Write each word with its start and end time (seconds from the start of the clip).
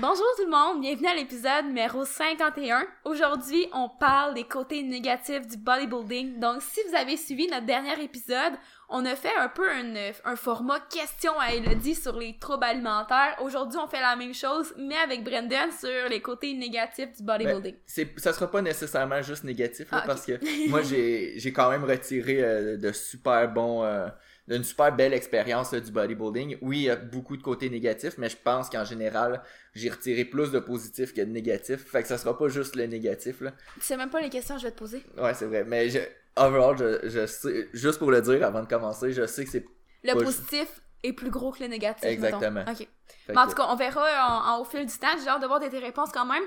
Bonjour 0.00 0.24
tout 0.36 0.44
le 0.44 0.50
monde, 0.50 0.80
bienvenue 0.80 1.08
à 1.08 1.14
l'épisode 1.14 1.66
numéro 1.66 2.04
51. 2.04 2.86
Aujourd'hui, 3.04 3.66
on 3.74 3.88
parle 3.88 4.34
des 4.34 4.44
côtés 4.44 4.82
négatifs 4.82 5.46
du 5.46 5.56
bodybuilding. 5.56 6.38
Donc, 6.38 6.62
si 6.62 6.80
vous 6.88 6.94
avez 6.96 7.16
suivi 7.16 7.48
notre 7.48 7.66
dernier 7.66 8.00
épisode, 8.02 8.52
on 8.88 9.04
a 9.04 9.14
fait 9.16 9.34
un 9.36 9.48
peu 9.48 9.68
un, 9.68 9.92
un 10.24 10.36
format 10.36 10.78
question 10.80 11.32
à 11.38 11.52
Elodie 11.52 11.96
sur 11.96 12.16
les 12.16 12.38
troubles 12.38 12.64
alimentaires. 12.64 13.36
Aujourd'hui, 13.42 13.78
on 13.82 13.88
fait 13.88 14.00
la 14.00 14.14
même 14.16 14.32
chose, 14.34 14.72
mais 14.78 14.96
avec 14.96 15.24
Brendan 15.24 15.70
sur 15.72 16.08
les 16.08 16.22
côtés 16.22 16.54
négatifs 16.54 17.12
du 17.16 17.22
bodybuilding. 17.24 17.74
Ben, 17.74 17.80
c'est, 17.84 18.18
ça 18.20 18.32
sera 18.32 18.50
pas 18.50 18.62
nécessairement 18.62 19.20
juste 19.20 19.44
négatif, 19.44 19.90
là, 19.90 20.00
Ah, 20.02 20.06
parce 20.06 20.24
que 20.24 20.68
moi, 20.70 20.82
j'ai, 20.82 21.34
j'ai 21.38 21.52
quand 21.52 21.68
même 21.70 21.84
retiré 21.84 22.42
euh, 22.42 22.76
de 22.76 22.92
super 22.92 23.52
bons... 23.52 23.82
euh, 23.84 24.06
d'une 24.48 24.64
super 24.64 24.90
belle 24.96 25.12
expérience 25.12 25.72
du 25.74 25.92
bodybuilding. 25.92 26.58
Oui, 26.62 26.78
il 26.78 26.82
y 26.84 26.90
a 26.90 26.96
beaucoup 26.96 27.36
de 27.36 27.42
côtés 27.42 27.68
négatifs, 27.70 28.14
mais 28.18 28.28
je 28.28 28.36
pense 28.36 28.68
qu'en 28.70 28.84
général, 28.84 29.42
j'ai 29.74 29.90
retiré 29.90 30.24
plus 30.24 30.50
de 30.50 30.58
positifs 30.58 31.12
que 31.14 31.20
de 31.20 31.30
négatifs. 31.30 31.84
Fait 31.86 32.02
que 32.02 32.08
ça 32.08 32.16
sera 32.18 32.36
pas 32.36 32.48
juste 32.48 32.74
le 32.74 32.86
négatif, 32.86 33.40
là. 33.42 33.52
Tu 33.74 33.82
sais 33.82 33.96
même 33.96 34.10
pas 34.10 34.20
les 34.20 34.30
questions 34.30 34.54
que 34.56 34.62
je 34.62 34.66
vais 34.66 34.72
te 34.72 34.78
poser. 34.78 35.04
Ouais, 35.16 35.34
c'est 35.34 35.46
vrai. 35.46 35.64
Mais 35.64 35.90
je, 35.90 35.98
overall, 36.36 36.76
je, 36.78 37.08
je 37.08 37.26
sais, 37.26 37.68
juste 37.74 37.98
pour 37.98 38.10
le 38.10 38.22
dire 38.22 38.44
avant 38.44 38.62
de 38.62 38.68
commencer, 38.68 39.12
je 39.12 39.26
sais 39.26 39.44
que 39.44 39.50
c'est... 39.50 39.64
Le 40.02 40.14
Pas- 40.14 40.22
positif 40.24 40.80
est 41.02 41.12
plus 41.12 41.30
gros 41.30 41.52
que 41.52 41.60
le 41.62 41.68
négatif. 41.68 42.04
Exactement. 42.04 42.50
mettons. 42.64 42.72
Ok. 42.72 42.88
Mais 43.28 43.38
en 43.38 43.46
tout 43.46 43.54
cas, 43.54 43.66
on 43.68 43.76
verra 43.76 44.02
en, 44.28 44.54
en- 44.54 44.60
au 44.60 44.64
fil 44.64 44.84
du 44.86 44.98
temps. 44.98 45.08
J'ai 45.22 45.28
hâte 45.28 45.42
de 45.42 45.46
voir 45.46 45.60
tes 45.60 45.78
réponses 45.78 46.10
quand 46.12 46.26
même. 46.26 46.42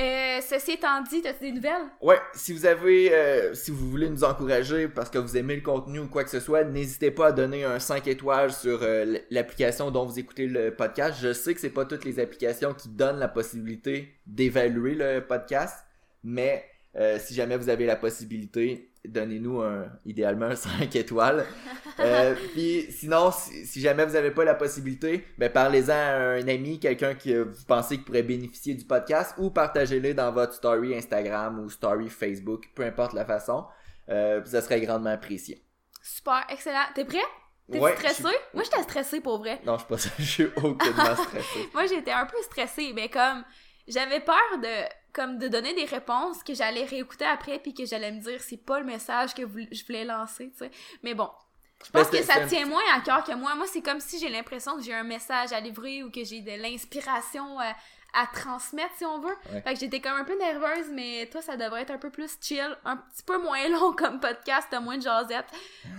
Euh, 0.00 0.40
ceci 0.40 0.72
étant 0.72 1.02
dit, 1.02 1.20
as-tu 1.26 1.40
des 1.40 1.52
nouvelles? 1.52 1.88
Ouais, 2.00 2.18
si 2.32 2.54
vous 2.54 2.64
avez, 2.64 3.12
euh, 3.12 3.52
si 3.52 3.70
vous 3.70 3.90
voulez 3.90 4.08
nous 4.08 4.24
encourager 4.24 4.88
parce 4.88 5.10
que 5.10 5.18
vous 5.18 5.36
aimez 5.36 5.56
le 5.56 5.60
contenu 5.60 5.98
ou 5.98 6.08
quoi 6.08 6.24
que 6.24 6.30
ce 6.30 6.40
soit, 6.40 6.64
n'hésitez 6.64 7.10
pas 7.10 7.28
à 7.28 7.32
donner 7.32 7.64
un 7.64 7.78
5 7.78 8.06
étoiles 8.06 8.50
sur 8.50 8.82
euh, 8.82 9.18
l'application 9.30 9.90
dont 9.90 10.06
vous 10.06 10.18
écoutez 10.18 10.46
le 10.46 10.74
podcast. 10.74 11.18
Je 11.20 11.34
sais 11.34 11.52
que 11.52 11.60
c'est 11.60 11.68
pas 11.68 11.84
toutes 11.84 12.06
les 12.06 12.18
applications 12.18 12.72
qui 12.72 12.88
donnent 12.88 13.18
la 13.18 13.28
possibilité 13.28 14.14
d'évaluer 14.26 14.94
le 14.94 15.20
podcast, 15.20 15.84
mais 16.24 16.64
si 17.18 17.34
jamais 17.34 17.56
vous 17.56 17.68
avez 17.68 17.86
la 17.86 17.94
possibilité, 17.94 18.89
donnez-nous 19.06 19.60
un, 19.62 19.86
idéalement 20.04 20.46
un 20.46 20.54
5 20.56 20.94
étoiles. 20.96 21.46
Euh, 21.98 22.34
puis 22.52 22.86
sinon, 22.90 23.30
si, 23.30 23.66
si 23.66 23.80
jamais 23.80 24.04
vous 24.04 24.12
n'avez 24.12 24.30
pas 24.30 24.44
la 24.44 24.54
possibilité, 24.54 25.26
ben 25.38 25.50
parlez-en 25.50 25.92
à 25.92 26.16
un 26.38 26.48
ami, 26.48 26.78
quelqu'un 26.80 27.14
que 27.14 27.42
vous 27.42 27.64
pensez 27.66 27.98
qui 27.98 28.04
pourrait 28.04 28.22
bénéficier 28.22 28.74
du 28.74 28.84
podcast 28.84 29.34
ou 29.38 29.50
partagez-le 29.50 30.14
dans 30.14 30.32
votre 30.32 30.54
story 30.54 30.94
Instagram 30.94 31.58
ou 31.60 31.68
story 31.70 32.08
Facebook, 32.08 32.68
peu 32.74 32.84
importe 32.84 33.12
la 33.12 33.24
façon. 33.24 33.66
Euh, 34.08 34.44
ça 34.44 34.60
serait 34.60 34.80
grandement 34.80 35.10
apprécié. 35.10 35.62
Super, 36.02 36.44
excellent. 36.48 36.86
T'es 36.94 37.04
prêt? 37.04 37.18
T'es 37.70 37.78
Ouais, 37.78 37.94
stressé? 37.94 38.22
je 38.22 38.54
Moi, 38.54 38.64
j'étais 38.64 38.82
stressée 38.82 39.20
pour 39.20 39.38
vrai. 39.38 39.60
Non, 39.64 39.74
je 39.74 39.80
suis 39.80 39.88
pas 39.88 39.98
ça. 39.98 40.10
Je 40.18 40.24
suis 40.24 40.44
aucunement 40.56 41.14
stressé. 41.16 41.68
Moi, 41.74 41.86
j'étais 41.86 42.10
un 42.10 42.26
peu 42.26 42.36
stressée, 42.42 42.92
mais 42.94 43.08
comme 43.08 43.44
j'avais 43.86 44.20
peur 44.20 44.58
de 44.60 44.88
comme 45.12 45.38
de 45.38 45.48
donner 45.48 45.74
des 45.74 45.84
réponses 45.84 46.42
que 46.42 46.54
j'allais 46.54 46.84
réécouter 46.84 47.24
après 47.24 47.58
puis 47.58 47.74
que 47.74 47.84
j'allais 47.84 48.12
me 48.12 48.20
dire 48.20 48.40
c'est 48.40 48.64
pas 48.64 48.80
le 48.80 48.86
message 48.86 49.34
que 49.34 49.42
je 49.42 49.86
voulais 49.86 50.04
lancer, 50.04 50.50
tu 50.50 50.58
sais. 50.58 50.70
Mais 51.02 51.14
bon, 51.14 51.30
je 51.84 51.90
pense 51.90 52.08
que 52.08 52.22
ça 52.22 52.46
tient 52.46 52.66
moins 52.66 52.82
à 52.94 53.00
cœur 53.00 53.24
que 53.24 53.34
moi. 53.34 53.54
Moi, 53.54 53.66
c'est 53.66 53.80
comme 53.80 54.00
si 54.00 54.18
j'ai 54.18 54.28
l'impression 54.28 54.76
que 54.76 54.82
j'ai 54.82 54.92
un 54.92 55.04
message 55.04 55.52
à 55.52 55.60
livrer 55.60 56.02
ou 56.02 56.10
que 56.10 56.22
j'ai 56.24 56.42
de 56.42 56.60
l'inspiration 56.62 57.58
à, 57.58 57.74
à 58.14 58.26
transmettre, 58.26 58.90
si 58.96 59.04
on 59.04 59.20
veut. 59.20 59.34
Ouais. 59.52 59.60
Fait 59.62 59.74
que 59.74 59.80
j'étais 59.80 60.00
comme 60.00 60.12
un 60.18 60.24
peu 60.24 60.36
nerveuse, 60.38 60.86
mais 60.92 61.28
toi, 61.30 61.40
ça 61.42 61.56
devrait 61.56 61.82
être 61.82 61.90
un 61.90 61.98
peu 61.98 62.10
plus 62.10 62.36
chill, 62.40 62.76
un 62.84 62.96
petit 62.96 63.22
peu 63.24 63.40
moins 63.42 63.68
long 63.70 63.92
comme 63.92 64.20
podcast, 64.20 64.68
t'as 64.70 64.80
moins 64.80 64.98
de 64.98 65.02
jasette. 65.02 65.46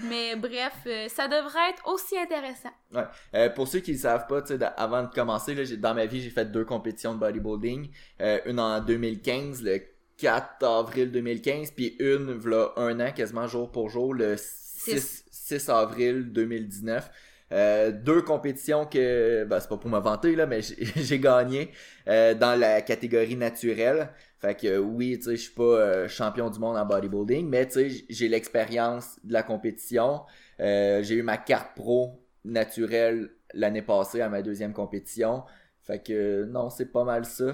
Mais 0.04 0.36
bref, 0.36 0.74
euh, 0.88 1.08
ça 1.10 1.28
devrait 1.28 1.70
être 1.72 1.88
aussi 1.88 2.18
intéressant. 2.18 2.72
Ouais. 2.94 3.04
Euh, 3.36 3.50
pour 3.50 3.68
ceux 3.68 3.80
qui 3.80 3.94
ne 3.94 3.98
savent 3.98 4.28
pas, 4.28 4.42
tu 4.42 4.50
sais, 4.50 4.58
da- 4.58 4.68
avant 4.68 5.04
de 5.04 5.14
commencer, 5.14 5.56
là, 5.56 5.64
dans 5.78 5.94
ma 5.94 6.06
vie, 6.06 6.22
j'ai 6.22 6.30
fait 6.30 6.46
deux 6.46 6.66
compétitions 6.66 7.14
de 7.14 7.20
bodybuilding. 7.20 7.90
Euh, 8.22 8.40
une 8.46 8.60
en 8.60 8.80
2015, 8.82 9.64
le 9.64 9.82
4 10.18 10.64
avril 10.66 11.12
2015, 11.12 11.72
puis 11.72 11.96
une, 12.00 12.34
v'là 12.34 12.74
un 12.78 13.00
an, 13.00 13.12
quasiment 13.12 13.48
jour 13.48 13.72
pour 13.72 13.90
jour, 13.90 14.14
le 14.14 14.36
6, 14.38 15.26
6 15.32 15.70
avril 15.70 16.32
2019. 16.32 17.10
Euh, 17.52 17.92
deux 17.92 18.22
compétitions 18.22 18.86
que, 18.86 19.44
ben, 19.44 19.60
c'est 19.60 19.68
pas 19.70 19.78
pour 19.78 19.90
me 19.90 20.00
vanter, 20.00 20.36
là, 20.36 20.46
mais 20.46 20.62
j'ai 20.96 21.20
gagné 21.20 21.72
euh, 22.08 22.34
dans 22.34 22.58
la 22.60 22.82
catégorie 22.82 23.36
naturelle. 23.36 24.10
Fait 24.42 24.56
que 24.56 24.68
euh, 24.68 24.80
oui, 24.80 25.18
tu 25.20 25.26
sais, 25.26 25.36
je 25.36 25.42
suis 25.42 25.54
pas 25.54 25.64
euh, 25.64 26.08
champion 26.08 26.50
du 26.50 26.60
monde 26.60 26.76
en 26.76 26.86
bodybuilding, 26.86 27.48
mais 27.48 27.68
tu 27.68 27.74
sais, 27.90 28.06
j'ai 28.10 28.28
l'expérience 28.28 29.20
de 29.24 29.34
la 29.34 29.44
compétition. 29.44 30.24
Euh, 30.60 31.04
j'ai 31.04 31.16
eu 31.16 31.24
ma 31.24 31.38
carte 31.38 31.76
pro 31.76 32.26
naturelle 32.44 33.30
l'année 33.54 33.84
passée 33.84 34.22
à 34.22 34.30
ma 34.30 34.42
deuxième 34.42 34.74
compétition. 34.74 35.44
Fait 35.84 36.02
que 36.02 36.46
non, 36.46 36.72
c'est 36.72 36.92
pas 36.92 37.04
mal 37.04 37.26
ça. 37.26 37.54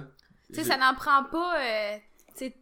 Tu 0.53 0.61
sais, 0.61 0.63
ça 0.63 0.77
n'en 0.77 0.93
prend 0.95 1.25
pas 1.25 1.59
euh, 1.59 1.97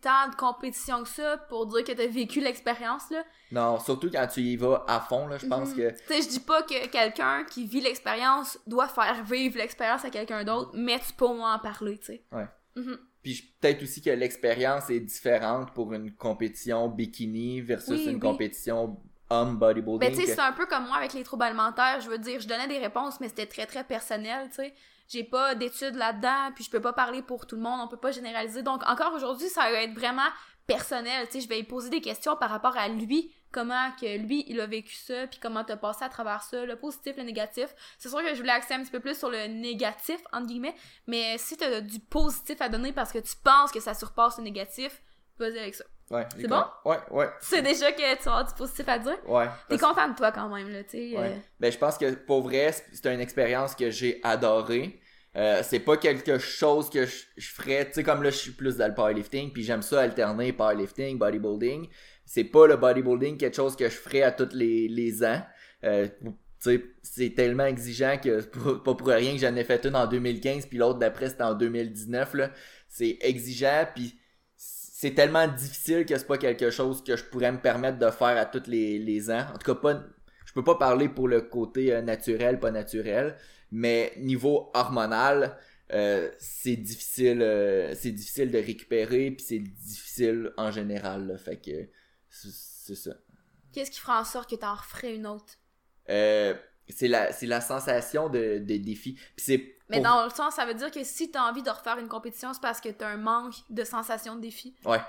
tant 0.01 0.29
de 0.29 0.35
compétition 0.35 1.03
que 1.03 1.09
ça 1.09 1.37
pour 1.49 1.67
dire 1.67 1.83
que 1.83 1.91
t'as 1.91 2.07
vécu 2.07 2.39
l'expérience, 2.41 3.09
là. 3.11 3.23
Non, 3.51 3.79
surtout 3.79 4.09
quand 4.11 4.27
tu 4.27 4.41
y 4.41 4.55
vas 4.55 4.83
à 4.87 4.99
fond, 4.99 5.27
là, 5.27 5.37
je 5.37 5.45
pense 5.47 5.69
Mhm. 5.69 5.75
que... 5.77 5.89
Tu 5.91 6.03
sais, 6.07 6.21
je 6.21 6.27
dis 6.29 6.39
pas 6.39 6.63
que 6.63 6.87
quelqu'un 6.87 7.43
qui 7.43 7.65
vit 7.65 7.81
l'expérience 7.81 8.57
doit 8.67 8.87
faire 8.87 9.23
vivre 9.23 9.57
l'expérience 9.57 10.03
à 10.05 10.09
quelqu'un 10.09 10.43
d'autre, 10.43 10.71
mais 10.73 10.99
tu 10.99 11.13
peux 11.13 11.25
au 11.25 11.33
moins 11.35 11.55
en 11.55 11.59
parler, 11.59 11.97
tu 11.99 12.05
sais. 12.07 12.23
Ouais. 12.31 12.47
Mhm. 12.75 12.97
Puis 13.23 13.55
peut-être 13.59 13.81
aussi 13.83 14.01
que 14.01 14.09
l'expérience 14.11 14.89
est 14.89 14.99
différente 14.99 15.73
pour 15.73 15.93
une 15.93 16.11
compétition 16.15 16.87
bikini 16.89 17.61
versus 17.61 17.89
Oui, 18.01 18.05
une 18.07 18.13
oui. 18.15 18.19
compétition 18.19 18.97
homme 19.29 19.57
bodybuilding. 19.57 19.99
Ben, 19.99 20.11
tu 20.11 20.17
sais, 20.21 20.25
que- 20.25 20.35
c'est 20.35 20.39
un 20.41 20.51
peu 20.51 20.67
comme 20.67 20.85
moi 20.85 20.97
avec 20.97 21.13
les 21.13 21.23
troubles 21.23 21.43
alimentaires. 21.43 21.99
Je 22.01 22.09
veux 22.09 22.19
dire, 22.19 22.39
je 22.39 22.47
donnais 22.47 22.67
des 22.67 22.77
réponses, 22.77 23.19
mais 23.19 23.27
c'était 23.27 23.47
très, 23.47 23.65
très 23.65 23.83
personnel, 23.83 24.49
tu 24.49 24.55
sais. 24.57 24.73
J'ai 25.07 25.23
pas 25.23 25.55
d'études 25.55 25.95
là-dedans, 25.95 26.51
puis 26.55 26.63
je 26.63 26.69
peux 26.69 26.81
pas 26.81 26.93
parler 26.93 27.21
pour 27.21 27.45
tout 27.45 27.55
le 27.55 27.61
monde, 27.61 27.79
on 27.81 27.87
peut 27.87 27.97
pas 27.97 28.11
généraliser. 28.11 28.63
Donc, 28.63 28.83
encore 28.87 29.13
aujourd'hui, 29.13 29.49
ça 29.49 29.61
va 29.71 29.83
être 29.83 29.93
vraiment 29.93 30.27
personnel, 30.67 31.27
tu 31.27 31.33
sais. 31.33 31.41
Je 31.41 31.47
vais 31.47 31.57
lui 31.57 31.63
poser 31.63 31.89
des 31.89 32.01
questions 32.01 32.35
par 32.35 32.49
rapport 32.49 32.75
à 32.75 32.87
lui, 32.87 33.31
comment 33.51 33.91
que 33.99 34.17
lui, 34.17 34.43
il 34.47 34.59
a 34.59 34.65
vécu 34.65 34.95
ça, 34.95 35.27
puis 35.27 35.39
comment 35.39 35.63
t'as 35.63 35.77
passé 35.77 36.03
à 36.03 36.09
travers 36.09 36.41
ça, 36.41 36.65
le 36.65 36.75
positif, 36.75 37.15
le 37.17 37.23
négatif. 37.23 37.67
C'est 37.99 38.09
sûr 38.09 38.19
que 38.19 38.33
je 38.33 38.39
voulais 38.39 38.51
axer 38.51 38.73
un 38.73 38.81
petit 38.81 38.91
peu 38.91 38.99
plus 38.99 39.17
sur 39.17 39.29
le 39.29 39.47
négatif, 39.47 40.19
entre 40.33 40.47
guillemets, 40.47 40.75
mais 41.07 41.37
si 41.37 41.55
t'as 41.55 41.81
du 41.81 41.99
positif 41.99 42.61
à 42.61 42.69
donner 42.69 42.91
parce 42.91 43.11
que 43.11 43.19
tu 43.19 43.35
penses 43.43 43.71
que 43.71 43.79
ça 43.79 43.93
surpasse 43.93 44.37
le 44.37 44.43
négatif, 44.43 45.01
vas-y 45.37 45.59
avec 45.59 45.75
ça. 45.75 45.85
Ouais, 46.11 46.25
c'est 46.39 46.47
bon? 46.47 46.63
Ouais, 46.85 46.97
ouais, 47.09 47.29
sais 47.41 47.63
déjà 47.63 47.91
que 47.91 47.97
tu 48.21 48.27
avoir 48.29 48.45
du 48.45 48.53
positif 48.53 48.87
à 48.87 48.99
dire? 48.99 49.17
ouais. 49.27 49.47
T'es 49.67 49.77
content 49.79 50.07
de 50.09 50.15
toi 50.15 50.31
quand 50.31 50.47
même, 50.53 50.69
là, 50.69 50.83
tu 50.83 50.91
sais. 50.91 51.17
Ouais. 51.17 51.31
euh, 51.31 51.39
Ben, 51.59 51.71
je 51.71 51.77
pense 51.79 51.97
que 51.97 52.13
pour 52.13 52.43
vrai, 52.43 52.71
c'est- 52.71 52.85
c'est 52.93 53.13
une 53.13 53.19
expérience 53.21 53.73
que 53.73 53.89
j'ai 53.89 54.19
adorée. 54.23 54.99
Euh, 55.35 55.61
c'est 55.63 55.79
pas 55.79 55.97
quelque 55.97 56.37
chose 56.37 56.89
que 56.91 57.05
je, 57.07 57.23
je 57.37 57.51
ferais, 57.51 57.87
tu 57.87 57.93
sais, 57.93 58.03
comme 58.03 58.21
là, 58.23 58.29
je 58.29 58.37
suis 58.37 58.51
plus 58.51 58.77
dans 58.77 58.87
le 58.87 58.93
powerlifting, 58.93 59.51
puis 59.51 59.63
j'aime 59.63 59.81
ça 59.81 60.01
alterner 60.01 60.53
powerlifting, 60.53 61.17
bodybuilding. 61.17 61.89
C'est 62.23 62.45
pas 62.45 62.67
le 62.67 62.77
bodybuilding 62.77 63.37
quelque 63.37 63.55
chose 63.55 63.75
que 63.75 63.85
je 63.89 63.95
ferais 63.97 64.21
à 64.21 64.31
tous 64.31 64.53
les, 64.53 64.87
les 64.87 65.23
ans. 65.25 65.41
Euh, 65.83 66.07
tu 66.23 66.29
sais, 66.59 66.83
c'est 67.01 67.33
tellement 67.35 67.65
exigeant 67.65 68.17
que 68.23 68.41
c'est 68.41 68.51
pas 68.51 68.75
pas 68.75 68.93
pour 68.95 69.07
rien 69.07 69.33
que 69.33 69.39
j'en 69.39 69.55
ai 69.55 69.63
fait 69.63 69.83
une 69.85 69.95
en 69.95 70.05
2015, 70.07 70.67
puis 70.67 70.77
l'autre 70.77 70.99
d'après 70.99 71.29
c'était 71.29 71.43
en 71.43 71.55
2019, 71.55 72.33
là. 72.35 72.51
C'est 72.87 73.17
exigeant, 73.21 73.87
puis 73.93 74.17
c'est 74.97 75.13
tellement 75.13 75.45
difficile 75.45 76.05
que 76.05 76.17
c'est 76.17 76.25
pas 76.25 76.37
quelque 76.37 76.69
chose 76.69 77.03
que 77.03 77.17
je 77.17 77.25
pourrais 77.25 77.51
me 77.51 77.59
permettre 77.59 77.99
de 77.99 78.09
faire 78.11 78.37
à 78.37 78.45
tous 78.45 78.69
les, 78.69 78.97
les 78.97 79.29
ans. 79.29 79.45
En 79.53 79.57
tout 79.57 79.73
cas, 79.73 79.75
pas, 79.75 80.01
je 80.45 80.53
peux 80.53 80.63
pas 80.63 80.75
parler 80.75 81.09
pour 81.09 81.27
le 81.27 81.41
côté 81.41 81.93
euh, 81.93 82.01
naturel, 82.01 82.61
pas 82.61 82.71
naturel, 82.71 83.35
mais 83.71 84.13
niveau 84.15 84.71
hormonal, 84.73 85.57
euh, 85.91 86.31
c'est 86.39 86.77
difficile, 86.77 87.41
euh, 87.41 87.93
c'est 87.93 88.13
difficile 88.13 88.51
de 88.51 88.57
récupérer, 88.57 89.31
puis 89.31 89.45
c'est 89.45 89.59
difficile 89.59 90.53
en 90.55 90.71
général. 90.71 91.27
là. 91.27 91.37
fait 91.37 91.57
que 91.57 91.89
c'est 92.29 92.95
ça. 92.95 93.11
Qu'est-ce 93.73 93.91
qui 93.91 93.99
fera 93.99 94.21
en 94.21 94.23
sorte 94.23 94.49
que 94.49 94.55
t'en 94.55 94.75
referais 94.75 95.13
une 95.13 95.27
autre? 95.27 95.57
Euh, 96.09 96.53
c'est 96.87 97.09
la, 97.09 97.33
c'est 97.33 97.47
la 97.47 97.59
sensation 97.59 98.29
de, 98.29 98.59
de 98.59 98.77
défi. 98.77 99.15
Puis 99.35 99.45
c'est 99.45 99.74
Mais 99.89 99.97
pour- 99.97 100.05
dans 100.05 100.23
le 100.25 100.29
sens, 100.31 100.55
ça 100.55 100.65
veut 100.65 100.73
dire 100.73 100.91
que 100.91 101.03
si 101.03 101.29
t'as 101.31 101.49
envie 101.49 101.61
de 101.63 101.69
refaire 101.69 101.97
une 101.99 102.07
compétition, 102.07 102.53
c'est 102.53 102.61
parce 102.61 102.81
que 102.81 102.89
t'as 102.89 103.07
un 103.09 103.17
manque 103.17 103.53
de 103.69 103.83
sensation 103.83 104.35
de 104.35 104.41
défi. 104.41 104.75
Ouais. 104.85 104.99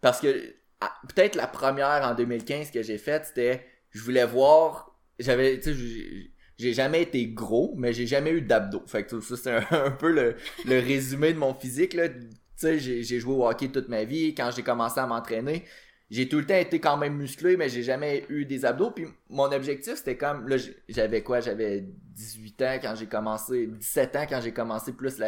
Parce 0.00 0.20
que 0.20 0.54
ah, 0.80 0.92
peut-être 1.08 1.34
la 1.34 1.46
première 1.46 2.02
en 2.04 2.14
2015 2.14 2.70
que 2.70 2.82
j'ai 2.82 2.98
faite, 2.98 3.26
c'était 3.26 3.66
je 3.90 4.02
voulais 4.02 4.24
voir 4.26 4.94
j'avais 5.18 5.58
tu 5.60 5.74
sais 5.74 6.30
j'ai- 6.58 6.72
jamais 6.74 7.02
été 7.02 7.26
gros, 7.28 7.74
mais 7.76 7.92
j'ai 7.92 8.06
jamais 8.06 8.30
eu 8.30 8.40
d'abdos. 8.42 8.82
Fait 8.86 9.04
que 9.04 9.20
ça 9.20 9.36
c'est 9.36 9.50
un, 9.50 9.66
un 9.86 9.90
peu 9.90 10.10
le, 10.12 10.36
le 10.66 10.78
résumé 10.78 11.32
de 11.32 11.38
mon 11.38 11.54
physique 11.54 11.94
là. 11.94 12.08
Tu 12.08 12.20
sais 12.56 12.78
j'ai 12.78 13.18
joué 13.20 13.34
au 13.34 13.46
hockey 13.48 13.68
toute 13.68 13.88
ma 13.88 14.04
vie, 14.04 14.34
quand 14.34 14.50
j'ai 14.54 14.62
commencé 14.62 15.00
à 15.00 15.06
m'entraîner, 15.06 15.64
j'ai 16.10 16.28
tout 16.28 16.38
le 16.38 16.46
temps 16.46 16.56
été 16.56 16.80
quand 16.80 16.96
même 16.96 17.16
musclé, 17.16 17.56
mais 17.56 17.68
j'ai 17.68 17.82
jamais 17.82 18.24
eu 18.28 18.44
des 18.44 18.64
abdos. 18.64 18.90
Puis 18.90 19.06
mon 19.30 19.50
objectif, 19.52 19.94
c'était 19.96 20.16
comme, 20.16 20.48
là, 20.48 20.56
j'avais 20.88 21.22
quoi? 21.22 21.40
J'avais 21.40 21.80
18 22.14 22.62
ans 22.62 22.78
quand 22.82 22.94
j'ai 22.94 23.06
commencé, 23.06 23.66
17 23.66 24.16
ans 24.16 24.26
quand 24.28 24.40
j'ai 24.40 24.52
commencé 24.52 24.92
plus 24.92 25.20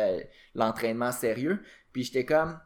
l'entraînement 0.55 1.12
sérieux. 1.12 1.61
Puis 1.93 2.05
j'étais 2.05 2.25
comme, 2.25 2.58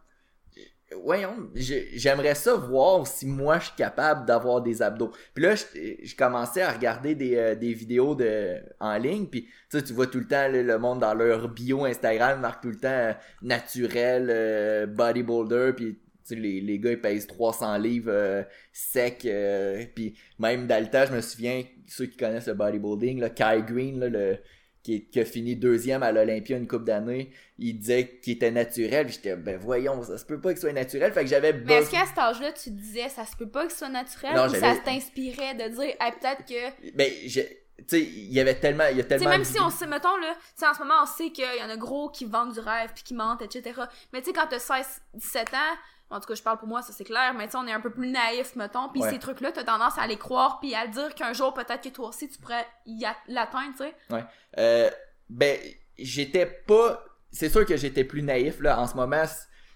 voyons, 1.04 1.50
j'ai- 1.54 1.88
j'aimerais 1.98 2.34
ça 2.34 2.54
voir 2.54 3.06
si 3.06 3.26
moi 3.26 3.58
je 3.60 3.66
suis 3.66 3.76
capable 3.76 4.26
d'avoir 4.26 4.60
des 4.60 4.82
abdos. 4.82 5.12
Puis 5.34 5.44
là, 5.44 5.54
je 5.54 5.64
je 6.02 6.16
commençais 6.16 6.62
à 6.62 6.72
regarder 6.72 7.14
des, 7.14 7.36
euh, 7.36 7.54
des 7.54 7.72
vidéos 7.72 8.14
de 8.14 8.56
en 8.80 8.96
ligne, 8.98 9.26
puis 9.26 9.48
tu 9.70 9.82
tu 9.82 9.92
vois 9.92 10.06
tout 10.08 10.18
le 10.18 10.26
temps 10.26 10.48
le 10.48 10.78
monde 10.78 11.00
dans 11.00 11.14
leur 11.14 11.48
bio 11.48 11.84
Instagram 11.84 12.40
marque 12.40 12.62
tout 12.62 12.70
le 12.70 12.76
temps 12.78 12.88
euh, 12.88 13.12
naturel, 13.42 14.26
euh, 14.30 14.86
bodybuilder, 14.86 15.72
puis 15.76 16.00
les, 16.30 16.60
les 16.60 16.78
gars 16.78 16.92
ils 16.92 17.00
pèsent 17.00 17.26
300 17.26 17.78
livres 17.78 18.10
euh, 18.12 18.42
secs, 18.72 19.24
euh, 19.24 19.84
puis 19.94 20.14
même 20.38 20.66
temps, 20.66 21.04
je 21.06 21.14
me 21.14 21.20
souviens, 21.20 21.64
ceux 21.86 22.06
qui 22.06 22.16
connaissent 22.16 22.48
le 22.48 22.54
bodybuilding, 22.54 23.20
là, 23.20 23.30
Kai 23.30 23.62
Green, 23.66 24.00
là, 24.00 24.08
le, 24.08 24.38
qui, 24.82 25.20
a 25.20 25.24
fini 25.24 25.56
deuxième 25.56 26.02
à 26.02 26.12
l'Olympia 26.12 26.56
une 26.56 26.66
couple 26.66 26.84
d'années, 26.84 27.30
il 27.58 27.78
disait 27.78 28.18
qu'il 28.22 28.34
était 28.34 28.50
naturel. 28.50 29.08
J'étais, 29.08 29.36
ben 29.36 29.58
voyons, 29.58 30.02
ça 30.02 30.16
se 30.16 30.24
peut 30.24 30.40
pas 30.40 30.50
qu'il 30.50 30.60
soit 30.60 30.72
naturel. 30.72 31.12
Fait 31.12 31.22
que 31.22 31.28
j'avais 31.28 31.52
Mais 31.52 31.74
est-ce 31.74 31.90
qu'à 31.90 32.06
cet 32.06 32.18
âge-là, 32.18 32.52
tu 32.52 32.70
te 32.70 32.76
disais, 32.76 33.08
ça 33.08 33.26
se 33.26 33.36
peut 33.36 33.48
pas 33.48 33.66
que 33.66 33.72
ce 33.72 33.78
soit 33.78 33.88
naturel 33.88 34.34
Non, 34.34 34.46
ou 34.46 34.54
ça 34.54 34.76
t'inspirait 34.84 35.54
de 35.54 35.68
dire, 35.68 35.94
hey, 36.00 36.12
peut-être 36.18 36.44
que. 36.46 36.92
Ben, 36.96 37.10
j'ai- 37.26 37.58
tu 37.78 37.96
sais, 37.96 38.02
il 38.02 38.32
y 38.32 38.40
avait 38.40 38.56
tellement, 38.60 38.84
il 38.90 38.98
y 38.98 39.00
a 39.00 39.04
Tu 39.04 39.08
sais, 39.10 39.16
tellement. 39.16 39.30
même 39.30 39.44
si 39.44 39.58
on 39.58 39.70
sait, 39.70 39.86
mettons, 39.86 40.16
là, 40.18 40.34
tu 40.34 40.40
sais, 40.56 40.66
en 40.66 40.74
ce 40.74 40.80
moment, 40.80 40.96
on 41.02 41.06
sait 41.06 41.30
qu'il 41.30 41.44
y 41.44 41.64
en 41.64 41.70
a 41.70 41.76
gros 41.78 42.10
qui 42.10 42.26
vendent 42.26 42.52
du 42.52 42.60
rêve 42.60 42.90
puis 42.94 43.02
qui 43.02 43.14
mentent, 43.14 43.40
etc. 43.40 43.80
Mais 44.12 44.20
tu 44.20 44.26
sais, 44.26 44.32
quand 44.34 44.46
t'as 44.48 44.58
16, 44.58 45.00
17 45.14 45.54
ans, 45.54 45.76
en 46.10 46.20
tout 46.20 46.26
cas, 46.26 46.34
je 46.34 46.42
parle 46.42 46.58
pour 46.58 46.68
moi, 46.68 46.82
ça 46.82 46.92
c'est 46.92 47.04
clair, 47.04 47.32
mais 47.36 47.46
tu 47.46 47.52
sais, 47.52 47.58
on 47.58 47.66
est 47.66 47.72
un 47.72 47.80
peu 47.80 47.90
plus 47.90 48.08
naïf, 48.08 48.56
mettons, 48.56 48.88
puis 48.88 49.00
Ouais. 49.02 49.10
ces 49.10 49.18
trucs-là, 49.18 49.52
t'as 49.52 49.64
tendance 49.64 49.96
à 49.98 50.06
les 50.06 50.16
croire 50.16 50.58
puis 50.60 50.74
à 50.74 50.86
dire 50.86 51.14
qu'un 51.14 51.32
jour, 51.32 51.54
peut-être 51.54 51.80
que 51.82 51.88
toi 51.88 52.08
aussi, 52.08 52.28
tu 52.28 52.38
pourrais 52.38 52.66
y 52.86 53.04
l'atteindre, 53.28 53.72
tu 53.76 53.84
sais. 53.84 54.24
Euh, 54.58 54.90
ben, 55.28 55.56
j'étais 55.98 56.46
pas. 56.46 57.04
C'est 57.30 57.48
sûr 57.48 57.64
que 57.64 57.76
j'étais 57.76 58.02
plus 58.04 58.22
naïf 58.22 58.60
là. 58.60 58.80
En 58.80 58.86
ce 58.88 58.94
moment, 58.96 59.22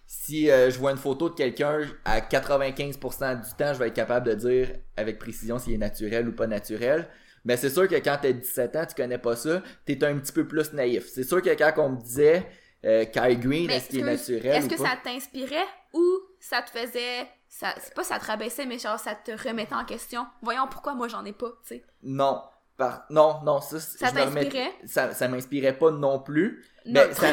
si 0.07 0.51
euh, 0.51 0.71
je 0.71 0.79
vois 0.79 0.91
une 0.91 0.97
photo 0.99 1.29
de 1.31 1.35
quelqu'un, 1.35 1.83
à 2.05 2.21
95% 2.21 3.37
du 3.45 3.55
temps, 3.57 3.73
je 3.73 3.79
vais 3.79 3.89
être 3.89 3.95
capable 3.95 4.27
de 4.27 4.35
dire 4.35 4.69
avec 4.97 5.19
précision 5.19 5.59
s'il 5.59 5.75
est 5.75 5.79
naturel 5.79 6.29
ou 6.29 6.33
pas 6.33 6.47
naturel. 6.47 7.09
Mais 7.45 7.57
c'est 7.57 7.71
sûr 7.71 7.87
que 7.89 7.95
quand 7.97 8.19
t'as 8.21 8.33
17 8.33 8.77
ans, 8.77 8.87
tu 8.87 8.95
connais 8.95 9.19
pas 9.19 9.37
ça, 9.37 9.63
t'es 9.85 10.03
un 10.05 10.19
petit 10.19 10.33
peu 10.33 10.47
plus 10.47 10.73
naïf. 10.73 11.07
C'est 11.09 11.25
sûr 11.25 11.43
que 11.43 11.51
quand 11.51 11.73
on 11.77 11.91
me 11.91 11.97
disait 12.01 12.47
euh, 12.85 13.05
Kai 13.07 13.37
Green, 13.37 13.71
est-ce 13.71 13.89
qu'il 13.89 14.01
est 14.01 14.03
naturel 14.03 14.57
Est-ce 14.57 14.69
que 14.69 14.77
pas? 14.83 14.91
ça 14.91 14.97
t'inspirait 15.03 15.67
ou 15.93 16.03
ça 16.41 16.63
te 16.63 16.71
faisait. 16.71 17.27
Ça, 17.49 17.69
c'est 17.81 17.95
pas 17.95 18.03
ça 18.05 18.19
te 18.19 18.27
rabaissait, 18.27 18.67
mais 18.67 18.79
genre 18.79 18.99
ça 18.99 19.15
te 19.15 19.31
remettait 19.31 19.75
en 19.75 19.85
question? 19.85 20.27
Voyons 20.43 20.67
pourquoi 20.71 20.95
moi 20.95 21.07
j'en 21.09 21.25
ai 21.25 21.33
pas, 21.33 21.51
tu 21.63 21.77
sais. 21.77 21.85
Non. 22.03 22.43
Par... 22.77 23.05
Non, 23.09 23.37
non, 23.45 23.61
ça, 23.61 23.79
Ça 23.79 24.09
remets- 24.09 24.25
t'inspirait? 24.43 24.73
Ça, 24.85 25.15
ça 25.15 25.29
m'inspirait 25.29 25.79
pas 25.79 25.93
non 25.93 26.19
plus. 26.19 26.65
Mais 26.85 27.15
ça... 27.15 27.27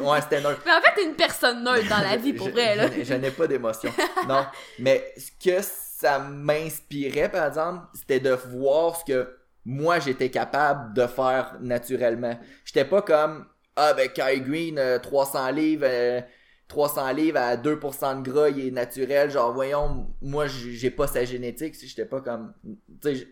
Ouais, 0.00 0.20
c'était 0.22 0.40
neutre. 0.40 0.62
Mais 0.66 0.72
en 0.72 0.80
fait, 0.80 0.94
t'es 0.94 1.04
une 1.04 1.14
personne 1.14 1.62
neutre 1.62 1.86
dans 1.90 1.98
la 2.00 2.16
vie, 2.16 2.32
pour 2.32 2.46
Je- 2.46 2.52
vrai, 2.52 2.74
là. 2.76 2.88
Je, 2.90 3.04
je 3.04 3.12
n'ai 3.14 3.30
pas 3.30 3.46
d'émotion. 3.46 3.92
non. 4.26 4.46
Mais 4.78 5.12
ce 5.18 5.30
que 5.44 5.60
ça 5.62 6.18
m'inspirait, 6.20 7.28
par 7.30 7.46
exemple, 7.46 7.84
c'était 7.94 8.20
de 8.20 8.30
voir 8.32 8.96
ce 8.96 9.04
que 9.04 9.36
moi 9.66 9.98
j'étais 9.98 10.30
capable 10.30 10.94
de 10.94 11.06
faire 11.06 11.56
naturellement. 11.60 12.38
J'étais 12.64 12.84
pas 12.86 13.02
comme 13.02 13.46
Ah 13.76 13.92
ben 13.94 14.08
Kai 14.10 14.40
Green, 14.40 14.78
euh, 14.78 14.98
300 14.98 15.50
livres, 15.50 15.84
euh, 15.86 16.20
300 16.68 17.12
livres 17.12 17.38
à 17.38 17.56
2% 17.56 18.16
de 18.16 18.22
gras, 18.30 18.48
il 18.48 18.66
est 18.68 18.70
naturel. 18.70 19.30
Genre 19.30 19.52
voyons, 19.52 20.08
moi 20.22 20.46
j'ai 20.46 20.90
pas 20.90 21.06
sa 21.06 21.24
génétique. 21.24 21.74
J'étais 21.80 22.06
pas 22.06 22.20
comme. 22.20 22.54
Tu 23.02 23.16
sais, 23.16 23.26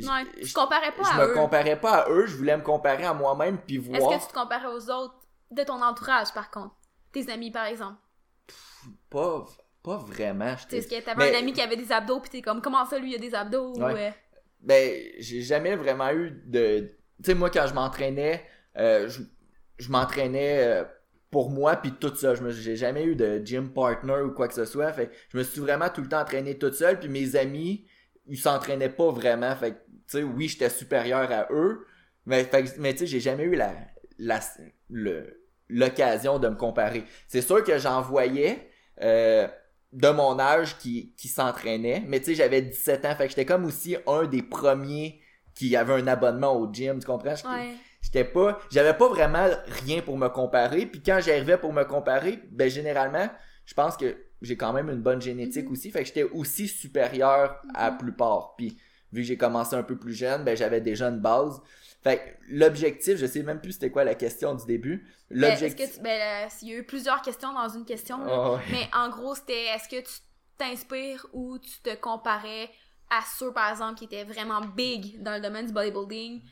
Ouais, 0.00 0.24
tu 0.38 0.46
je- 0.46 0.54
te 0.54 0.58
comparais 0.60 0.92
pas 0.92 1.02
je 1.04 1.10
à 1.10 1.26
me 1.26 1.30
eux. 1.30 1.32
comparais 1.32 1.80
pas 1.80 2.02
à 2.04 2.10
eux, 2.10 2.26
je 2.26 2.36
voulais 2.36 2.56
me 2.56 2.62
comparer 2.62 3.04
à 3.04 3.14
moi-même 3.14 3.58
puis 3.58 3.76
Est-ce 3.78 3.88
voir 3.88 4.18
que 4.18 4.22
tu 4.24 4.28
te 4.28 4.34
comparais 4.34 4.66
aux 4.66 4.90
autres 4.90 5.14
de 5.50 5.62
ton 5.64 5.80
entourage, 5.82 6.32
par 6.34 6.50
contre? 6.50 6.74
Tes 7.12 7.30
amis, 7.32 7.50
par 7.50 7.64
exemple? 7.66 7.96
pas 9.10 9.44
pas 9.82 9.96
vraiment. 9.98 10.54
Tu 10.56 10.62
sais, 10.70 10.78
est-ce 10.78 10.88
t'avais 11.04 11.30
Mais- 11.30 11.36
un 11.36 11.38
ami 11.38 11.52
qui 11.52 11.62
avait 11.62 11.76
des 11.76 11.92
abdos, 11.92 12.20
pis 12.20 12.28
t'es 12.30 12.42
comme, 12.42 12.60
comment 12.60 12.84
ça, 12.84 12.98
lui, 12.98 13.10
il 13.12 13.14
a 13.14 13.18
des 13.18 13.34
abdos? 13.34 13.74
Ouais. 13.78 14.08
ou, 14.08 14.12
Ben, 14.60 15.00
j'ai 15.18 15.42
jamais 15.42 15.76
vraiment 15.76 16.10
eu 16.10 16.42
de. 16.44 16.92
Tu 17.22 17.30
sais, 17.30 17.34
moi, 17.34 17.50
quand 17.50 17.66
je 17.68 17.74
m'entraînais, 17.74 18.44
euh, 18.76 19.08
je, 19.08 19.22
je 19.78 19.90
m'entraînais 19.90 20.58
euh, 20.64 20.84
pour 21.30 21.50
moi, 21.50 21.76
puis 21.76 21.92
tout 21.92 22.14
ça. 22.14 22.34
Je 22.34 22.48
J'ai 22.50 22.76
jamais 22.76 23.04
eu 23.04 23.14
de 23.16 23.40
gym 23.44 23.70
partner 23.72 24.20
ou 24.22 24.30
quoi 24.32 24.48
que 24.48 24.54
ce 24.54 24.64
soit. 24.64 24.92
Fait 24.92 25.10
je 25.30 25.38
me 25.38 25.42
suis 25.42 25.60
vraiment 25.60 25.88
tout 25.90 26.02
le 26.02 26.08
temps 26.08 26.20
entraîné 26.20 26.58
toute 26.58 26.74
seule, 26.74 26.98
puis 26.98 27.08
mes 27.08 27.36
amis, 27.36 27.86
ils 28.26 28.38
s'entraînaient 28.38 28.88
pas 28.90 29.10
vraiment. 29.10 29.54
Fait 29.56 29.72
tu 29.72 30.18
sais, 30.18 30.22
oui, 30.22 30.48
j'étais 30.48 30.70
supérieur 30.70 31.30
à 31.32 31.48
eux, 31.50 31.84
mais, 32.26 32.44
fait 32.44 32.78
mais 32.78 32.92
tu 32.92 33.00
sais, 33.00 33.06
j'ai 33.06 33.20
jamais 33.20 33.42
eu 33.44 33.56
la, 33.56 33.72
la, 34.18 34.40
le- 34.88 35.42
l'occasion 35.68 36.38
de 36.38 36.48
me 36.48 36.54
comparer. 36.54 37.04
C'est 37.28 37.42
sûr 37.42 37.62
que 37.64 37.78
j'en 37.78 38.00
voyais. 38.02 38.70
euh, 39.02 39.48
de 39.92 40.08
mon 40.08 40.38
âge 40.38 40.76
qui, 40.78 41.14
qui 41.16 41.28
s'entraînait. 41.28 42.02
Mais 42.06 42.18
tu 42.18 42.26
sais, 42.26 42.34
j'avais 42.34 42.60
17 42.60 43.04
ans, 43.06 43.14
fait 43.14 43.24
que 43.24 43.30
j'étais 43.30 43.46
comme 43.46 43.64
aussi 43.64 43.96
un 44.06 44.24
des 44.24 44.42
premiers 44.42 45.20
qui 45.54 45.74
avait 45.76 45.94
un 45.94 46.06
abonnement 46.06 46.54
au 46.58 46.70
gym, 46.72 46.98
tu 46.98 47.06
comprends? 47.06 47.30
Ouais. 47.30 47.74
J'étais 48.02 48.24
pas, 48.24 48.58
j'avais 48.70 48.94
pas 48.94 49.08
vraiment 49.08 49.48
rien 49.84 50.00
pour 50.02 50.16
me 50.16 50.28
comparer. 50.28 50.86
Puis 50.86 51.02
quand 51.02 51.18
j'arrivais 51.20 51.58
pour 51.58 51.72
me 51.72 51.84
comparer, 51.84 52.40
ben 52.50 52.70
généralement, 52.70 53.28
je 53.64 53.74
pense 53.74 53.96
que 53.96 54.16
j'ai 54.42 54.56
quand 54.56 54.72
même 54.72 54.88
une 54.90 55.00
bonne 55.02 55.20
génétique 55.20 55.66
Mhm. 55.66 55.72
aussi, 55.72 55.90
fait 55.90 56.00
que 56.00 56.06
j'étais 56.06 56.22
aussi 56.24 56.68
supérieur 56.68 57.60
à 57.74 57.86
la 57.86 57.90
Mhm. 57.92 57.98
plupart. 57.98 58.54
Puis 58.56 58.76
vu 59.12 59.22
que 59.22 59.26
j'ai 59.26 59.36
commencé 59.36 59.74
un 59.74 59.82
peu 59.82 59.96
plus 59.96 60.14
jeune, 60.14 60.44
ben 60.44 60.56
j'avais 60.56 60.80
déjà 60.80 61.08
une 61.08 61.20
base. 61.20 61.60
Fait 62.04 62.18
que 62.18 62.22
l'objectif, 62.48 63.16
je 63.16 63.26
sais 63.26 63.42
même 63.42 63.60
plus 63.60 63.72
c'était 63.72 63.90
quoi 63.90 64.04
la 64.04 64.14
question 64.14 64.54
du 64.54 64.64
début. 64.66 65.04
Ben, 65.30 65.50
L'objectif. 65.50 66.00
ben, 66.00 66.46
euh, 66.46 66.48
il 66.62 66.68
y 66.68 66.74
a 66.74 66.76
eu 66.76 66.84
plusieurs 66.84 67.20
questions 67.22 67.52
dans 67.52 67.68
une 67.68 67.84
question. 67.84 68.18
Oh. 68.30 68.58
Mais 68.70 68.88
en 68.94 69.08
gros, 69.08 69.34
c'était 69.34 69.64
est-ce 69.74 69.88
que 69.88 70.00
tu 70.00 70.12
t'inspires 70.56 71.26
ou 71.32 71.58
tu 71.58 71.80
te 71.82 71.94
comparais 71.96 72.70
à 73.10 73.20
ceux, 73.38 73.52
par 73.52 73.70
exemple, 73.70 73.98
qui 73.98 74.04
étaient 74.04 74.24
vraiment 74.24 74.60
big 74.60 75.20
dans 75.22 75.34
le 75.34 75.40
domaine 75.40 75.66
du 75.66 75.72
bodybuilding 75.72 76.42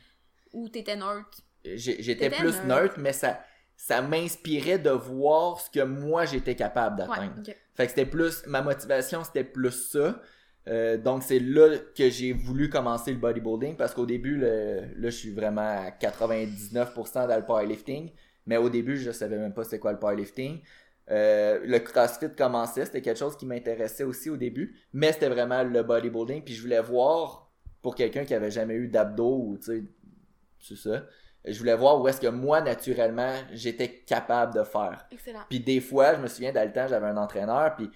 ou 0.55 0.69
t'étais 0.69 0.95
neutre? 0.95 1.41
J'étais 1.63 2.29
plus 2.29 2.53
neutre. 2.63 2.65
neutre, 2.65 2.95
mais 2.99 3.13
ça, 3.13 3.39
ça 3.75 4.01
m'inspirait 4.01 4.79
de 4.79 4.89
voir 4.91 5.59
ce 5.59 5.69
que 5.69 5.83
moi 5.83 6.25
j'étais 6.25 6.55
capable 6.55 7.01
Ouais, 7.01 7.07
d'atteindre. 7.07 7.41
Fait 7.75 7.85
que 7.85 7.89
c'était 7.89 8.05
plus, 8.05 8.45
ma 8.47 8.61
motivation 8.61 9.23
c'était 9.23 9.43
plus 9.43 9.71
ça. 9.91 10.21
Euh, 10.67 10.97
donc 10.97 11.21
c'est 11.23 11.39
là 11.39 11.77
que 11.95 12.09
j'ai 12.09 12.33
voulu 12.33 12.69
commencer 12.69 13.11
le 13.11 13.17
bodybuilding 13.19 13.75
parce 13.75 13.93
qu'au 13.93 14.05
début, 14.05 14.35
le- 14.37 14.81
là 14.97 15.09
je 15.09 15.15
suis 15.15 15.31
vraiment 15.31 15.61
à 15.85 15.91
99% 15.91 17.27
dans 17.27 17.35
le 17.37 17.45
powerlifting. 17.45 18.11
Mais 18.47 18.57
au 18.57 18.69
début, 18.69 18.97
je 18.97 19.11
savais 19.11 19.37
même 19.37 19.53
pas 19.53 19.63
c'était 19.63 19.79
quoi 19.79 19.91
le 19.91 19.99
powerlifting. 19.99 20.61
Euh, 21.11 21.59
le 21.65 21.79
CrossFit 21.79 22.33
commençait, 22.35 22.85
c'était 22.85 23.01
quelque 23.01 23.17
chose 23.19 23.35
qui 23.37 23.45
m'intéressait 23.45 24.03
aussi 24.03 24.29
au 24.29 24.37
début, 24.37 24.75
mais 24.93 25.11
c'était 25.11 25.29
vraiment 25.29 25.63
le 25.63 25.83
bodybuilding. 25.83 26.43
Puis 26.43 26.53
je 26.55 26.61
voulais 26.61 26.81
voir 26.81 27.51
pour 27.81 27.93
quelqu'un 27.95 28.23
qui 28.25 28.33
avait 28.33 28.49
jamais 28.51 28.73
eu 28.75 28.87
d'abdos 28.87 29.37
ou 29.37 29.57
c'est 30.67 30.77
ça. 30.77 31.03
Je 31.47 31.59
voulais 31.59 31.75
voir 31.75 32.01
où 32.01 32.07
est-ce 32.07 32.19
que 32.19 32.25
moi 32.27 32.59
naturellement 32.59 33.31
j'étais 33.53 33.87
capable 33.87 34.51
de 34.55 34.63
faire. 34.63 35.05
Excellent. 35.11 35.41
Puis 35.47 35.59
des 35.59 35.79
fois, 35.79 36.15
je 36.15 36.19
me 36.21 36.27
souviens, 36.27 36.51
dans 36.51 36.65
le 36.65 36.73
temps, 36.73 36.87
j'avais 36.87 37.05
un 37.05 37.17
entraîneur, 37.17 37.75
puis 37.75 37.91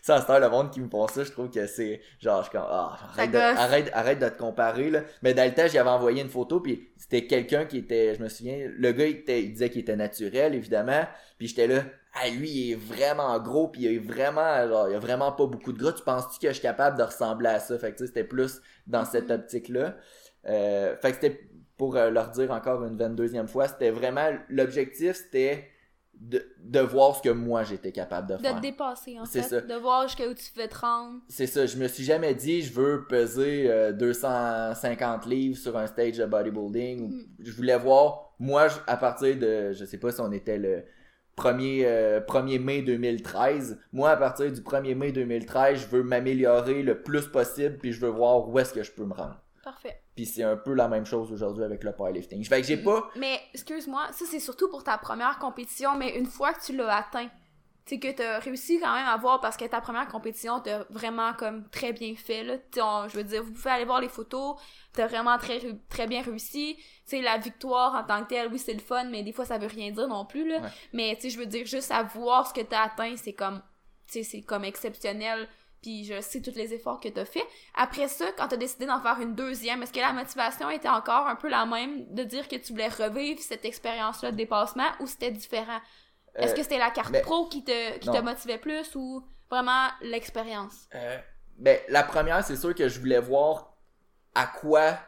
ça, 0.00 0.24
heure, 0.30 0.40
le 0.40 0.48
monde 0.48 0.70
qui 0.70 0.80
me 0.80 0.88
font 0.88 1.06
ça, 1.06 1.22
je 1.24 1.30
trouve 1.32 1.50
que 1.50 1.66
c'est 1.66 2.00
genre, 2.18 2.38
je 2.42 2.48
suis 2.48 2.52
comme, 2.56 2.66
ah, 2.66 2.96
arrête, 3.10 3.34
arrête, 3.58 3.90
arrête 3.92 4.18
de 4.20 4.28
te 4.30 4.38
comparer, 4.38 4.88
là. 4.88 5.02
Mais 5.20 5.34
dans 5.34 5.44
le 5.44 5.52
temps, 5.54 5.66
j'avais 5.70 5.90
envoyé 5.90 6.22
une 6.22 6.30
photo, 6.30 6.60
puis 6.60 6.88
c'était 6.96 7.26
quelqu'un 7.26 7.66
qui 7.66 7.76
était, 7.76 8.14
je 8.14 8.22
me 8.22 8.28
souviens, 8.30 8.70
le 8.74 8.92
gars, 8.92 9.06
il, 9.06 9.16
était- 9.16 9.42
il 9.42 9.52
disait 9.52 9.68
qu'il 9.68 9.82
était 9.82 9.96
naturel, 9.96 10.54
évidemment, 10.54 11.04
puis 11.36 11.48
j'étais 11.48 11.66
là, 11.66 11.82
ah, 12.14 12.30
lui, 12.30 12.48
il 12.48 12.72
est 12.72 12.76
vraiment 12.76 13.38
gros, 13.38 13.68
puis 13.68 13.82
il 13.82 13.96
est 13.96 13.98
vraiment, 13.98 14.66
genre, 14.66 14.88
il 14.88 14.94
a 14.94 14.98
vraiment 14.98 15.30
pas 15.32 15.44
beaucoup 15.44 15.74
de 15.74 15.78
gras, 15.78 15.92
tu 15.92 16.02
penses-tu 16.02 16.40
que 16.40 16.48
je 16.48 16.54
suis 16.54 16.62
capable 16.62 16.96
de 16.96 17.02
ressembler 17.02 17.48
à 17.50 17.60
ça? 17.60 17.78
Fait 17.78 17.92
que, 17.92 17.98
tu 17.98 18.04
sais, 18.04 18.06
c'était 18.06 18.24
plus 18.24 18.62
dans 18.86 19.04
cette 19.04 19.30
optique-là. 19.30 19.94
Euh, 20.46 20.96
fait 20.96 21.10
que 21.10 21.14
c'était, 21.16 21.40
pour 21.76 21.96
euh, 21.96 22.10
leur 22.10 22.30
dire 22.30 22.50
encore 22.50 22.84
une 22.84 22.96
22e 22.96 23.46
fois, 23.46 23.68
c'était 23.68 23.90
vraiment, 23.90 24.30
l'objectif, 24.48 25.16
c'était 25.16 25.68
de, 26.18 26.42
de 26.60 26.80
voir 26.80 27.14
ce 27.16 27.22
que 27.22 27.28
moi 27.28 27.62
j'étais 27.62 27.92
capable 27.92 28.28
de 28.28 28.36
De 28.36 28.40
faire. 28.42 28.56
te 28.56 28.62
dépasser, 28.62 29.18
en 29.20 29.26
C'est 29.26 29.42
fait. 29.42 29.48
ça. 29.48 29.60
De 29.60 29.74
voir 29.74 30.04
jusqu'à 30.08 30.26
où 30.26 30.32
tu 30.32 30.44
te 30.50 30.78
rendre. 30.78 31.20
C'est 31.28 31.46
ça, 31.46 31.66
je 31.66 31.76
me 31.76 31.86
suis 31.88 32.04
jamais 32.04 32.34
dit 32.34 32.62
je 32.62 32.72
veux 32.72 33.06
peser 33.06 33.70
euh, 33.70 33.92
250 33.92 35.26
livres 35.26 35.56
sur 35.58 35.76
un 35.76 35.86
stage 35.86 36.16
de 36.16 36.24
bodybuilding. 36.24 37.10
Mm. 37.10 37.26
Je 37.40 37.52
voulais 37.52 37.76
voir, 37.78 38.34
moi, 38.38 38.68
je- 38.68 38.78
à 38.86 38.96
partir 38.96 39.36
de, 39.36 39.72
je 39.72 39.84
sais 39.84 39.98
pas 39.98 40.10
si 40.12 40.20
on 40.20 40.32
était 40.32 40.58
le 40.58 40.84
1er, 41.36 41.82
euh, 41.84 42.20
1er 42.20 42.58
mai 42.58 42.80
2013, 42.82 43.78
moi, 43.92 44.10
à 44.10 44.16
partir 44.16 44.50
du 44.50 44.62
1er 44.62 44.94
mai 44.94 45.12
2013, 45.12 45.80
je 45.80 45.86
veux 45.88 46.02
m'améliorer 46.02 46.82
le 46.82 47.02
plus 47.02 47.26
possible, 47.28 47.76
puis 47.78 47.92
je 47.92 48.00
veux 48.00 48.08
voir 48.10 48.48
où 48.48 48.58
est-ce 48.58 48.72
que 48.72 48.82
je 48.82 48.90
peux 48.92 49.04
me 49.04 49.12
rendre. 49.12 49.38
Parfait. 49.66 50.00
Puis 50.14 50.26
c'est 50.26 50.44
un 50.44 50.56
peu 50.56 50.74
la 50.74 50.86
même 50.86 51.04
chose 51.04 51.32
aujourd'hui 51.32 51.64
avec 51.64 51.82
le 51.82 51.90
powerlifting. 51.90 52.44
Fait 52.44 52.60
que 52.60 52.68
j'ai 52.68 52.76
pas... 52.76 53.10
Mais, 53.16 53.40
excuse-moi, 53.52 54.06
ça 54.12 54.24
c'est 54.24 54.38
surtout 54.38 54.68
pour 54.70 54.84
ta 54.84 54.96
première 54.96 55.40
compétition, 55.40 55.96
mais 55.96 56.16
une 56.16 56.26
fois 56.26 56.52
que 56.52 56.64
tu 56.64 56.76
l'as 56.76 56.98
atteint, 56.98 57.28
c'est 57.84 57.98
que 57.98 58.12
t'as 58.12 58.38
réussi 58.38 58.78
quand 58.78 58.94
même 58.94 59.06
à 59.06 59.16
voir 59.16 59.40
parce 59.40 59.56
que 59.56 59.64
ta 59.64 59.80
première 59.80 60.06
compétition 60.06 60.60
t'as 60.60 60.84
vraiment 60.88 61.34
comme 61.34 61.68
très 61.70 61.92
bien 61.92 62.14
fait 62.14 62.44
là. 62.44 62.54
On- 62.80 63.08
je 63.08 63.16
veux 63.16 63.24
dire, 63.24 63.42
vous 63.42 63.50
pouvez 63.50 63.70
aller 63.70 63.84
voir 63.84 64.00
les 64.00 64.08
photos, 64.08 64.54
t'as 64.92 65.08
vraiment 65.08 65.36
très 65.36 65.60
très 65.88 66.06
bien 66.06 66.22
réussi. 66.22 66.76
Tu 66.76 66.84
sais, 67.06 67.20
la 67.20 67.36
victoire 67.38 67.96
en 67.96 68.04
tant 68.04 68.22
que 68.22 68.28
telle, 68.28 68.52
oui 68.52 68.60
c'est 68.60 68.74
le 68.74 68.78
fun, 68.78 69.04
mais 69.10 69.24
des 69.24 69.32
fois 69.32 69.46
ça 69.46 69.58
veut 69.58 69.66
rien 69.66 69.90
dire 69.90 70.06
non 70.06 70.26
plus 70.26 70.48
là. 70.48 70.60
Ouais. 70.60 70.68
Mais 70.92 71.16
tu 71.16 71.22
sais, 71.22 71.30
je 71.30 71.40
veux 71.40 71.46
dire 71.46 71.66
juste 71.66 71.90
à 71.90 72.04
voir 72.04 72.46
ce 72.46 72.54
que 72.54 72.60
t'as 72.60 72.82
atteint, 72.84 73.16
c'est 73.16 73.34
comme 73.34 73.60
c'est 74.06 74.42
comme 74.42 74.62
exceptionnel, 74.64 75.48
puis 75.86 76.04
je 76.04 76.20
sais 76.20 76.40
tous 76.42 76.56
les 76.56 76.74
efforts 76.74 76.98
que 76.98 77.08
t'as 77.08 77.24
fait. 77.24 77.44
Après 77.74 78.08
ça, 78.08 78.24
quand 78.36 78.48
t'as 78.48 78.56
décidé 78.56 78.86
d'en 78.86 79.00
faire 79.00 79.20
une 79.20 79.34
deuxième, 79.36 79.82
est-ce 79.82 79.92
que 79.92 80.00
la 80.00 80.12
motivation 80.12 80.68
était 80.68 80.88
encore 80.88 81.28
un 81.28 81.36
peu 81.36 81.48
la 81.48 81.64
même 81.64 82.12
de 82.12 82.24
dire 82.24 82.48
que 82.48 82.56
tu 82.56 82.72
voulais 82.72 82.88
revivre 82.88 83.40
cette 83.40 83.64
expérience-là 83.64 84.32
de 84.32 84.36
dépassement 84.36 84.90
ou 85.00 85.06
c'était 85.06 85.30
différent? 85.30 85.80
Est-ce 86.34 86.52
Euh, 86.52 86.56
que 86.56 86.62
c'était 86.62 86.78
la 86.78 86.90
carte 86.90 87.12
ben, 87.12 87.22
pro 87.22 87.48
qui 87.48 87.62
te, 87.62 87.98
qui 87.98 88.08
non. 88.08 88.14
te 88.16 88.20
motivait 88.20 88.58
plus 88.58 88.94
ou 88.96 89.22
vraiment 89.48 89.86
l'expérience? 90.02 90.88
Euh, 90.94 91.18
ben, 91.58 91.78
la 91.88 92.02
première, 92.02 92.44
c'est 92.44 92.56
sûr 92.56 92.74
que 92.74 92.88
je 92.88 92.98
voulais 92.98 93.20
voir 93.20 93.76
à 94.34 94.46
quoi 94.46 94.98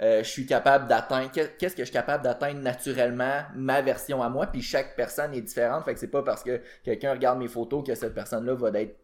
euh, 0.00 0.22
je 0.22 0.28
suis 0.30 0.46
capable 0.46 0.86
d'atteindre, 0.86 1.32
qu'est- 1.32 1.56
qu'est-ce 1.58 1.74
que 1.74 1.82
je 1.82 1.86
suis 1.86 1.92
capable 1.92 2.22
d'atteindre 2.22 2.60
naturellement, 2.60 3.42
ma 3.56 3.82
version 3.82 4.22
à 4.22 4.28
moi, 4.28 4.46
puis 4.46 4.62
chaque 4.62 4.94
personne 4.94 5.34
est 5.34 5.40
différente, 5.40 5.84
fait 5.84 5.94
que 5.94 5.98
c'est 6.00 6.06
pas 6.18 6.22
parce 6.22 6.44
que 6.44 6.62
quelqu'un 6.84 7.12
regarde 7.12 7.38
mes 7.40 7.48
photos 7.48 7.84
que 7.84 7.94
cette 7.96 8.14
personne-là 8.14 8.54
va 8.54 8.68
être 8.80 8.96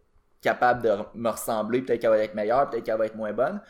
capable 0.44 0.82
de 0.82 0.90
me 1.14 1.28
ressembler, 1.30 1.82
peut-être 1.82 2.00
qu'elle 2.00 2.10
va 2.10 2.18
être 2.18 2.34
meilleure, 2.34 2.70
peut-être 2.70 2.84
qu'elle 2.84 2.98
va 2.98 3.06
être 3.06 3.16
moins 3.16 3.32
bonne, 3.32 3.60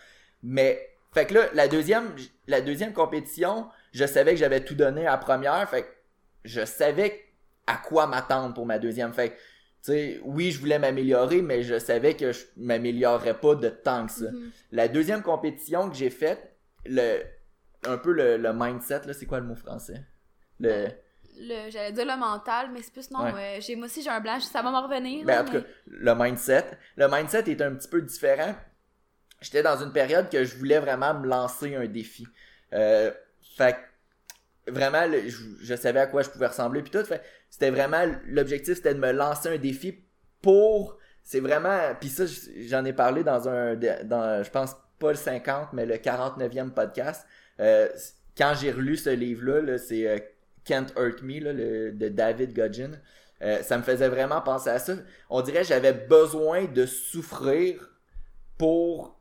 mais, 0.43 0.91
fait 1.15 1.27
que 1.27 1.35
là, 1.35 1.47
la 1.55 1.69
deuxième, 1.69 2.15
la 2.47 2.61
deuxième 2.61 2.93
compétition, 2.93 3.69
je 3.93 4.05
savais 4.05 4.33
que 4.33 4.39
j'avais 4.39 4.65
tout 4.65 4.75
donné 4.75 5.07
à 5.07 5.13
la 5.13 5.19
première, 5.19 5.67
fait 5.71 5.83
que 5.85 5.89
je 6.45 6.65
savais 6.65 7.23
à 7.67 7.77
quoi 7.77 8.07
m'attendre 8.07 8.53
pour 8.53 8.67
ma 8.67 8.79
deuxième, 8.79 9.15
fait 9.15 9.31
que 9.31 9.35
tu 9.35 9.93
sais, 9.93 10.21
oui, 10.25 10.51
je 10.51 10.59
voulais 10.61 10.79
m'améliorer, 10.79 11.43
mais 11.43 11.63
je 11.63 11.79
savais 11.79 12.15
que 12.15 12.33
je 12.33 12.45
m'améliorerais 12.57 13.39
pas 13.39 13.55
de 13.55 13.69
tant 13.69 14.07
que 14.07 14.13
ça. 14.13 14.31
Mhm. 14.31 14.51
La 14.73 14.89
deuxième 14.89 15.23
compétition 15.23 15.91
que 15.91 15.95
j'ai 15.95 16.09
faite, 16.09 16.57
le, 16.87 17.21
un 17.87 17.99
peu 17.99 18.13
le, 18.13 18.39
le 18.39 18.53
mindset, 18.55 19.03
là, 19.07 19.13
c'est 19.13 19.27
quoi 19.27 19.41
le 19.41 19.47
mot 19.47 19.55
français? 19.55 20.03
Le, 20.59 20.89
Le, 21.37 21.71
j'allais 21.71 21.93
dire 21.93 22.05
le 22.07 22.17
mental, 22.19 22.71
mais 22.73 22.81
c'est 22.83 22.93
plus 22.93 23.11
non, 23.11 23.25
Ouais. 23.25 23.33
ouais, 23.33 23.59
j'ai, 23.61 23.75
moi 23.77 23.87
aussi 23.87 24.03
j'ai 24.03 24.11
un 24.11 24.21
blanc, 24.21 24.39
ça 24.41 24.63
va 24.63 24.71
m'en 24.71 24.83
revenir. 24.87 25.25
ben, 25.25 25.35
là, 25.35 25.43
en 25.43 25.45
tout 25.45 25.53
mais- 25.55 25.61
cas, 25.63 25.67
le 25.87 26.15
mindset. 26.15 26.65
Le 26.97 27.09
mindset 27.09 27.51
est 27.51 27.61
un 27.61 27.75
petit 27.75 27.89
peu 27.89 28.01
différent. 28.03 28.55
J'étais 29.41 29.63
dans 29.63 29.77
une 29.83 29.93
période 29.93 30.31
que 30.31 30.45
je 30.45 30.57
voulais 30.57 30.79
vraiment 30.79 31.13
me 31.15 31.27
lancer 31.27 31.75
un 31.75 31.87
défi. 31.87 32.27
Euh, 32.73 33.11
fait 33.57 33.77
vraiment, 34.67 35.07
le- 35.07 35.29
je, 35.29 35.37
je 35.61 35.75
savais 35.75 36.01
à 36.01 36.07
quoi 36.07 36.23
je 36.23 36.31
pouvais 36.31 36.47
ressembler 36.47 36.83
puis 36.83 36.91
tout. 36.91 37.05
Fait, 37.05 37.21
c'était 37.51 37.71
vraiment, 37.71 38.05
l'objectif 38.27 38.77
c'était 38.77 38.95
de 38.95 39.01
me 39.01 39.13
lancer 39.13 39.49
un 39.51 39.59
défi 39.59 40.03
pour, 40.41 40.99
c'est 41.23 41.41
vraiment, 41.41 41.79
puis 41.99 42.09
ça, 42.09 42.25
j'en 42.69 42.85
ai 42.85 42.93
parlé 42.93 43.25
dans 43.25 43.49
un, 43.49 43.75
dans, 44.05 44.43
je 44.43 44.51
pense 44.51 44.77
pas 44.99 45.11
le 45.11 45.17
50, 45.17 45.73
mais 45.73 45.85
le 45.85 45.97
49e 45.97 46.71
podcast. 46.71 47.27
Euh, 47.61 47.89
quand 48.37 48.55
j'ai 48.59 48.71
relu 48.73 48.97
ce 48.97 49.11
livre-là, 49.11 49.61
là, 49.61 49.79
c'est 49.79 50.09
euh, 50.09 50.19
Can't 50.65 50.87
Hurt 50.97 51.23
Me 51.23 51.41
là, 51.41 51.53
le- 51.53 51.93
de 51.93 52.09
David 52.09 52.55
Godgin. 52.55 53.01
Euh, 53.43 53.63
ça 53.63 53.77
me 53.77 53.83
faisait 53.83 54.09
vraiment 54.09 54.41
penser 54.41 54.71
à 54.71 54.79
ça. 54.79 54.95
On 55.29 55.43
dirait 55.43 55.63
que 55.63 55.67
j'avais 55.69 55.93
besoin 55.93 56.65
de 56.65 56.87
souffrir 56.87 57.89
pour. 58.59 59.19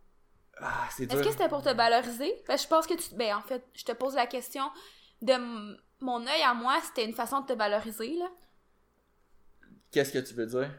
Ah, 0.60 0.88
c'est. 0.96 1.12
Est-ce 1.12 1.22
que 1.24 1.32
c'était 1.32 1.50
pour 1.50 1.62
te 1.64 1.70
valoriser? 1.70 2.34
Parce 2.48 2.62
que 2.62 2.68
je 2.68 2.70
pense 2.70 2.88
que 2.88 2.94
tu. 2.94 3.16
Ben, 3.16 3.36
en 3.36 3.42
fait, 3.42 3.64
je 3.74 3.84
te 3.84 3.92
pose 3.92 4.16
la 4.16 4.28
question 4.28 4.64
de 5.22 5.34
m- 5.34 5.78
mon 6.00 6.26
œil 6.28 6.42
à 6.44 6.54
moi, 6.54 6.78
c'était 6.84 7.06
une 7.06 7.14
façon 7.16 7.42
de 7.42 7.48
te 7.48 7.54
valoriser, 7.54 8.16
là? 8.18 8.30
Qu'est-ce 9.92 10.12
que 10.14 10.20
tu 10.20 10.34
veux 10.34 10.46
dire? 10.46 10.72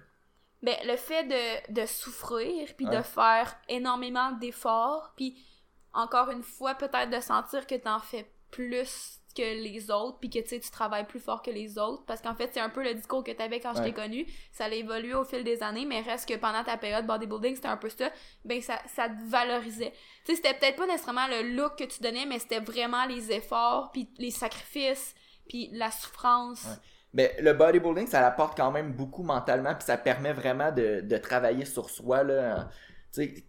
Ben, 0.62 0.76
le 0.86 0.96
fait 0.96 1.24
de, 1.24 1.72
de 1.82 1.86
souffrir, 1.86 2.68
puis 2.76 2.86
de 2.86 3.02
faire 3.02 3.54
énormément 3.68 4.32
d'efforts, 4.32 5.12
puis 5.16 5.44
encore 5.92 6.30
une 6.30 6.42
fois, 6.42 6.74
peut-être 6.74 7.10
de 7.10 7.20
sentir 7.20 7.66
que 7.66 7.74
t'en 7.74 8.00
fais 8.00 8.30
plus 8.50 9.20
que 9.34 9.42
les 9.42 9.90
autres, 9.90 10.18
puis 10.18 10.30
que 10.30 10.38
tu 10.38 10.60
tu 10.60 10.70
travailles 10.70 11.06
plus 11.06 11.20
fort 11.20 11.42
que 11.42 11.50
les 11.50 11.78
autres, 11.78 12.04
parce 12.06 12.20
qu'en 12.20 12.34
fait, 12.34 12.50
c'est 12.52 12.60
un 12.60 12.68
peu 12.68 12.82
le 12.82 12.94
discours 12.94 13.24
que 13.24 13.32
t'avais 13.32 13.60
quand 13.60 13.74
je 13.74 13.82
t'ai 13.82 13.92
connu, 13.92 14.26
ça 14.52 14.66
a 14.66 14.68
évolué 14.68 15.14
au 15.14 15.24
fil 15.24 15.44
des 15.44 15.62
années, 15.62 15.84
mais 15.84 16.00
reste 16.00 16.28
que 16.28 16.34
pendant 16.34 16.62
ta 16.62 16.76
période 16.76 17.06
bodybuilding, 17.06 17.56
c'était 17.56 17.68
un 17.68 17.76
peu 17.76 17.88
ça, 17.88 18.10
ben 18.44 18.60
ça, 18.60 18.78
ça 18.94 19.08
te 19.08 19.28
valorisait. 19.28 19.92
Tu 20.24 20.34
sais, 20.34 20.36
c'était 20.36 20.54
peut-être 20.54 20.76
pas 20.76 20.86
nécessairement 20.86 21.26
le 21.28 21.54
look 21.54 21.76
que 21.76 21.84
tu 21.84 22.02
donnais, 22.02 22.26
mais 22.26 22.38
c'était 22.38 22.60
vraiment 22.60 23.04
les 23.06 23.32
efforts, 23.32 23.90
puis 23.92 24.08
les 24.18 24.30
sacrifices, 24.30 25.14
puis 25.48 25.68
la 25.72 25.90
souffrance. 25.90 26.64
Ouais. 26.64 26.76
Mais 27.12 27.36
le 27.40 27.52
bodybuilding, 27.52 28.06
ça 28.06 28.26
apporte 28.26 28.56
quand 28.56 28.72
même 28.72 28.92
beaucoup 28.92 29.22
mentalement, 29.22 29.74
puis 29.74 29.84
ça 29.84 29.96
permet 29.96 30.32
vraiment 30.32 30.72
de, 30.72 31.00
de 31.00 31.16
travailler 31.16 31.64
sur 31.64 31.90
soi. 31.90 32.24
Là. 32.24 32.68
Tu 33.12 33.24
sais, 33.24 33.44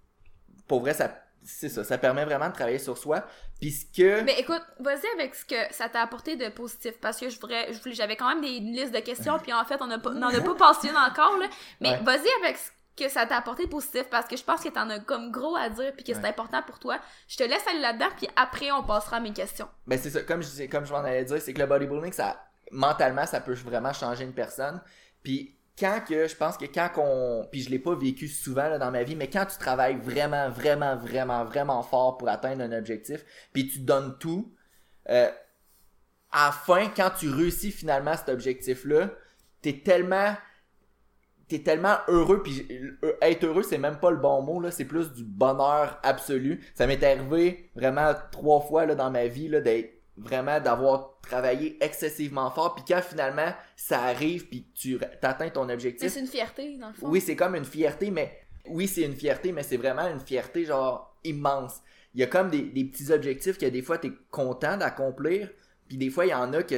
pour 0.67 0.81
vrai, 0.81 0.93
ça, 0.93 1.24
c'est 1.45 1.69
ça, 1.69 1.83
ça 1.83 1.97
permet 1.97 2.25
vraiment 2.25 2.49
de 2.49 2.53
travailler 2.53 2.79
sur 2.79 2.97
soi. 2.97 3.23
Puisque. 3.61 3.99
Mais 3.99 4.39
écoute, 4.39 4.61
vas-y 4.79 5.05
avec 5.15 5.33
ce 5.35 5.45
que 5.45 5.55
ça 5.73 5.87
t'a 5.87 6.01
apporté 6.01 6.35
de 6.35 6.49
positif, 6.49 6.93
parce 6.99 7.17
que 7.19 7.29
je 7.29 7.39
voudrais, 7.39 7.71
je 7.71 7.79
voulais, 7.79 7.95
j'avais 7.95 8.15
quand 8.17 8.27
même 8.27 8.41
des, 8.41 8.57
une 8.57 8.73
liste 8.73 8.93
de 8.93 8.99
questions, 8.99 9.39
puis 9.39 9.53
en 9.53 9.63
fait, 9.63 9.81
on 9.81 9.87
n'en 9.87 9.95
a 9.95 10.41
pas 10.41 10.55
passé 10.57 10.89
une 10.89 10.97
encore, 10.97 11.37
là. 11.37 11.47
Mais 11.79 11.91
Ouais. 11.91 11.99
vas-y 12.03 12.27
avec 12.43 12.57
ce 12.57 12.71
que 12.97 13.09
ça 13.09 13.25
t'a 13.25 13.37
apporté 13.37 13.65
de 13.65 13.69
positif, 13.69 14.03
parce 14.09 14.25
que 14.27 14.35
je 14.35 14.43
pense 14.43 14.61
que 14.61 14.69
t'en 14.69 14.89
as 14.89 14.99
comme 14.99 15.31
gros 15.31 15.55
à 15.55 15.69
dire, 15.69 15.93
puis 15.95 16.03
que 16.03 16.13
c'est 16.13 16.19
Ouais. 16.21 16.29
important 16.29 16.61
pour 16.63 16.79
toi. 16.79 16.97
Je 17.27 17.37
te 17.37 17.43
laisse 17.43 17.65
aller 17.67 17.79
là-dedans, 17.79 18.07
puis 18.17 18.27
après, 18.35 18.71
on 18.71 18.83
passera 18.83 19.17
à 19.17 19.19
mes 19.19 19.33
questions. 19.33 19.67
Ben 19.87 19.97
c'est 20.01 20.09
ça, 20.09 20.21
comme 20.23 20.41
je, 20.43 20.65
comme 20.67 20.85
je 20.85 20.91
m'en 20.91 20.99
allais 20.99 21.25
dire, 21.25 21.41
c'est 21.41 21.53
que 21.53 21.59
le 21.59 21.67
bodybuilding, 21.67 22.11
ça, 22.13 22.41
mentalement, 22.71 23.25
ça 23.25 23.39
peut 23.41 23.53
vraiment 23.53 23.93
changer 23.93 24.23
une 24.23 24.33
personne. 24.33 24.81
Puis 25.23 25.54
quand 25.77 26.01
que, 26.07 26.27
je 26.27 26.35
pense 26.35 26.57
que 26.57 26.65
quand 26.65 26.89
qu'on, 26.93 27.47
puis 27.51 27.61
je 27.61 27.69
l'ai 27.69 27.79
pas 27.79 27.95
vécu 27.95 28.27
souvent 28.27 28.69
là, 28.69 28.77
dans 28.77 28.91
ma 28.91 29.03
vie, 29.03 29.15
mais 29.15 29.29
quand 29.29 29.45
tu 29.45 29.57
travailles 29.57 29.97
vraiment, 29.97 30.49
vraiment, 30.49 30.95
vraiment, 30.95 31.43
vraiment 31.43 31.83
fort 31.83 32.17
pour 32.17 32.29
atteindre 32.29 32.63
un 32.63 32.71
objectif, 32.71 33.25
puis 33.51 33.67
tu 33.67 33.79
donnes 33.79 34.17
tout, 34.17 34.53
euh, 35.09 35.29
à 36.31 36.47
la 36.47 36.51
fin, 36.51 36.89
quand 36.95 37.11
tu 37.17 37.29
réussis 37.29 37.71
finalement 37.71 38.15
cet 38.15 38.29
objectif-là, 38.29 39.09
t'es 39.61 39.81
tellement 39.83 40.35
t'es 41.47 41.59
tellement 41.59 41.97
heureux 42.07 42.41
puis 42.41 42.67
euh, 43.03 43.13
être 43.21 43.43
heureux 43.45 43.61
c'est 43.61 43.77
même 43.77 43.99
pas 43.99 44.09
le 44.09 44.17
bon 44.17 44.41
mot 44.41 44.59
là 44.59 44.71
c'est 44.71 44.85
plus 44.85 45.13
du 45.13 45.23
bonheur 45.23 45.99
absolu. 46.01 46.65
Ça 46.73 46.87
m'est 46.87 47.03
arrivé 47.03 47.69
vraiment 47.75 48.13
trois 48.31 48.61
fois 48.61 48.85
là 48.87 48.95
dans 48.95 49.11
ma 49.11 49.27
vie 49.27 49.47
là 49.47 49.61
d'être 49.61 49.94
vraiment 50.17 50.59
d'avoir 50.59 51.19
travaillé 51.21 51.77
excessivement 51.83 52.49
fort 52.51 52.75
puis 52.75 52.83
quand 52.87 53.01
finalement 53.01 53.53
ça 53.75 54.01
arrive 54.03 54.47
puis 54.47 54.69
tu 54.73 54.97
atteins 55.21 55.49
ton 55.49 55.65
Mais 55.65 55.73
objectif 55.73 56.11
c'est 56.11 56.19
une 56.21 56.27
fierté, 56.27 56.77
dans 56.77 56.87
le 56.89 56.93
fond. 56.93 57.07
oui 57.09 57.19
c'est 57.21 57.35
comme 57.35 57.55
une 57.55 57.65
fierté 57.65 58.11
mais 58.11 58.39
oui 58.67 58.87
c'est 58.87 59.01
une 59.01 59.15
fierté 59.15 59.51
mais 59.51 59.63
c'est 59.63 59.77
vraiment 59.77 60.07
une 60.07 60.19
fierté 60.21 60.65
genre 60.65 61.17
immense 61.23 61.81
il 62.13 62.21
y 62.21 62.23
a 62.23 62.27
comme 62.27 62.49
des, 62.49 62.61
des 62.61 62.85
petits 62.85 63.11
objectifs 63.11 63.57
que 63.57 63.65
des 63.65 63.81
fois 63.81 63.97
t'es 63.97 64.11
content 64.31 64.77
d'accomplir 64.77 65.49
puis 65.87 65.97
des 65.97 66.09
fois 66.09 66.25
il 66.25 66.29
y 66.29 66.33
en 66.33 66.53
a 66.53 66.63
que 66.63 66.75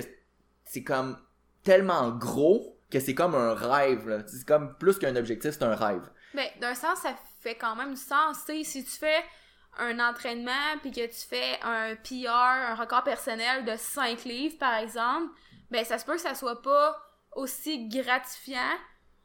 c'est 0.65 0.84
comme 0.84 1.17
tellement 1.63 2.10
gros 2.12 2.79
que 2.89 3.00
c'est 3.00 3.13
comme 3.15 3.36
un 3.36 3.53
rêve 3.53 4.24
c'est 4.27 4.46
comme 4.48 4.75
plus 4.79 4.98
qu'un 4.98 5.15
objectif 5.15 5.51
c'est 5.51 5.63
un 5.63 5.75
rêve 5.75 6.10
Ben, 6.34 6.48
d'un 6.60 6.74
sens, 6.75 7.00
ça 7.00 7.15
fait 7.41 7.56
quand 7.56 7.75
même 7.75 7.91
du 7.94 8.00
sens. 8.01 8.38
Tu 8.46 8.58
sais, 8.58 8.63
si 8.63 8.84
tu 8.84 8.91
fais 8.91 9.22
un 9.79 10.00
entraînement 10.00 10.77
puis 10.81 10.91
que 10.91 11.05
tu 11.05 11.27
fais 11.27 11.60
un 11.63 11.96
PR, 11.96 12.29
un 12.29 12.75
record 12.75 13.03
personnel 13.03 13.65
de 13.65 13.75
5 13.75 14.24
livres, 14.25 14.57
par 14.57 14.75
exemple, 14.75 15.34
ben, 15.72 15.84
ça 15.84 15.98
se 15.98 16.05
peut 16.05 16.13
que 16.13 16.22
ça 16.22 16.36
soit 16.36 16.62
pas 16.62 16.98
aussi 17.36 17.88
gratifiant 17.88 18.77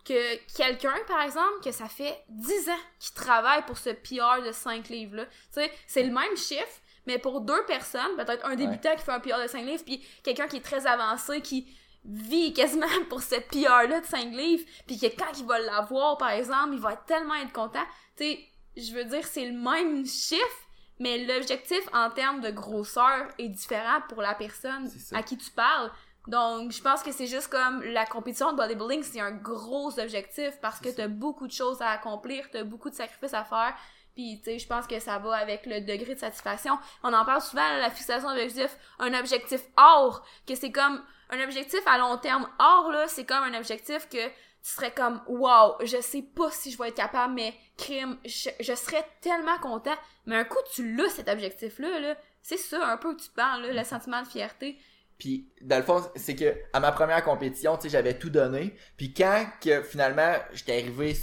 que 0.04 0.36
quelqu'un, 0.56 0.94
par 1.06 1.22
exemple, 1.22 1.60
que 1.62 1.70
ça 1.70 1.88
fait 1.88 2.24
10 2.28 2.68
ans 2.68 2.82
qu'il 2.98 3.14
travaille 3.14 3.64
pour 3.66 3.78
ce 3.78 3.90
PR 3.90 4.42
de 4.44 4.52
5 4.52 4.88
livres-là. 4.88 5.26
Tu 5.26 5.32
sais, 5.52 5.72
c'est 5.86 6.02
le 6.02 6.12
même 6.12 6.36
chiffre, 6.36 6.80
mais 7.06 7.18
pour 7.18 7.40
deux 7.40 7.64
personnes, 7.66 8.16
peut-être 8.16 8.44
un 8.44 8.56
débutant 8.56 8.94
qui 8.96 9.04
fait 9.04 9.12
un 9.12 9.20
PR 9.20 9.40
de 9.42 9.46
5 9.46 9.64
livres, 9.64 9.84
puis 9.84 10.04
quelqu'un 10.24 10.48
qui 10.48 10.56
est 10.56 10.64
très 10.64 10.86
avancé, 10.86 11.40
qui 11.40 11.66
vit 12.04 12.52
quasiment 12.52 12.86
pour 13.08 13.22
ce 13.22 13.36
PR-là 13.36 14.00
de 14.00 14.06
5 14.06 14.32
livres, 14.32 14.64
puis 14.86 14.98
que 14.98 15.06
quand 15.06 15.38
il 15.38 15.46
va 15.46 15.58
l'avoir, 15.60 16.18
par 16.18 16.30
exemple, 16.30 16.74
il 16.74 16.80
va 16.80 16.96
tellement 16.96 17.34
être 17.36 17.52
content. 17.52 17.84
Tu 18.16 18.24
sais, 18.24 18.48
je 18.76 18.92
veux 18.94 19.04
dire, 19.04 19.26
c'est 19.26 19.44
le 19.44 19.58
même 19.58 20.06
chiffre, 20.06 20.68
mais 20.98 21.18
l'objectif 21.24 21.80
en 21.92 22.10
termes 22.10 22.40
de 22.40 22.50
grosseur 22.50 23.28
est 23.38 23.48
différent 23.48 24.00
pour 24.08 24.22
la 24.22 24.34
personne 24.34 24.90
à 25.12 25.22
qui 25.22 25.36
tu 25.36 25.50
parles. 25.50 25.90
Donc, 26.28 26.70
je 26.70 26.80
pense 26.80 27.02
que 27.02 27.10
c'est 27.10 27.26
juste 27.26 27.48
comme 27.48 27.82
la 27.82 28.06
compétition 28.06 28.52
de 28.52 28.56
bodybuilding, 28.56 29.02
c'est 29.02 29.20
un 29.20 29.32
gros 29.32 29.98
objectif 29.98 30.52
parce 30.60 30.78
que 30.78 30.88
t'as 30.88 31.08
beaucoup 31.08 31.48
de 31.48 31.52
choses 31.52 31.82
à 31.82 31.90
accomplir, 31.90 32.48
t'as 32.52 32.62
beaucoup 32.62 32.90
de 32.90 32.94
sacrifices 32.94 33.34
à 33.34 33.44
faire. 33.44 33.74
Puis, 34.14 34.38
tu 34.38 34.44
sais, 34.44 34.58
je 34.58 34.66
pense 34.68 34.86
que 34.86 35.00
ça 35.00 35.18
va 35.18 35.34
avec 35.36 35.66
le 35.66 35.80
degré 35.80 36.14
de 36.14 36.20
satisfaction. 36.20 36.78
On 37.02 37.12
en 37.12 37.24
parle 37.24 37.40
souvent, 37.40 37.62
là, 37.62 37.78
la 37.78 37.90
fixation 37.90 38.28
d'objectif, 38.28 38.76
un 38.98 39.18
objectif 39.18 39.62
or, 39.76 40.24
que 40.46 40.54
c'est 40.54 40.70
comme 40.70 41.02
un 41.30 41.42
objectif 41.42 41.80
à 41.86 41.98
long 41.98 42.18
terme. 42.18 42.46
Or, 42.58 42.92
là, 42.92 43.08
c'est 43.08 43.24
comme 43.24 43.42
un 43.42 43.54
objectif 43.58 44.08
que 44.08 44.30
tu 44.62 44.70
serais 44.70 44.92
comme, 44.92 45.20
wow, 45.26 45.74
je 45.84 46.00
sais 46.00 46.22
pas 46.22 46.50
si 46.52 46.70
je 46.70 46.78
vais 46.78 46.88
être 46.88 46.96
capable, 46.96 47.34
mais 47.34 47.52
crime, 47.76 48.16
je, 48.24 48.74
serais 48.74 49.04
tellement 49.20 49.58
content. 49.60 49.96
Mais 50.26 50.36
un 50.36 50.44
coup, 50.44 50.58
tu 50.72 50.94
l'as, 50.96 51.08
cet 51.08 51.28
objectif-là, 51.28 51.98
là, 51.98 52.16
c'est 52.42 52.56
ça 52.56 52.86
un 52.86 52.96
peu 52.96 53.14
que 53.16 53.22
tu 53.22 53.30
parles, 53.30 53.62
là, 53.62 53.72
le 53.72 53.84
sentiment 53.84 54.22
de 54.22 54.28
fierté. 54.28 54.78
Puis, 55.18 55.48
dans 55.60 55.78
le 55.78 55.82
fond, 55.82 56.02
c'est 56.14 56.36
que 56.36 56.54
à 56.72 56.80
ma 56.80 56.92
première 56.92 57.24
compétition, 57.24 57.76
tu 57.76 57.82
sais, 57.82 57.88
j'avais 57.88 58.18
tout 58.18 58.30
donné. 58.30 58.74
Puis 58.96 59.12
quand 59.12 59.46
que 59.60 59.82
finalement, 59.82 60.34
j'étais 60.52 60.72
arrivé, 60.72 61.16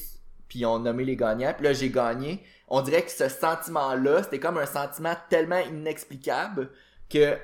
puis 0.48 0.66
on 0.66 0.80
nommé 0.80 1.06
les 1.06 1.16
gagnants, 1.16 1.54
puis 1.54 1.66
là, 1.66 1.74
j'ai 1.74 1.90
gagné, 1.90 2.44
on 2.68 2.82
dirait 2.82 3.04
que 3.04 3.12
ce 3.12 3.30
sentiment-là, 3.30 4.24
c'était 4.24 4.40
comme 4.40 4.58
un 4.58 4.66
sentiment 4.66 5.16
tellement 5.30 5.60
inexplicable 5.60 6.72
que 7.10 7.38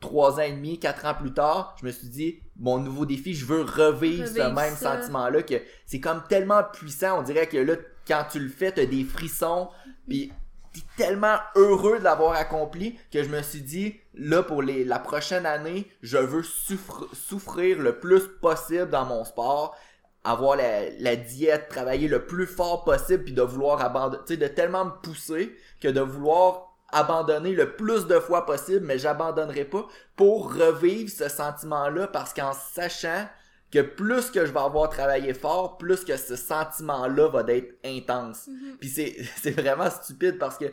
trois 0.00 0.36
ans 0.38 0.42
et 0.42 0.52
demi, 0.52 0.78
quatre 0.78 1.04
ans 1.04 1.14
plus 1.14 1.32
tard, 1.32 1.76
je 1.80 1.86
me 1.86 1.90
suis 1.90 2.08
dit, 2.08 2.40
mon 2.58 2.78
nouveau 2.78 3.04
défi, 3.06 3.34
je 3.34 3.44
veux 3.44 3.62
revivre, 3.62 4.26
ce 4.26 4.34
même 4.54 4.74
sentiment-là, 5.00 5.42
que 5.42 5.54
c'est 5.86 6.00
comme 6.00 6.22
tellement 6.28 6.62
puissant, 6.64 7.18
on 7.18 7.22
dirait 7.22 7.46
que 7.46 7.58
là, 7.58 7.74
quand 8.08 8.24
tu 8.32 8.38
le 8.40 8.48
fais, 8.48 8.72
t'as 8.72 8.86
des 8.86 9.04
frissons, 9.04 9.68
puis 10.08 10.32
t'es 10.72 10.80
tellement 10.96 11.36
heureux 11.54 11.98
de 11.98 12.04
l'avoir 12.04 12.34
accompli 12.34 12.98
que 13.12 13.22
je 13.22 13.28
me 13.28 13.42
suis 13.42 13.60
dit, 13.60 13.96
là, 14.14 14.42
pour 14.42 14.62
les, 14.62 14.84
la 14.84 14.98
prochaine 14.98 15.44
année, 15.44 15.86
je 16.00 16.16
veux 16.16 16.42
souffre- 16.42 17.08
souffrir 17.14 17.78
le 17.78 17.98
plus 17.98 18.22
possible 18.40 18.88
dans 18.88 19.04
mon 19.04 19.24
sport, 19.24 19.76
avoir 20.24 20.56
la, 20.56 20.90
la 20.98 21.16
diète, 21.16 21.68
travailler 21.68 22.08
le 22.08 22.24
plus 22.24 22.46
fort 22.46 22.84
possible, 22.84 23.24
puis 23.24 23.32
de 23.32 23.42
vouloir 23.42 23.80
abandonner, 23.82 24.22
tu 24.26 24.34
sais, 24.34 24.36
de 24.38 24.46
tellement 24.46 24.84
me 24.86 24.92
pousser 25.02 25.54
que 25.80 25.88
de 25.88 26.00
vouloir 26.00 26.69
abandonner 26.92 27.52
le 27.52 27.76
plus 27.76 28.06
de 28.06 28.18
fois 28.18 28.46
possible, 28.46 28.86
mais 28.86 28.98
j'abandonnerai 28.98 29.64
pas 29.64 29.86
pour 30.16 30.54
revivre 30.54 31.10
ce 31.10 31.28
sentiment-là 31.28 32.08
parce 32.08 32.34
qu'en 32.34 32.52
sachant 32.52 33.28
que 33.70 33.80
plus 33.80 34.30
que 34.30 34.46
je 34.46 34.52
vais 34.52 34.60
avoir 34.60 34.88
travaillé 34.90 35.32
fort, 35.32 35.78
plus 35.78 36.04
que 36.04 36.16
ce 36.16 36.36
sentiment-là 36.36 37.28
va 37.28 37.44
être 37.48 37.78
intense. 37.84 38.48
Mhm. 38.48 38.76
Puis 38.78 38.88
c'est, 38.88 39.16
c'est 39.36 39.52
vraiment 39.52 39.90
stupide 39.90 40.38
parce 40.38 40.58
que 40.58 40.66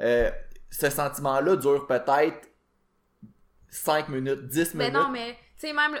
euh, 0.00 0.30
ce 0.70 0.90
sentiment-là 0.90 1.56
dure 1.56 1.86
peut-être 1.86 2.48
5 3.68 4.08
minutes, 4.10 4.48
10 4.48 4.74
Mais 4.74 4.84
minutes. 4.84 4.92
Ben 4.92 5.02
non, 5.02 5.10
mais, 5.10 5.32
tu 5.58 5.66
sais, 5.68 5.72
même, 5.72 5.98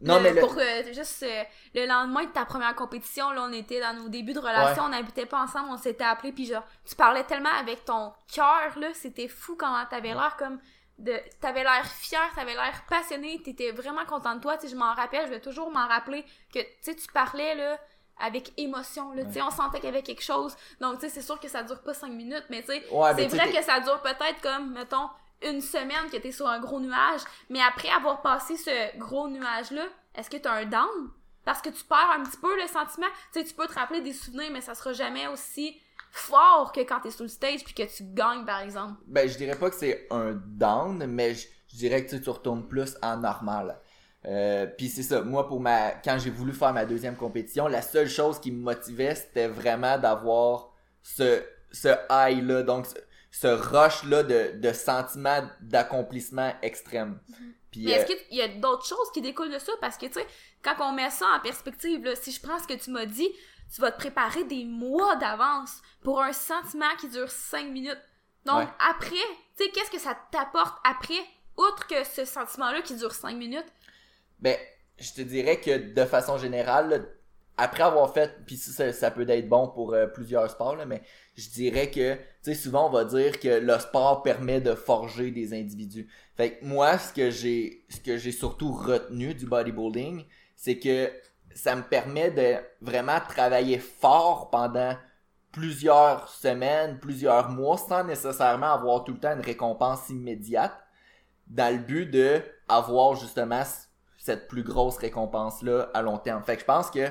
Non, 0.00 0.16
le- 0.16 0.20
mais 0.22 0.32
le- 0.32 0.40
pour 0.40 0.54
euh, 0.56 0.92
juste 0.92 1.22
euh, 1.22 1.42
le 1.74 1.86
lendemain 1.86 2.24
de 2.24 2.30
ta 2.30 2.44
première 2.44 2.74
compétition, 2.74 3.30
là, 3.32 3.42
on 3.48 3.52
était 3.52 3.80
dans 3.80 3.94
nos 3.94 4.08
débuts 4.08 4.32
de 4.32 4.38
relation, 4.38 4.84
on 4.84 4.88
n'habitait 4.88 5.26
pas 5.26 5.42
ensemble, 5.42 5.68
on 5.70 5.76
s'était 5.76 6.04
appelés, 6.04 6.32
puis 6.32 6.46
genre, 6.46 6.64
tu 6.88 6.94
parlais 6.94 7.24
tellement 7.24 7.52
avec 7.58 7.84
ton 7.84 8.12
cœur, 8.32 8.78
là, 8.78 8.88
c'était 8.94 9.28
fou 9.28 9.56
comment 9.56 9.84
t'avais 9.90 10.08
l'air 10.14 10.36
comme 10.38 10.58
de. 10.98 11.14
T'avais 11.40 11.62
l'air 11.62 11.84
fier, 11.86 12.20
t'avais 12.34 12.54
l'air 12.54 12.82
passionné, 12.88 13.40
t'étais 13.42 13.72
vraiment 13.72 14.04
content 14.06 14.34
de 14.36 14.40
toi, 14.40 14.56
tu 14.56 14.66
sais, 14.66 14.72
je 14.72 14.76
m'en 14.76 14.94
rappelle, 14.94 15.24
je 15.26 15.30
vais 15.30 15.40
toujours 15.40 15.70
m'en 15.70 15.86
rappeler 15.86 16.24
que, 16.52 16.60
tu 16.60 16.66
sais, 16.82 16.94
tu 16.94 17.06
parlais, 17.12 17.54
là, 17.54 17.78
avec 18.22 18.52
émotion, 18.58 19.12
là, 19.12 19.24
tu 19.24 19.32
sais, 19.32 19.42
on 19.42 19.50
sentait 19.50 19.78
qu'il 19.80 19.86
y 19.88 19.92
avait 19.92 20.02
quelque 20.02 20.22
chose. 20.22 20.54
Donc, 20.80 20.98
tu 20.98 21.08
sais, 21.08 21.08
c'est 21.08 21.22
sûr 21.22 21.40
que 21.40 21.48
ça 21.48 21.62
dure 21.62 21.80
pas 21.82 21.94
cinq 21.94 22.10
minutes, 22.12 22.44
mais 22.50 22.60
tu 22.60 22.66
sais, 22.72 22.84
c'est 23.16 23.22
vrai 23.36 23.46
que 23.52 23.62
ça 23.64 23.80
dure 23.80 24.00
peut-être 24.02 24.40
comme, 24.42 24.72
mettons, 24.74 25.08
une 25.42 25.60
semaine 25.60 26.10
que 26.12 26.16
t'es 26.16 26.32
sur 26.32 26.46
un 26.46 26.60
gros 26.60 26.80
nuage, 26.80 27.20
mais 27.48 27.60
après 27.60 27.88
avoir 27.88 28.22
passé 28.22 28.56
ce 28.56 28.98
gros 28.98 29.28
nuage-là, 29.28 29.84
est-ce 30.14 30.30
que 30.30 30.36
t'as 30.36 30.52
un 30.52 30.66
down? 30.66 31.10
Parce 31.44 31.62
que 31.62 31.70
tu 31.70 31.84
perds 31.84 32.16
un 32.18 32.22
petit 32.22 32.36
peu 32.36 32.54
le 32.60 32.66
sentiment. 32.68 33.06
Tu 33.32 33.40
sais, 33.40 33.46
tu 33.46 33.54
peux 33.54 33.66
te 33.66 33.74
rappeler 33.74 34.00
des 34.00 34.12
souvenirs, 34.12 34.50
mais 34.52 34.60
ça 34.60 34.74
sera 34.74 34.92
jamais 34.92 35.26
aussi 35.28 35.80
fort 36.12 36.72
que 36.72 36.80
quand 36.80 37.00
t'es 37.00 37.10
sur 37.10 37.22
le 37.22 37.28
stage 37.28 37.64
puis 37.64 37.74
que 37.74 37.96
tu 37.96 38.04
gagnes, 38.04 38.44
par 38.44 38.60
exemple. 38.60 39.00
Ben, 39.06 39.28
je 39.28 39.36
dirais 39.36 39.56
pas 39.56 39.70
que 39.70 39.76
c'est 39.76 40.06
un 40.10 40.32
down, 40.32 41.06
mais 41.06 41.34
je, 41.34 41.46
dirais 41.72 42.04
que 42.04 42.10
tu 42.10 42.20
tu 42.20 42.30
retournes 42.30 42.66
plus 42.66 42.96
en 43.02 43.16
normal. 43.16 43.78
Euh, 44.26 44.66
puis 44.66 44.88
c'est 44.88 45.02
ça, 45.02 45.22
moi 45.22 45.48
pour 45.48 45.60
ma 45.60 45.92
quand 45.92 46.18
j'ai 46.18 46.28
voulu 46.28 46.52
faire 46.52 46.74
ma 46.74 46.84
deuxième 46.84 47.16
compétition, 47.16 47.68
la 47.68 47.80
seule 47.80 48.08
chose 48.08 48.38
qui 48.38 48.52
me 48.52 48.60
motivait, 48.60 49.14
c'était 49.14 49.48
vraiment 49.48 49.96
d'avoir 49.96 50.74
ce 51.02 51.42
ce 51.72 51.88
high 52.10 52.44
là, 52.44 52.62
donc 52.62 52.86
ce, 53.30 53.40
ce 53.40 53.46
rush 53.46 54.04
là 54.04 54.22
de, 54.22 54.52
de 54.58 54.72
sentiment 54.72 55.48
d'accomplissement 55.60 56.52
extrême. 56.62 57.20
Puis 57.70 57.84
Mais 57.84 57.92
est-ce 57.92 58.10
euh, 58.12 58.16
qu'il 58.28 58.36
y 58.38 58.42
a 58.42 58.48
d'autres 58.48 58.84
choses 58.86 59.10
qui 59.12 59.22
découlent 59.22 59.52
de 59.52 59.58
ça? 59.58 59.72
Parce 59.80 59.96
que, 59.96 60.06
tu 60.06 60.14
sais, 60.14 60.26
quand 60.62 60.74
on 60.80 60.92
met 60.92 61.10
ça 61.10 61.26
en 61.26 61.40
perspective, 61.40 62.04
là, 62.04 62.16
si 62.16 62.32
je 62.32 62.40
prends 62.40 62.58
ce 62.58 62.66
que 62.66 62.74
tu 62.74 62.90
m'as 62.90 63.06
dit, 63.06 63.28
tu 63.72 63.80
vas 63.80 63.92
te 63.92 63.98
préparer 63.98 64.44
des 64.44 64.64
mois 64.64 65.14
d'avance 65.16 65.80
pour 66.02 66.20
un 66.20 66.32
sentiment 66.32 66.94
qui 66.98 67.08
dure 67.08 67.30
5 67.30 67.68
minutes. 67.70 68.00
Donc, 68.44 68.66
Ouais. 68.66 68.68
après, 68.90 69.10
tu 69.56 69.64
sais, 69.64 69.70
qu'est-ce 69.70 69.90
que 69.90 70.00
ça 70.00 70.16
t'apporte 70.32 70.76
après, 70.84 71.20
outre 71.56 71.86
que 71.86 72.02
ce 72.04 72.24
sentiment-là 72.24 72.82
qui 72.82 72.96
dure 72.96 73.12
5 73.12 73.36
minutes? 73.36 73.66
Ben, 74.40 74.56
je 74.98 75.12
te 75.12 75.20
dirais 75.20 75.60
que 75.60 75.92
de 75.92 76.04
façon 76.04 76.38
générale, 76.38 76.88
là, 76.88 76.98
après 77.56 77.82
avoir 77.82 78.12
fait, 78.12 78.44
puis 78.46 78.56
ça, 78.56 78.72
ça, 78.72 78.92
ça 78.92 79.10
peut 79.10 79.28
être 79.28 79.48
bon 79.48 79.68
pour 79.68 79.92
euh, 79.94 80.06
plusieurs 80.06 80.50
sports, 80.50 80.76
là, 80.76 80.86
mais 80.86 81.02
je 81.36 81.48
dirais 81.50 81.90
que, 81.90 82.16
tu 82.42 82.54
sais, 82.54 82.54
souvent 82.54 82.88
on 82.88 82.90
va 82.90 83.04
dire 83.04 83.38
que 83.38 83.48
le 83.48 83.78
sport 83.78 84.22
permet 84.22 84.60
de 84.60 84.74
forger 84.74 85.30
des 85.30 85.52
individus. 85.52 86.08
Fait 86.36 86.54
que 86.56 86.64
moi, 86.64 86.96
ce 86.96 87.12
que 87.12 87.30
j'ai, 87.30 87.84
ce 87.88 88.00
que 88.00 88.16
j'ai 88.16 88.32
surtout 88.32 88.72
retenu 88.72 89.34
du 89.34 89.46
bodybuilding, 89.46 90.24
c'est 90.56 90.78
que 90.78 91.10
ça 91.54 91.76
me 91.76 91.82
permet 91.82 92.30
de 92.30 92.56
vraiment 92.80 93.18
travailler 93.28 93.78
fort 93.78 94.50
pendant 94.50 94.96
plusieurs 95.52 96.28
semaines, 96.28 96.98
plusieurs 96.98 97.50
mois, 97.50 97.76
sans 97.76 98.04
nécessairement 98.04 98.72
avoir 98.72 99.04
tout 99.04 99.12
le 99.12 99.18
temps 99.18 99.32
une 99.32 99.40
récompense 99.40 100.08
immédiate, 100.08 100.72
dans 101.48 101.74
le 101.74 101.82
but 101.82 102.06
de 102.06 102.40
avoir 102.68 103.16
justement 103.16 103.62
cette 104.16 104.48
plus 104.48 104.62
grosse 104.62 104.96
récompense 104.96 105.62
là 105.62 105.90
à 105.92 106.02
long 106.02 106.18
terme. 106.18 106.42
Fait 106.44 106.54
que 106.54 106.60
je 106.60 106.66
pense 106.66 106.90
que 106.90 107.08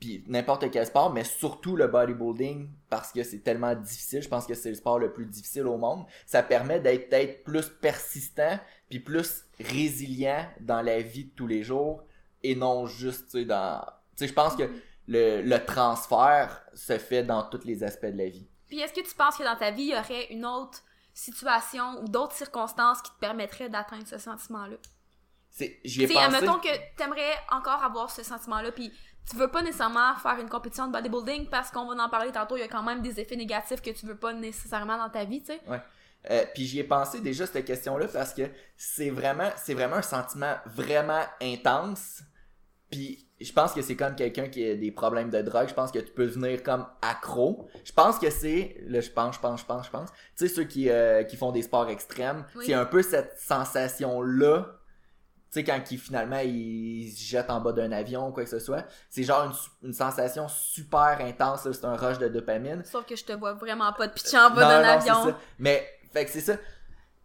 puis 0.00 0.24
n'importe 0.28 0.70
quel 0.70 0.86
sport, 0.86 1.12
mais 1.12 1.24
surtout 1.24 1.74
le 1.76 1.88
bodybuilding 1.88 2.70
parce 2.88 3.12
que 3.12 3.22
c'est 3.24 3.40
tellement 3.40 3.74
difficile, 3.74 4.22
je 4.22 4.28
pense 4.28 4.46
que 4.46 4.54
c'est 4.54 4.68
le 4.70 4.74
sport 4.76 4.98
le 4.98 5.12
plus 5.12 5.26
difficile 5.26 5.66
au 5.66 5.76
monde, 5.76 6.04
ça 6.26 6.42
permet 6.42 6.80
d'être 6.80 7.08
peut-être 7.08 7.44
plus 7.44 7.68
persistant 7.68 8.58
puis 8.88 9.00
plus 9.00 9.44
résilient 9.60 10.46
dans 10.60 10.82
la 10.82 11.00
vie 11.00 11.24
de 11.24 11.30
tous 11.30 11.46
les 11.46 11.62
jours 11.62 12.02
et 12.42 12.54
non 12.54 12.86
juste 12.86 13.26
tu 13.30 13.40
sais 13.40 13.44
dans 13.44 13.80
tu 14.16 14.24
sais 14.24 14.28
je 14.28 14.34
pense 14.34 14.54
que 14.56 14.70
le, 15.08 15.42
le 15.42 15.64
transfert 15.64 16.62
se 16.74 16.98
fait 16.98 17.22
dans 17.24 17.42
tous 17.42 17.64
les 17.64 17.82
aspects 17.82 18.06
de 18.06 18.18
la 18.18 18.28
vie. 18.28 18.46
Puis 18.68 18.78
est-ce 18.80 18.92
que 18.92 19.00
tu 19.00 19.14
penses 19.14 19.36
que 19.38 19.42
dans 19.42 19.56
ta 19.56 19.70
vie, 19.70 19.84
il 19.84 19.94
y 19.94 19.98
aurait 19.98 20.26
une 20.30 20.44
autre 20.44 20.82
situation 21.14 22.02
ou 22.02 22.08
d'autres 22.08 22.34
circonstances 22.36 23.00
qui 23.00 23.10
te 23.12 23.18
permettraient 23.18 23.70
d'atteindre 23.70 24.06
ce 24.06 24.18
sentiment-là? 24.18 24.76
C'est 25.50 25.80
j'y 25.84 26.04
ai 26.04 26.06
Tu 26.06 26.12
sais, 26.12 26.20
pensé. 26.20 26.36
admettons 26.36 26.58
que 26.60 26.96
t'aimerais 26.96 27.32
encore 27.50 27.82
avoir 27.82 28.10
ce 28.10 28.22
sentiment-là, 28.22 28.70
puis 28.70 28.92
tu 29.30 29.36
veux 29.36 29.48
pas 29.48 29.62
nécessairement 29.62 30.14
faire 30.16 30.38
une 30.40 30.48
compétition 30.48 30.86
de 30.86 30.92
bodybuilding 30.92 31.48
parce 31.48 31.70
qu'on 31.70 31.86
va 31.86 32.02
en 32.02 32.08
parler 32.08 32.32
tantôt, 32.32 32.56
il 32.56 32.60
y 32.60 32.64
a 32.64 32.68
quand 32.68 32.82
même 32.82 33.02
des 33.02 33.20
effets 33.20 33.36
négatifs 33.36 33.80
que 33.82 33.90
tu 33.90 34.06
veux 34.06 34.16
pas 34.16 34.32
nécessairement 34.32 34.96
dans 34.96 35.10
ta 35.10 35.24
vie, 35.24 35.40
tu 35.40 35.52
sais. 35.52 35.60
Euh, 36.30 36.44
puis 36.52 36.64
j'y 36.66 36.80
ai 36.80 36.84
pensé 36.84 37.20
déjà 37.20 37.46
cette 37.46 37.64
question-là 37.64 38.06
parce 38.08 38.34
que 38.34 38.42
c'est 38.76 39.10
vraiment, 39.10 39.50
c'est 39.56 39.74
vraiment 39.74 39.96
un 39.96 40.02
sentiment 40.02 40.54
vraiment 40.66 41.22
intense. 41.40 42.22
Puis 42.90 43.28
je 43.40 43.52
pense 43.52 43.72
que 43.72 43.82
c'est 43.82 43.94
comme 43.94 44.16
quelqu'un 44.16 44.48
qui 44.48 44.68
a 44.68 44.74
des 44.74 44.90
problèmes 44.90 45.30
de 45.30 45.40
drogue. 45.42 45.68
Je 45.68 45.74
pense 45.74 45.92
que 45.92 46.00
tu 46.00 46.10
peux 46.10 46.26
devenir 46.26 46.62
comme 46.62 46.86
accro. 47.02 47.68
Je 47.84 47.92
pense 47.92 48.18
que 48.18 48.30
c'est, 48.30 48.76
là 48.88 49.00
je 49.00 49.10
pense, 49.10 49.36
je 49.36 49.40
pense, 49.40 49.60
je 49.60 49.66
pense, 49.66 49.86
je 49.86 49.90
pense. 49.90 50.10
Tu 50.10 50.48
sais 50.48 50.48
ceux 50.48 50.64
qui 50.64 50.90
euh, 50.90 51.22
qui 51.22 51.36
font 51.36 51.52
des 51.52 51.62
sports 51.62 51.88
extrêmes, 51.88 52.44
Oui. 52.56 52.64
c'est 52.66 52.74
un 52.74 52.86
peu 52.86 53.02
cette 53.02 53.38
sensation-là. 53.38 54.74
Tu 55.50 55.60
sais 55.60 55.64
quand 55.64 55.80
ils 55.90 55.98
finalement 55.98 56.40
ils 56.40 57.10
se 57.10 57.22
jettent 57.22 57.50
en 57.50 57.60
bas 57.60 57.72
d'un 57.72 57.90
avion 57.90 58.28
ou 58.28 58.32
quoi 58.32 58.44
que 58.44 58.50
ce 58.50 58.58
soit, 58.58 58.84
c'est 59.08 59.22
genre 59.22 59.50
une, 59.82 59.94
sensation 59.94 60.46
super 60.48 61.18
intense. 61.20 61.70
C'est 61.70 61.84
un 61.84 61.96
rush 61.96 62.18
de 62.18 62.28
dopamine. 62.28 62.84
Sauf 62.84 63.06
que 63.06 63.16
je 63.16 63.24
te 63.24 63.32
vois 63.32 63.54
vraiment 63.54 63.92
pas 63.94 64.08
de 64.08 64.12
pitcher 64.12 64.38
en 64.38 64.50
bas 64.50 64.60
d'un 64.60 64.88
avion. 64.88 65.24
ça. 65.24 65.38
Mais, 65.58 65.88
fait 66.12 66.26
que 66.26 66.30
c'est 66.30 66.40
ça. 66.40 66.56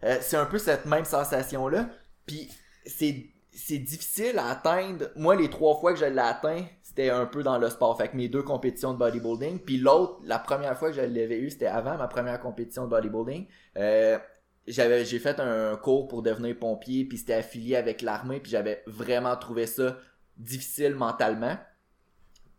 Euh, 0.04 0.18
c'est 0.22 0.38
un 0.38 0.46
peu 0.46 0.58
cette 0.58 0.86
même 0.86 1.06
sensation-là. 1.06 1.88
Puis, 2.26 2.50
c'est, 2.86 3.26
c'est 3.52 3.78
difficile 3.78 4.38
à 4.40 4.48
atteindre. 4.52 5.08
Moi, 5.16 5.36
les 5.36 5.50
trois 5.50 5.76
fois 5.76 5.94
que 5.94 6.00
je 6.00 6.06
l'ai 6.06 6.20
atteint, 6.20 6.64
c'était 6.82 7.10
un 7.10 7.26
peu 7.26 7.44
dans 7.44 7.58
le 7.58 7.70
sport. 7.70 7.98
Fait 7.98 8.08
que 8.08 8.16
mes 8.16 8.30
deux 8.30 8.44
compétitions 8.44 8.94
de 8.94 9.00
bodybuilding. 9.00 9.60
Puis 9.60 9.78
l'autre, 9.78 10.20
la 10.24 10.40
première 10.40 10.78
fois 10.78 10.90
que 10.90 10.96
je 10.96 11.02
l'avais 11.02 11.40
eu, 11.40 11.50
c'était 11.50 11.68
avant 11.68 11.98
ma 11.98 12.08
première 12.08 12.40
compétition 12.40 12.86
de 12.86 12.90
bodybuilding. 12.90 13.48
Euh, 13.78 14.18
j'avais, 14.68 15.06
j'ai 15.06 15.20
fait 15.20 15.40
un 15.40 15.76
cours 15.76 16.08
pour 16.08 16.22
devenir 16.22 16.58
pompier, 16.58 17.06
puis 17.06 17.18
c'était 17.18 17.34
affilié 17.34 17.76
avec 17.76 18.02
l'armée, 18.02 18.40
puis 18.40 18.52
j'avais 18.52 18.84
vraiment 18.88 19.36
trouvé 19.36 19.66
ça 19.66 19.98
difficile 20.38 20.96
mentalement. 20.96 21.58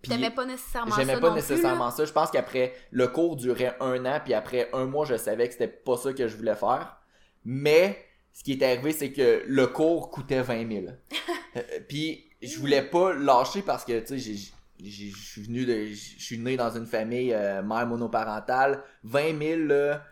T'aimais 0.02 0.30
pas 0.30 0.44
nécessairement 0.44 0.90
ça 0.90 1.00
J'aimais 1.00 1.20
pas 1.20 1.30
non 1.30 1.34
nécessairement 1.34 1.90
ça. 1.90 2.04
Je 2.04 2.12
pense 2.12 2.30
qu'après, 2.30 2.74
le 2.90 3.08
cours 3.08 3.36
durait 3.36 3.74
un 3.80 4.04
an, 4.04 4.20
puis 4.22 4.34
après 4.34 4.68
un 4.72 4.84
mois, 4.84 5.06
je 5.06 5.16
savais 5.16 5.46
que 5.46 5.52
c'était 5.52 5.68
pas 5.68 5.96
ça 5.96 6.12
que 6.12 6.28
je 6.28 6.36
voulais 6.36 6.54
faire. 6.54 6.98
Mais, 7.44 8.04
ce 8.32 8.42
qui 8.42 8.52
est 8.52 8.62
arrivé, 8.62 8.92
c'est 8.92 9.12
que 9.12 9.42
le 9.46 9.66
cours 9.66 10.10
coûtait 10.10 10.42
20 10.42 10.70
000. 10.70 10.86
Euh, 11.56 11.62
puis, 11.88 12.24
je 12.42 12.58
voulais 12.58 12.82
pas 12.82 13.14
lâcher 13.14 13.62
parce 13.62 13.84
que, 13.84 14.00
tu 14.00 14.18
sais, 14.18 14.52
je 14.80 15.16
suis 15.16 15.40
venu 15.40 15.64
de, 15.64 15.86
je 15.86 16.20
suis 16.20 16.36
né 16.36 16.56
dans 16.56 16.76
une 16.76 16.86
famille 16.86 17.32
euh, 17.32 17.62
mère 17.62 17.86
monoparentale. 17.86 18.82
20 19.04 19.38
000, 19.38 19.60
là, 19.68 20.02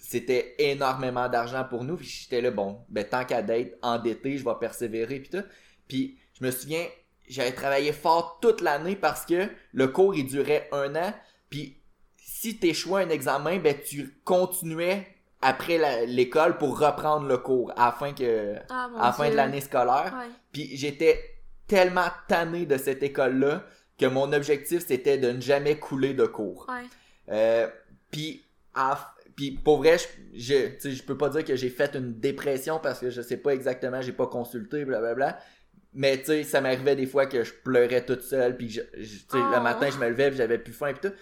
c'était 0.00 0.54
énormément 0.58 1.28
d'argent 1.28 1.64
pour 1.64 1.84
nous. 1.84 1.96
Puis 1.96 2.06
j'étais 2.06 2.40
là, 2.40 2.50
bon, 2.50 2.80
ben 2.88 3.04
tant 3.04 3.24
qu'à 3.24 3.42
d'être 3.42 3.76
endetté, 3.82 4.38
je 4.38 4.44
vais 4.44 4.54
persévérer, 4.60 5.20
puis 5.20 5.30
tout. 5.30 5.44
Puis, 5.86 6.18
je 6.38 6.44
me 6.44 6.50
souviens, 6.50 6.84
j'avais 7.28 7.52
travaillé 7.52 7.92
fort 7.92 8.38
toute 8.40 8.60
l'année 8.60 8.96
parce 8.96 9.26
que 9.26 9.48
le 9.72 9.88
cours 9.88 10.14
il 10.14 10.26
durait 10.26 10.68
un 10.72 10.94
an 10.96 11.12
puis 11.50 11.76
si 12.16 12.58
t'échouais 12.58 13.02
un 13.02 13.10
examen 13.10 13.58
ben 13.58 13.74
tu 13.86 14.18
continuais 14.24 15.06
après 15.42 16.06
l'école 16.06 16.56
pour 16.56 16.78
reprendre 16.78 17.26
le 17.26 17.36
cours 17.36 17.70
afin 17.76 18.14
que 18.14 18.54
Ah, 18.70 18.88
à 18.98 19.06
la 19.06 19.12
fin 19.12 19.28
de 19.30 19.34
l'année 19.34 19.60
scolaire 19.60 20.14
Ouais. 20.18 20.30
puis 20.52 20.74
j'étais 20.76 21.20
tellement 21.66 22.08
tanné 22.28 22.64
de 22.64 22.78
cette 22.78 23.02
école 23.02 23.38
là 23.40 23.62
que 23.98 24.06
mon 24.06 24.32
objectif 24.32 24.86
c'était 24.86 25.18
de 25.18 25.30
ne 25.32 25.40
jamais 25.42 25.78
couler 25.78 26.14
de 26.14 26.24
cours 26.24 26.66
Ouais. 26.70 26.86
euh, 27.30 27.68
puis 28.10 28.42
à- 28.74 29.14
puis 29.38 29.52
pour 29.52 29.78
vrai, 29.78 29.96
je, 29.98 30.06
je, 30.82 30.90
je 30.90 31.02
peux 31.04 31.16
pas 31.16 31.28
dire 31.28 31.44
que 31.44 31.54
j'ai 31.54 31.68
fait 31.70 31.94
une 31.94 32.18
dépression 32.18 32.80
parce 32.82 32.98
que 32.98 33.08
je 33.08 33.22
sais 33.22 33.36
pas 33.36 33.54
exactement, 33.54 34.02
j'ai 34.02 34.10
pas 34.12 34.26
consulté, 34.26 34.84
blablabla. 34.84 35.38
Mais 35.94 36.18
tu 36.18 36.24
sais, 36.26 36.42
ça 36.42 36.60
m'arrivait 36.60 36.96
des 36.96 37.06
fois 37.06 37.26
que 37.26 37.44
je 37.44 37.52
pleurais 37.64 38.04
toute 38.04 38.22
seule, 38.22 38.56
puis 38.56 38.68
je, 38.68 38.80
je- 38.98 39.18
Oh. 39.32 39.36
le 39.36 39.60
matin, 39.62 39.88
je 39.90 39.96
me 39.98 40.08
levais, 40.08 40.28
puis 40.30 40.38
j'avais 40.38 40.58
plus 40.58 40.72
faim, 40.72 40.92
puis 40.92 41.08
tout. 41.08 41.14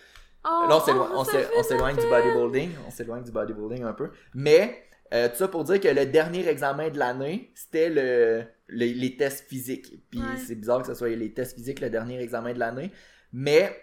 Oh, 0.47 0.67
Là, 0.67 0.77
on 0.77 0.81
s'éloigne, 0.81 1.11
oh, 1.59 1.63
s'éloigne 1.63 1.97
du 1.97 2.07
bodybuilding. 2.09 2.71
On 2.87 2.91
s'éloigne 2.91 3.23
du 3.23 3.33
bodybuilding 3.33 3.83
un 3.85 3.93
peu. 3.93 4.09
Mais, 4.35 4.83
euh, 5.13 5.29
tout 5.29 5.37
ça 5.37 5.49
pour 5.49 5.65
dire 5.65 5.79
que 5.79 5.89
le 5.89 6.07
dernier 6.07 6.49
examen 6.49 6.89
de 6.89 6.99
l'année, 6.99 7.53
c'était 7.55 7.91
le, 7.91 8.45
le- 8.67 8.87
les 8.99 9.17
tests 9.17 9.47
physiques. 9.47 9.93
Puis 10.11 10.21
Ouais. 10.21 10.37
c'est 10.39 10.55
bizarre 10.57 10.81
que 10.81 10.87
ce 10.89 10.95
soit 10.95 11.11
les 11.11 11.33
tests 11.35 11.55
physiques 11.55 11.81
le 11.81 11.91
dernier 11.91 12.19
examen 12.23 12.55
de 12.55 12.59
l'année. 12.59 12.91
Mais, 13.33 13.77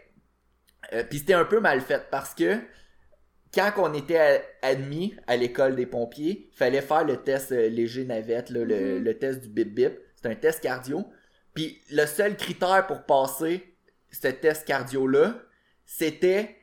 euh, 0.93 1.03
puis 1.09 1.19
c'était 1.19 1.33
un 1.33 1.45
peu 1.45 1.59
mal 1.59 1.81
fait 1.81 2.07
parce 2.11 2.33
que 2.33 2.57
quand 3.53 3.71
on 3.77 3.93
était 3.93 4.43
admis 4.61 5.15
à 5.27 5.35
l'école 5.35 5.75
des 5.75 5.85
pompiers, 5.85 6.49
fallait 6.55 6.81
faire 6.81 7.03
le 7.03 7.17
test 7.17 7.51
euh, 7.51 7.69
léger 7.69 8.03
navette, 8.05 8.49
là, 8.49 8.63
le, 8.63 8.97
Mhm. 8.99 9.03
le 9.03 9.17
test 9.17 9.41
du 9.41 9.49
bip 9.49 9.73
bip. 9.73 9.93
C'est 10.15 10.29
un 10.29 10.35
test 10.35 10.61
cardio. 10.61 11.05
Puis 11.53 11.81
le 11.91 12.05
seul 12.05 12.35
critère 12.35 12.87
pour 12.87 13.03
passer 13.03 13.75
ce 14.11 14.27
test 14.27 14.65
cardio-là, 14.67 15.35
c'était 15.85 16.55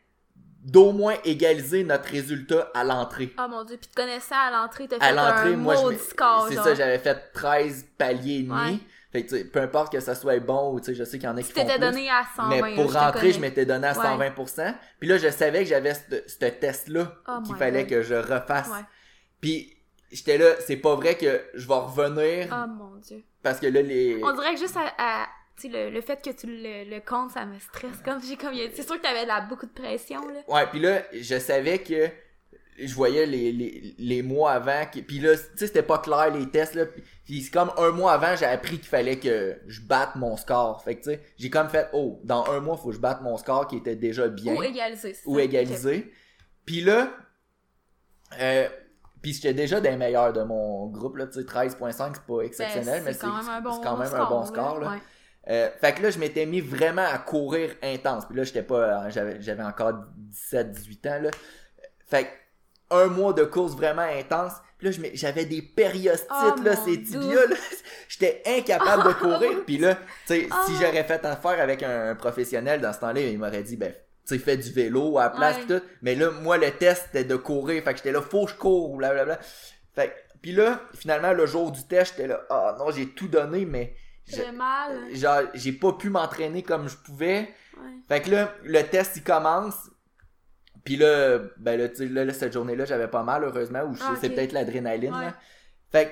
d'au 0.63 0.93
moins 0.93 1.15
égaliser 1.25 1.85
notre 1.85 2.11
résultat 2.11 2.71
à 2.75 2.85
l'entrée. 2.85 3.33
Oh 3.39 3.47
mon 3.49 3.65
dieu, 3.65 3.77
puis 3.77 3.89
te 3.89 3.95
connaissais 3.95 4.35
à 4.35 4.51
l'entrée, 4.51 4.89
t'as 4.89 4.99
fait 4.99 5.05
À 5.05 5.43
un 5.43 5.57
moi, 5.57 5.81
maudit 5.81 5.99
score, 5.99 6.49
c'est 6.49 6.57
ça, 6.57 6.75
j'avais 6.75 6.99
fait 6.99 7.33
13 7.33 7.87
paliers 7.97 8.41
et 8.41 8.43
demi. 8.43 8.53
Ouais. 8.53 8.79
Fait 9.13 9.27
que, 9.27 9.43
peu 9.43 9.61
importe 9.61 9.91
que 9.93 9.99
ça 10.01 10.15
soit 10.15 10.39
bon 10.39 10.73
ou, 10.73 10.81
je 10.87 11.03
sais 11.05 11.19
qu'il 11.19 11.27
y 11.27 11.29
en 11.29 11.37
a 11.37 11.43
qui 11.43 11.49
Tu 11.49 11.55
font 11.55 11.61
t'étais 11.63 11.79
plus. 11.79 11.81
donné 11.81 12.09
à 12.11 12.23
120, 12.37 12.49
mais 12.63 12.75
pour 12.77 12.93
je 12.93 12.97
rentrer, 12.99 13.33
je 13.33 13.41
m'étais 13.41 13.67
donné 13.67 13.89
à 13.89 13.99
Ouais. 13.99 14.29
120%. 14.29 14.75
Puis 15.01 15.09
là, 15.09 15.19
je 15.19 15.29
savais 15.31 15.61
que 15.65 15.69
j'avais 15.69 15.95
ce 15.95 16.37
test-là 16.47 17.13
Oh 17.29 17.41
qu'il 17.45 17.57
fallait 17.57 17.83
God. 17.83 17.91
que 17.91 18.03
je 18.03 18.15
refasse. 18.15 18.69
Ouais. 18.69 18.85
Puis 19.41 19.77
j'étais 20.13 20.39
là, 20.39 20.53
c'est 20.61 20.77
pas 20.77 20.95
vrai 20.95 21.17
que 21.17 21.43
je 21.55 21.67
vais 21.67 21.75
revenir 21.75 22.49
Oh 22.53 22.69
mon 22.69 22.97
dieu. 22.97 23.23
parce 23.43 23.59
que 23.59 23.67
là, 23.67 23.83
les... 23.83 24.21
On 24.23 24.33
dirait 24.33 24.55
que 24.55 24.61
juste 24.61 24.77
à, 24.77 25.27
le, 25.65 25.91
le 25.91 26.01
fait 26.01 26.23
que 26.25 26.31
tu 26.31 26.47
le, 26.47 26.89
le 26.89 27.01
comptes, 27.01 27.33
ça 27.33 27.45
me 27.47 27.59
stresse. 27.59 27.97
Comme 28.05 28.23
j'ai 28.23 28.37
comme 28.37 28.55
c'est 28.55 28.83
sûr 28.87 28.97
que 28.97 29.03
t'avais 29.03 29.27
la, 29.27 29.41
beaucoup 29.41 29.67
de 29.67 29.73
pression 29.73 30.21
là. 30.29 30.41
Ouais, 30.49 30.67
puis 30.69 30.79
là, 30.81 31.03
je 31.13 31.39
savais 31.39 31.79
que 31.79 32.09
je 32.87 32.95
voyais 32.95 33.27
les, 33.27 33.53
les, 33.53 33.95
les 33.99 34.23
mois 34.23 34.53
avant, 34.53 34.85
que- 34.93 35.01
puis 35.01 35.19
là, 35.19 35.35
tu 35.37 35.43
sais, 35.57 35.67
c'était 35.67 35.83
pas 35.83 35.99
clair 35.99 36.31
les 36.35 36.49
tests, 36.51 36.75
là, 36.75 36.87
puis- 36.87 37.03
c'est 37.43 37.51
comme 37.53 37.71
un 37.77 37.91
mois 37.91 38.13
avant, 38.13 38.35
j'ai 38.37 38.47
appris 38.47 38.79
qu'il 38.79 38.89
fallait 38.89 39.19
que 39.19 39.59
je 39.67 39.81
batte 39.83 40.17
mon 40.17 40.37
score. 40.37 40.83
Fait 40.83 40.95
que, 40.97 41.03
tu 41.05 41.11
sais, 41.11 41.21
j'ai 41.39 41.51
comme 41.51 41.69
fait, 41.69 41.89
oh, 41.93 42.21
dans 42.25 42.45
un 42.51 42.61
mois, 42.61 42.77
faut 42.77 42.89
que 42.89 42.95
je 42.97 43.01
batte 43.01 43.23
mon 43.23 43.37
score 43.37 43.67
qui 43.69 43.77
était 43.77 43.97
déjà 43.97 44.29
bien, 44.29 44.55
Ou 44.55 44.63
égaliser. 44.63 45.15
c'est 45.15 45.27
ou 45.29 45.37
ça. 45.37 45.43
égaliser. 45.45 46.13
Puis 46.67 46.81
là, 46.81 47.11
euh, 48.41 48.69
puis 49.23 49.33
j'étais 49.35 49.53
déjà 49.55 49.81
des 49.81 49.97
meilleurs 49.97 50.33
de 50.33 50.43
mon 50.43 50.87
groupe, 50.87 51.17
là, 51.17 51.27
tu 51.27 51.35
sais, 51.41 51.45
13.5, 51.47 52.13
c'est 52.15 52.23
pas 52.23 52.37
Ben, 52.39 52.41
exceptionnel, 52.47 53.03
mais 53.05 53.13
c'est 53.13 53.21
quand 53.21 53.37
même 53.37 53.49
un 53.49 53.61
bon 53.61 53.81
quand 53.83 53.97
même 53.97 54.07
score, 54.09 54.21
un 54.27 54.31
bon 54.31 54.45
score, 54.47 54.81
là. 54.81 54.91
Ouais. 54.93 54.99
Euh, 55.49 55.71
fait 55.81 55.95
que 55.95 56.03
là, 56.03 56.11
je 56.11 56.19
m'étais 56.19 56.45
mis 56.47 56.61
vraiment 56.61 57.05
à 57.07 57.19
courir 57.19 57.71
intense. 57.83 58.27
Puis 58.27 58.37
là, 58.37 58.45
j'étais 58.45 58.63
pas. 58.63 59.07
euh, 59.07 59.11
J'avais, 59.11 59.63
encore 59.63 59.95
17, 60.17 60.71
18 60.71 61.07
ans, 61.07 61.19
là. 61.23 61.31
Fait 62.07 62.25
que 62.25 62.29
un 62.91 63.07
mois 63.07 63.33
de 63.33 63.45
course 63.45 63.75
vraiment 63.75 64.03
intense. 64.03 64.53
Puis 64.79 64.89
là, 64.91 65.09
j'avais 65.15 65.45
des 65.45 65.61
périostites, 65.63 66.31
Oh, 66.31 66.63
là, 66.63 66.75
ces 66.77 67.03
tibias, 67.03 67.47
là. 67.47 67.57
J'étais 68.09 68.43
incapable 68.47 69.05
de 69.09 69.13
courir. 69.21 69.65
Puis 69.67 69.77
là, 69.79 69.95
tu 69.95 70.01
sais, 70.27 70.49
si 70.67 70.73
j'aurais 70.77 71.05
fait 71.05 71.25
affaire 71.25 71.61
avec 71.61 71.83
un 71.83 72.15
professionnel 72.15 72.81
dans 72.81 72.93
ce 72.93 73.01
temps-là, 73.01 73.21
il 73.21 73.39
m'aurait 73.39 73.63
dit, 73.63 73.77
ben, 73.77 73.93
tu 73.93 73.99
sais, 74.37 74.39
fais 74.39 74.57
du 74.57 74.73
vélo 74.73 75.19
à 75.19 75.25
la 75.25 75.31
place, 75.31 75.57
Ouais. 75.57 75.63
pis 75.63 75.67
tout. 75.69 75.83
Mais 76.03 76.15
là, 76.15 76.31
moi, 76.31 76.57
le 76.57 76.71
test, 76.71 77.05
c'était 77.07 77.25
de 77.25 77.37
courir. 77.37 77.83
Fait 77.85 77.93
que 77.93 77.99
j'étais 77.99 78.13
là, 78.13 78.23
faut 78.23 78.47
que 78.47 78.53
je 78.53 78.57
cours, 78.57 78.97
blablabla. 78.97 79.39
Fait 79.95 80.09
que, 80.09 80.39
puis 80.41 80.53
là, 80.53 80.81
finalement, 80.95 81.33
le 81.33 81.45
jour 81.47 81.71
du 81.73 81.87
test, 81.87 82.15
j'étais 82.17 82.29
là, 82.29 82.41
ah 82.49 82.77
non, 82.79 82.91
j'ai 82.91 83.09
tout 83.11 83.29
donné, 83.29 83.67
mais. 83.67 83.95
J'ai 84.27 84.53
mal. 84.53 84.93
genre 85.13 85.41
j'ai 85.55 85.73
pas 85.73 85.93
pu 85.95 86.09
m'entraîner 86.09 86.63
comme 86.63 86.89
je 86.89 86.97
pouvais 86.97 87.49
Ouais. 87.77 87.91
fait 88.09 88.21
que 88.21 88.31
là 88.31 88.53
le 88.63 88.83
test 88.83 89.17
il 89.17 89.25
commence 89.25 89.90
puis 90.85 90.97
là 90.97 91.39
ben 91.59 91.79
là, 91.81 91.89
là, 91.99 92.25
là, 92.25 92.33
cette 92.33 92.53
journée 92.53 92.77
là 92.77 92.85
j'avais 92.85 93.09
pas 93.09 93.23
mal 93.23 93.45
heureusement 93.45 93.83
ou 93.83 93.95
Ah, 94.01 94.15
c'est 94.21 94.31
peut-être 94.31 94.53
l'adrénaline 94.53 95.15
Ouais. 95.15 95.31
fait 95.91 96.07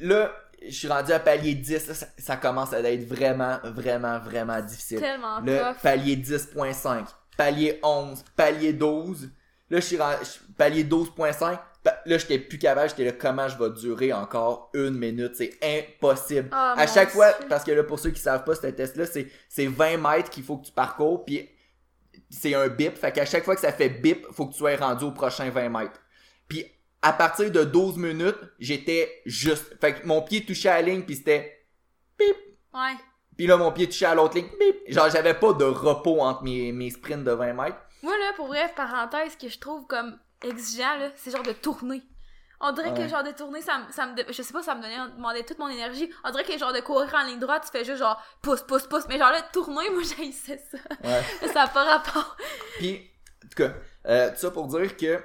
que 0.00 0.06
là 0.06 0.32
je 0.66 0.70
suis 0.74 0.88
rendu 0.88 1.12
à 1.12 1.20
palier 1.20 1.54
10 1.54 1.88
là, 1.88 1.94
ça, 1.94 2.06
ça 2.18 2.36
commence 2.36 2.72
à 2.72 2.80
être 2.80 3.06
vraiment 3.08 3.58
vraiment 3.64 4.18
vraiment 4.18 4.60
difficile. 4.60 5.00
Tellement 5.00 5.40
le 5.40 5.56
tough. 5.58 5.82
palier 5.82 6.16
10.5 6.16 7.04
palier 7.36 7.78
11 7.82 8.24
palier 8.36 8.72
12 8.72 9.30
là 9.70 9.80
je 9.80 9.84
suis 9.84 9.96
rendu 9.98 10.16
palier 10.56 10.84
12.5 10.84 11.58
pa- 11.84 12.02
là 12.06 12.18
j'étais 12.18 12.38
plus 12.40 12.58
capable 12.58 12.88
j'étais 12.88 13.04
là 13.04 13.12
comment 13.12 13.46
je 13.48 13.56
vais 13.56 13.70
durer 13.70 14.12
encore 14.12 14.70
une 14.74 14.98
minute? 14.98 15.36
C'est 15.36 15.52
impossible. 15.62 16.48
Oh, 16.52 16.56
à 16.76 16.86
chaque 16.88 17.10
fois, 17.10 17.32
parce 17.48 17.62
que 17.64 17.70
là, 17.70 17.84
pour 17.84 17.98
ceux 18.00 18.10
qui 18.10 18.20
savent 18.20 18.42
pas, 18.44 18.54
ce 18.56 18.66
test-là, 18.66 19.06
c'est, 19.06 19.28
c'est 19.48 19.66
20 19.66 19.96
mètres 19.98 20.30
qu'il 20.30 20.42
faut 20.42 20.56
que 20.58 20.66
tu 20.66 20.72
parcours, 20.72 21.24
puis 21.24 21.48
c'est 22.30 22.54
un 22.54 22.68
bip. 22.68 22.96
Fait 22.96 23.12
qu'à 23.12 23.24
chaque 23.24 23.44
fois 23.44 23.54
que 23.54 23.60
ça 23.60 23.72
fait 23.72 23.88
bip, 23.88 24.26
faut 24.32 24.46
que 24.46 24.52
tu 24.52 24.58
sois 24.58 24.76
rendu 24.76 25.04
au 25.04 25.12
prochain 25.12 25.50
20 25.50 25.68
mètres. 25.68 26.00
Puis 26.48 26.64
à 27.02 27.12
partir 27.12 27.50
de 27.50 27.64
12 27.64 27.96
minutes, 27.96 28.38
j'étais 28.58 29.22
juste. 29.24 29.78
Fait 29.80 29.94
que 29.94 30.06
mon 30.06 30.22
pied 30.22 30.44
touchait 30.44 30.68
à 30.68 30.82
la 30.82 30.88
ligne, 30.88 31.02
puis 31.02 31.16
c'était 31.16 31.66
bip. 32.18 32.36
Ouais. 32.74 32.96
Puis 33.36 33.46
là, 33.46 33.56
mon 33.56 33.70
pied 33.72 33.86
touchait 33.86 34.06
à 34.06 34.14
l'autre 34.14 34.36
ligne, 34.36 34.48
bip. 34.58 34.76
Genre, 34.88 35.08
j'avais 35.10 35.34
pas 35.34 35.52
de 35.52 35.64
repos 35.64 36.20
entre 36.20 36.42
mes, 36.42 36.72
mes 36.72 36.90
sprints 36.90 37.24
de 37.24 37.30
20 37.30 37.52
mètres. 37.52 37.78
Moi, 38.02 38.16
là, 38.16 38.32
pour 38.36 38.46
vrai, 38.46 38.70
parenthèse, 38.76 39.36
que 39.36 39.48
je 39.48 39.58
trouve 39.58 39.86
comme 39.86 40.18
exigeant, 40.42 40.96
là, 40.98 41.10
c'est 41.16 41.30
genre 41.30 41.42
de 41.42 41.52
tourner. 41.52 42.02
On 42.60 42.72
dirait 42.72 42.92
que 42.92 43.06
genre 43.06 43.22
de 43.22 43.30
tourner, 43.30 43.60
ça, 43.62 43.78
me- 43.78 43.92
ça 43.92 44.06
me. 44.06 44.14
Je 44.32 44.42
sais 44.42 44.52
pas, 44.52 44.62
ça 44.62 44.74
me 44.74 44.82
donnait, 44.82 44.96
demandait 45.16 45.44
toute 45.44 45.58
mon 45.58 45.68
énergie. 45.68 46.10
On 46.24 46.30
dirait 46.30 46.42
que 46.44 46.58
genre 46.58 46.72
de 46.72 46.80
courir 46.80 47.14
en 47.14 47.24
ligne 47.24 47.38
droite, 47.38 47.62
tu 47.64 47.70
fais 47.78 47.84
juste 47.84 47.98
genre 47.98 48.20
pousse, 48.42 48.62
pousse, 48.62 48.86
pousse. 48.86 49.04
Mais 49.08 49.16
genre 49.18 49.30
là, 49.30 49.42
tourner, 49.52 49.88
moi, 49.92 50.02
j'haïssais 50.02 50.60
ça. 50.70 50.78
Ouais. 51.04 51.48
ça 51.52 51.62
a 51.62 51.68
pas 51.68 51.84
rapport. 51.84 52.36
Puis, 52.78 53.08
en 53.44 53.48
tout 53.48 53.56
cas, 53.64 53.72
euh, 54.06 54.30
tout 54.30 54.36
ça 54.38 54.50
pour 54.50 54.66
dire 54.66 54.96
que 54.96 55.22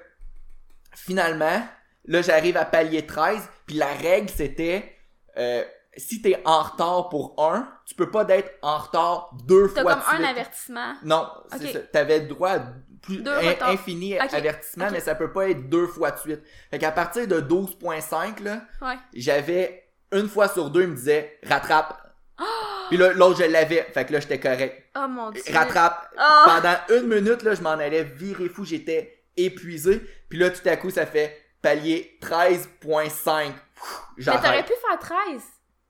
finalement, 0.96 1.66
là, 2.06 2.22
j'arrive 2.22 2.58
à 2.58 2.66
palier 2.66 3.06
13, 3.06 3.50
puis 3.66 3.76
la 3.78 3.88
règle, 3.94 4.30
c'était 4.30 4.96
euh, 5.38 5.64
si 5.98 6.22
t'es 6.22 6.42
en 6.46 6.62
retard 6.62 7.10
pour 7.10 7.36
un, 7.38 7.68
tu 7.86 7.96
peux 7.96 8.10
pas 8.12 8.26
d'être 8.26 8.52
en 8.62 8.78
retard 8.78 9.32
deux 9.46 9.72
T'as 9.74 9.82
fois 9.82 9.96
comme 9.96 10.20
de 10.20 10.24
un 10.24 10.30
avertissement. 10.30 10.94
Non, 11.04 11.28
c'est 11.52 11.66
Ok. 11.66 11.72
ça. 11.74 11.80
T'avais 11.92 12.20
le 12.20 12.28
droit 12.28 12.52
à 12.52 12.60
plus 13.04 13.22
in- 13.28 13.68
infini 13.68 14.16
Ok. 14.20 14.34
avertissement, 14.34 14.88
mais 14.92 15.00
ça 15.00 15.14
peut 15.14 15.32
pas 15.32 15.50
être 15.50 15.70
deux 15.70 15.86
fois 15.88 16.10
de 16.12 16.18
suite. 16.20 16.42
Fait 16.72 16.80
qu'à 16.80 16.92
partir 16.92 17.28
de 17.28 17.40
12.5, 17.40 18.40
là, 18.40 18.62
Ouais. 18.82 18.96
j'avais 19.14 19.90
une 20.12 20.28
fois 20.28 20.48
sur 20.48 20.70
deux, 20.72 20.82
il 20.84 20.88
me 20.90 20.96
disait 20.96 21.38
rattrape. 21.44 22.00
Puis 22.90 22.98
là, 22.98 23.14
l'autre, 23.14 23.40
je 23.40 23.46
l'avais. 23.50 23.84
Fait 23.94 24.06
que 24.06 24.14
là, 24.14 24.20
j'étais 24.20 24.40
correct. 24.40 24.90
Oh 24.96 25.08
mon 25.08 25.30
dieu. 25.32 25.42
Rattrape. 25.54 26.14
Oh! 26.18 26.44
Pendant 26.46 26.76
une 26.90 27.08
minute, 27.08 27.44
là, 27.44 27.54
je 27.56 27.62
m'en 27.62 27.72
allais 27.72 28.04
virer 28.04 28.50
fou. 28.50 28.66
J'étais 28.66 29.24
épuisé. 29.38 30.02
Puis 30.30 30.40
là, 30.40 30.50
tout 30.50 30.68
à 30.68 30.76
coup, 30.78 30.90
ça 30.90 31.06
fait 31.06 31.38
palier 31.62 32.18
13.5. 32.22 33.54
Pfff, 33.76 34.02
Mais 34.18 34.24
t'aurais 34.26 34.64
pu 34.64 34.74
faire 34.88 35.00
13. 35.00 35.42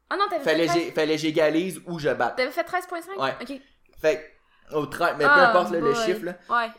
Ah 0.10 0.16
non, 0.18 0.26
t'avais 0.30 0.44
Fallait 0.44 0.68
fait 0.68 0.74
13. 0.74 0.84
j'ai- 0.86 0.92
fallait 0.92 1.18
j'égalise 1.18 1.82
ou 1.88 1.98
je 2.00 2.10
batte. 2.10 2.36
T'avais 2.38 2.52
fait 2.52 2.64
13.5? 2.64 3.18
Ouais. 3.20 3.34
Ok. 3.42 3.60
Fait 4.02 4.32
au 4.72 4.86
13, 4.86 5.16
mais 5.18 5.24
peu 5.26 5.30
Ah, 5.34 5.50
importe 5.50 5.72
là, 5.72 5.80
le 5.80 5.94
chiffre, 5.96 6.24
là. 6.26 6.34
Ouais. 6.50 6.70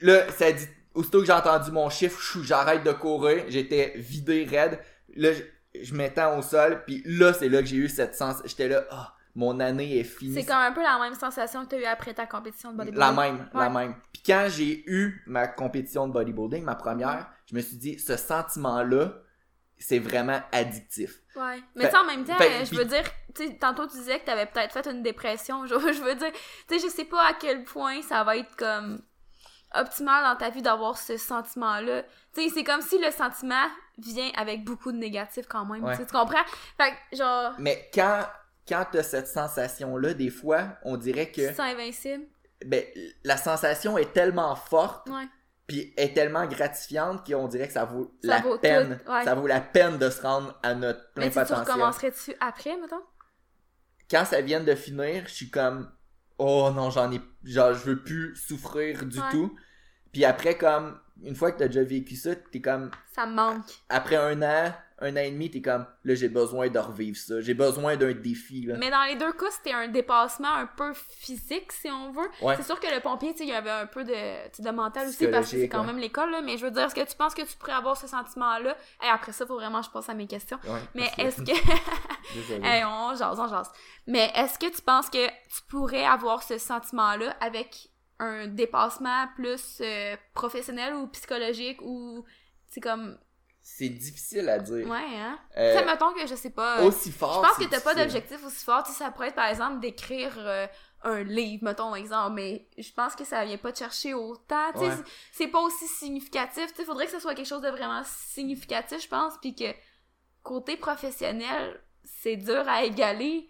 Là, 0.00 0.30
ça 0.32 0.50
dit, 0.52 0.66
aussitôt 0.94 1.20
que 1.20 1.26
j'ai 1.26 1.32
entendu 1.32 1.70
mon 1.70 1.90
chiffre, 1.90 2.20
j'arrête 2.42 2.84
de 2.84 2.92
courir, 2.92 3.44
j'étais 3.48 3.94
vidé 3.96 4.44
raide. 4.44 4.78
Là, 5.16 5.30
je, 5.80 5.94
m'étends 5.94 6.38
au 6.38 6.42
sol, 6.42 6.82
puis 6.86 7.02
là, 7.04 7.32
c'est 7.32 7.48
là 7.48 7.60
que 7.60 7.66
j'ai 7.66 7.76
eu 7.76 7.88
cette 7.88 8.14
sens. 8.14 8.42
J'étais 8.44 8.68
là, 8.68 8.84
ah, 8.90 9.14
mon 9.34 9.60
année 9.60 9.98
est 9.98 10.04
finie. 10.04 10.34
C'est 10.34 10.44
comme 10.44 10.56
un 10.56 10.72
peu 10.72 10.82
la 10.82 10.98
même 10.98 11.14
sensation 11.14 11.64
que 11.64 11.70
t'as 11.70 11.78
eu 11.78 11.84
après 11.84 12.14
ta 12.14 12.26
compétition 12.26 12.72
de 12.72 12.76
bodybuilding. 12.78 13.00
La 13.00 13.12
même, 13.12 13.48
la 13.54 13.70
même. 13.70 13.94
Puis 14.12 14.22
quand 14.24 14.46
j'ai 14.48 14.82
eu 14.86 15.22
ma 15.26 15.46
compétition 15.46 16.08
de 16.08 16.12
bodybuilding, 16.12 16.64
ma 16.64 16.74
première, 16.74 17.30
je 17.46 17.54
me 17.54 17.60
suis 17.60 17.76
dit, 17.76 17.98
ce 17.98 18.16
sentiment-là, 18.16 19.12
c'est 19.78 19.98
vraiment 19.98 20.40
addictif. 20.52 21.20
Ouais. 21.36 21.62
Mais 21.74 21.84
tu 21.84 21.90
sais, 21.90 21.96
en 21.96 22.04
même 22.04 22.24
temps, 22.24 22.36
fait- 22.36 22.66
je 22.66 22.74
veux 22.74 22.84
dire, 22.84 23.04
tu 23.34 23.56
tantôt 23.58 23.86
tu 23.86 23.96
disais 23.96 24.20
que 24.20 24.26
t'avais 24.26 24.46
peut-être 24.46 24.72
fait 24.72 24.90
une 24.90 25.02
dépression. 25.02 25.66
Je, 25.66 25.74
je 25.92 26.02
veux 26.02 26.14
dire, 26.14 26.32
tu 26.68 26.78
sais, 26.78 26.86
je 26.86 26.92
sais 26.92 27.06
pas 27.06 27.28
à 27.28 27.32
quel 27.32 27.64
point 27.64 28.02
ça 28.02 28.22
va 28.24 28.36
être 28.36 28.54
comme 28.56 29.00
optimal 29.74 30.24
dans 30.24 30.36
ta 30.36 30.50
vie 30.50 30.62
d'avoir 30.62 30.96
ce 30.98 31.16
sentiment-là. 31.16 32.02
Tu 32.34 32.42
sais, 32.42 32.48
c'est 32.54 32.64
comme 32.64 32.80
si 32.82 32.98
le 32.98 33.10
sentiment 33.10 33.66
vient 33.98 34.30
avec 34.36 34.64
beaucoup 34.64 34.92
de 34.92 34.96
négatifs 34.98 35.46
quand 35.48 35.64
même. 35.66 35.84
Ouais. 35.84 35.96
Tu 35.96 36.04
comprends? 36.06 36.44
Fait 36.76 36.92
que, 37.10 37.16
genre, 37.16 37.54
Mais 37.58 37.88
quand, 37.94 38.24
quand 38.68 38.84
t'as 38.90 39.02
cette 39.02 39.28
sensation-là, 39.28 40.14
des 40.14 40.30
fois, 40.30 40.76
on 40.84 40.96
dirait 40.96 41.30
que 41.30 41.48
tu 41.48 41.54
sens 41.54 41.60
invincible? 41.60 42.24
ben, 42.66 42.84
la 43.24 43.36
sensation 43.36 43.96
est 43.96 44.12
tellement 44.12 44.54
forte, 44.54 45.08
Ouais. 45.08 45.26
puis 45.66 45.94
est 45.96 46.14
tellement 46.14 46.46
gratifiante 46.46 47.26
qu'on 47.26 47.48
dirait 47.48 47.66
que 47.68 47.72
ça 47.72 47.84
vaut 47.84 48.14
Ça 48.22 48.28
la 48.36 48.40
vaut 48.40 48.58
peine. 48.58 49.00
tout, 49.04 49.10
ouais. 49.12 49.24
Ça 49.24 49.34
vaut 49.34 49.46
la 49.46 49.60
peine 49.60 49.96
de 49.98 50.10
se 50.10 50.20
rendre 50.20 50.58
à 50.62 50.74
notre 50.74 51.12
plein 51.14 51.24
Mais 51.24 51.30
tu 51.30 51.34
sais, 51.34 51.42
tu 51.44 51.48
potentiel. 51.48 51.74
recommencerais-tu 51.74 52.34
après, 52.40 52.76
mettons? 52.76 53.00
Quand 54.10 54.24
ça 54.24 54.40
vient 54.40 54.60
de 54.60 54.74
finir, 54.74 55.22
je 55.28 55.32
suis 55.34 55.50
comme 55.50 55.90
oh 56.40 56.70
non, 56.74 56.90
j'en 56.90 57.12
ai 57.12 57.20
genre 57.44 57.74
je 57.74 57.84
veux 57.84 58.02
plus 58.02 58.34
souffrir 58.36 59.04
du 59.06 59.18
Ouais. 59.18 59.30
tout. 59.30 59.56
Puis 60.12 60.24
après 60.24 60.56
comme 60.58 60.98
une 61.24 61.34
fois 61.34 61.52
que 61.52 61.58
t'as 61.58 61.66
déjà 61.68 61.82
vécu 61.82 62.16
ça, 62.16 62.34
t'es 62.34 62.60
comme, 62.60 62.90
Ça 63.14 63.26
me 63.26 63.34
manque. 63.34 63.64
après 63.88 64.16
un 64.16 64.40
an, 64.42 64.72
un 65.02 65.12
an 65.16 65.20
et 65.20 65.30
demi, 65.30 65.50
t'es 65.50 65.62
comme, 65.62 65.86
là, 66.04 66.14
j'ai 66.14 66.28
besoin 66.28 66.68
de 66.68 66.78
revivre 66.78 67.16
ça. 67.16 67.40
J'ai 67.40 67.54
besoin 67.54 67.96
d'un 67.96 68.12
défi, 68.12 68.66
là. 68.66 68.74
Mais 68.78 68.90
dans 68.90 69.02
les 69.04 69.16
deux 69.16 69.32
cas, 69.32 69.46
c'était 69.50 69.72
un 69.72 69.88
dépassement 69.88 70.52
un 70.54 70.66
peu 70.66 70.92
physique, 70.92 71.72
si 71.72 71.88
on 71.88 72.10
veut. 72.12 72.28
Ouais. 72.42 72.54
C'est 72.56 72.64
sûr 72.64 72.78
que 72.78 72.86
le 72.94 73.00
pompier, 73.00 73.32
tu 73.32 73.38
sais, 73.38 73.44
il 73.44 73.48
y 73.50 73.54
avait 73.54 73.70
un 73.70 73.86
peu 73.86 74.04
de, 74.04 74.62
de 74.62 74.70
mental 74.70 75.08
aussi, 75.08 75.26
parce 75.28 75.50
que 75.50 75.58
c'est 75.58 75.68
quand 75.70 75.80
ouais. 75.80 75.86
même 75.86 75.98
l'école, 75.98 76.30
là. 76.30 76.42
Mais 76.42 76.58
je 76.58 76.66
veux 76.66 76.70
dire, 76.70 76.82
est-ce 76.84 76.94
que 76.94 77.08
tu 77.08 77.16
penses 77.16 77.34
que 77.34 77.40
tu 77.42 77.56
pourrais 77.56 77.72
avoir 77.72 77.96
ce 77.96 78.06
sentiment-là? 78.06 78.76
Et 79.02 79.08
après 79.08 79.32
ça, 79.32 79.46
faut 79.46 79.54
vraiment 79.54 79.80
que 79.80 79.86
je 79.86 79.90
passe 79.90 80.08
à 80.10 80.14
mes 80.14 80.26
questions. 80.26 80.58
Ouais, 80.64 80.80
Mais 80.94 81.10
est-ce 81.16 81.42
que... 81.42 81.52
Hey, 82.62 82.84
on 82.84 83.14
jase, 83.14 83.40
on 83.40 83.48
jase. 83.48 83.70
Mais 84.06 84.30
est-ce 84.36 84.58
que 84.58 84.66
tu 84.74 84.82
penses 84.82 85.08
que 85.10 85.26
tu 85.26 85.62
pourrais 85.68 86.04
avoir 86.04 86.42
ce 86.42 86.58
sentiment-là 86.58 87.34
avec 87.40 87.88
un 88.20 88.46
dépassement 88.46 89.26
plus 89.34 89.78
euh, 89.80 90.16
professionnel 90.34 90.94
ou 90.94 91.08
psychologique 91.08 91.80
ou... 91.82 92.24
C'est 92.68 92.80
comme... 92.80 93.18
C'est 93.62 93.88
difficile 93.88 94.48
à 94.48 94.58
dire. 94.58 94.86
Ouais, 94.88 94.98
hein? 95.16 95.38
Euh, 95.56 95.72
Tu 95.72 95.78
sais, 95.78 95.84
mettons 95.84 96.12
que 96.12 96.26
je 96.26 96.34
sais 96.34 96.50
pas... 96.50 96.80
euh, 96.80 96.88
aussi 96.88 97.10
fort. 97.12 97.42
Je 97.44 97.48
pense 97.48 97.58
que 97.66 97.70
t'as 97.70 97.80
pas 97.80 97.94
d'objectif 97.94 98.44
aussi 98.44 98.64
fort. 98.64 98.82
Tu 98.84 98.92
sais, 98.92 98.98
ça 98.98 99.10
pourrait 99.10 99.28
être, 99.28 99.34
par 99.34 99.46
exemple, 99.48 99.80
d'écrire 99.80 100.32
euh, 100.38 100.66
un 101.02 101.22
livre, 101.22 101.64
mettons, 101.64 101.94
exemple. 101.94 102.34
Mais 102.34 102.68
je 102.78 102.90
pense 102.92 103.14
que 103.16 103.24
ça 103.24 103.44
vient 103.44 103.58
pas 103.58 103.72
te 103.72 103.78
chercher 103.78 104.14
autant. 104.14 104.72
Tu 104.72 104.78
sais, 104.80 104.84
Ouais. 104.86 104.90
c'est- 104.96 105.04
c'est 105.32 105.48
pas 105.48 105.60
aussi 105.60 105.86
significatif. 105.86 106.68
Tu 106.72 106.76
sais, 106.76 106.84
faudrait 106.84 107.06
que 107.06 107.12
ce 107.12 107.20
soit 107.20 107.34
quelque 107.34 107.46
chose 107.48 107.62
de 107.62 107.68
vraiment 107.70 108.02
significatif, 108.04 109.02
je 109.02 109.08
pense. 109.08 109.34
Puis 109.40 109.54
que 109.54 109.72
côté 110.42 110.76
professionnel, 110.76 111.80
c'est 112.04 112.36
dur 112.36 112.64
à 112.68 112.82
égaler. 112.84 113.48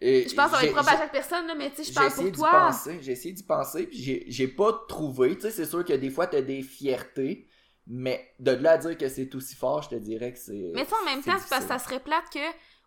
Et 0.00 0.28
Je 0.28 0.34
pense 0.34 0.46
que 0.46 0.50
ça 0.52 0.56
va 0.56 0.60
j'ai- 0.60 0.66
être 0.68 0.74
propre 0.74 0.88
à 0.92 0.96
chaque 0.98 1.12
personne, 1.12 1.46
là, 1.46 1.54
mais 1.54 1.70
tu 1.70 1.76
sais, 1.84 1.90
je 1.90 1.94
parle 1.94 2.12
pour 2.12 2.24
d'y 2.24 2.32
toi. 2.32 2.50
penser, 2.50 2.98
j'ai 3.02 3.12
essayé 3.12 3.34
d'y 3.34 3.42
penser, 3.42 3.86
puis 3.86 3.98
j'ai- 4.02 4.24
j'ai 4.28 4.48
pas 4.48 4.84
trouvé. 4.88 5.34
Tu 5.36 5.42
sais, 5.42 5.50
c'est 5.50 5.66
sûr 5.66 5.84
que 5.84 5.92
des 5.92 6.10
fois, 6.10 6.26
t'as 6.26 6.40
des 6.40 6.62
fiertés, 6.62 7.46
mais 7.86 8.32
de 8.38 8.52
là 8.52 8.72
à 8.72 8.78
dire 8.78 8.96
que 8.96 9.08
c'est 9.08 9.34
aussi 9.34 9.54
fort, 9.56 9.82
je 9.82 9.90
te 9.90 9.94
dirais 9.96 10.32
que 10.32 10.38
c'est. 10.38 10.70
Mais 10.74 10.86
tu 10.86 10.94
en 10.94 11.04
même 11.04 11.22
temps, 11.22 11.36
c'est 11.38 11.48
parce 11.50 11.62
que 11.64 11.68
ça 11.68 11.78
serait 11.78 12.00
plate 12.00 12.30
que 12.32 12.38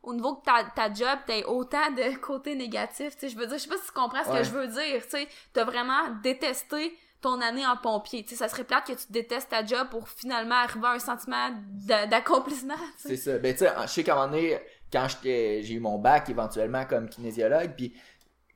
au 0.04 0.14
niveau 0.14 0.32
de 0.36 0.42
ta, 0.44 0.64
ta 0.76 0.94
job, 0.94 1.20
t'aies 1.28 1.44
autant 1.46 1.92
de 1.92 2.16
côtés 2.22 2.56
négatifs. 2.56 3.14
Tu 3.16 3.20
sais, 3.22 3.30
je 3.30 3.38
veux 3.38 3.46
dire, 3.48 3.58
je 3.58 3.64
sais 3.64 3.70
pas 3.70 3.78
si 3.78 3.86
tu 3.88 3.92
comprends 3.94 4.24
ce 4.24 4.30
Ouais. 4.30 4.40
que 4.40 4.44
je 4.46 4.52
veux 4.52 4.68
dire. 4.68 5.04
Tu 5.04 5.10
sais, 5.10 5.28
t'as 5.54 5.64
vraiment 5.66 6.10
détesté 6.24 6.98
ton 7.22 7.40
année 7.40 7.66
en 7.66 7.78
pompier. 7.78 8.24
Tu 8.24 8.32
sais, 8.32 8.36
ça 8.36 8.50
serait 8.50 8.66
plate 8.66 8.86
que 8.88 8.92
tu 8.94 9.06
détestes 9.10 9.50
ta 9.50 9.66
job 9.66 9.88
pour 9.92 10.10
finalement 10.10 10.56
arriver 10.56 10.88
à 10.88 10.92
un 10.92 11.00
sentiment 11.00 11.52
d'a- 11.70 12.06
d'accomplissement. 12.06 12.76
C'est 12.98 13.16
ça. 13.16 13.38
Ben, 13.38 13.54
tu 13.54 13.60
sais, 13.60 13.72
je 13.84 13.88
sais 13.88 14.04
qu'à 14.04 14.14
un 14.14 14.28
moment 14.28 14.32
donné, 14.36 14.60
quand 14.94 15.08
j'ai 15.24 15.74
eu 15.74 15.80
mon 15.80 15.98
bac 15.98 16.30
éventuellement 16.30 16.86
comme 16.86 17.10
kinésiologue, 17.10 17.74
puis 17.76 17.94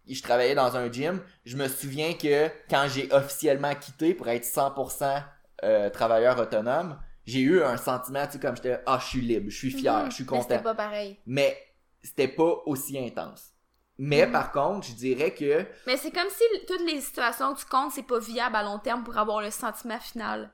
je 0.08 0.22
travaillais 0.22 0.56
dans 0.56 0.78
un 0.78 0.90
gym, 0.92 1.22
je 1.46 1.58
me 1.58 1.68
souviens 1.68 2.14
que 2.14 2.48
quand 2.70 2.88
j'ai 2.88 3.12
officiellement 3.12 3.76
quitté 3.76 4.14
pour 4.14 4.30
être 4.30 4.46
100% 4.46 5.22
euh, 5.64 5.90
travailleur 5.90 6.40
autonome, 6.40 6.98
j'ai 7.26 7.42
eu 7.42 7.62
un 7.64 7.76
sentiment, 7.76 8.26
tu 8.28 8.34
sais, 8.34 8.40
comme 8.40 8.56
j'étais, 8.56 8.80
ah, 8.86 9.00
je 9.02 9.08
suis 9.08 9.22
libre, 9.22 9.50
je 9.50 9.58
suis 9.58 9.72
fier, 9.72 10.04
Mhm. 10.04 10.10
je 10.12 10.16
suis 10.16 10.24
Mais 10.24 10.30
content. 10.30 10.42
c'était 10.44 10.64
pas 10.64 10.76
pareil. 10.76 11.20
mais 11.26 11.58
c'était 12.02 12.28
pas 12.30 12.62
aussi 12.68 12.98
intense. 12.98 13.52
Mais 13.98 14.28
Mhm. 14.28 14.32
par 14.32 14.52
contre, 14.52 14.88
je 14.88 14.94
dirais 14.94 15.34
que 15.34 15.66
Mais 15.88 15.98
c'est 15.98 16.12
comme 16.12 16.30
si 16.30 16.44
toutes 16.68 16.86
les 16.86 17.02
situations 17.02 17.54
que 17.56 17.60
tu 17.60 17.66
comptes, 17.66 17.92
c'est 17.94 18.04
pas 18.04 18.20
viable 18.20 18.56
à 18.56 18.64
long 18.64 18.78
terme 18.80 19.04
pour 19.04 19.18
avoir 19.18 19.42
le 19.42 19.50
sentiment 19.52 20.00
final. 20.00 20.52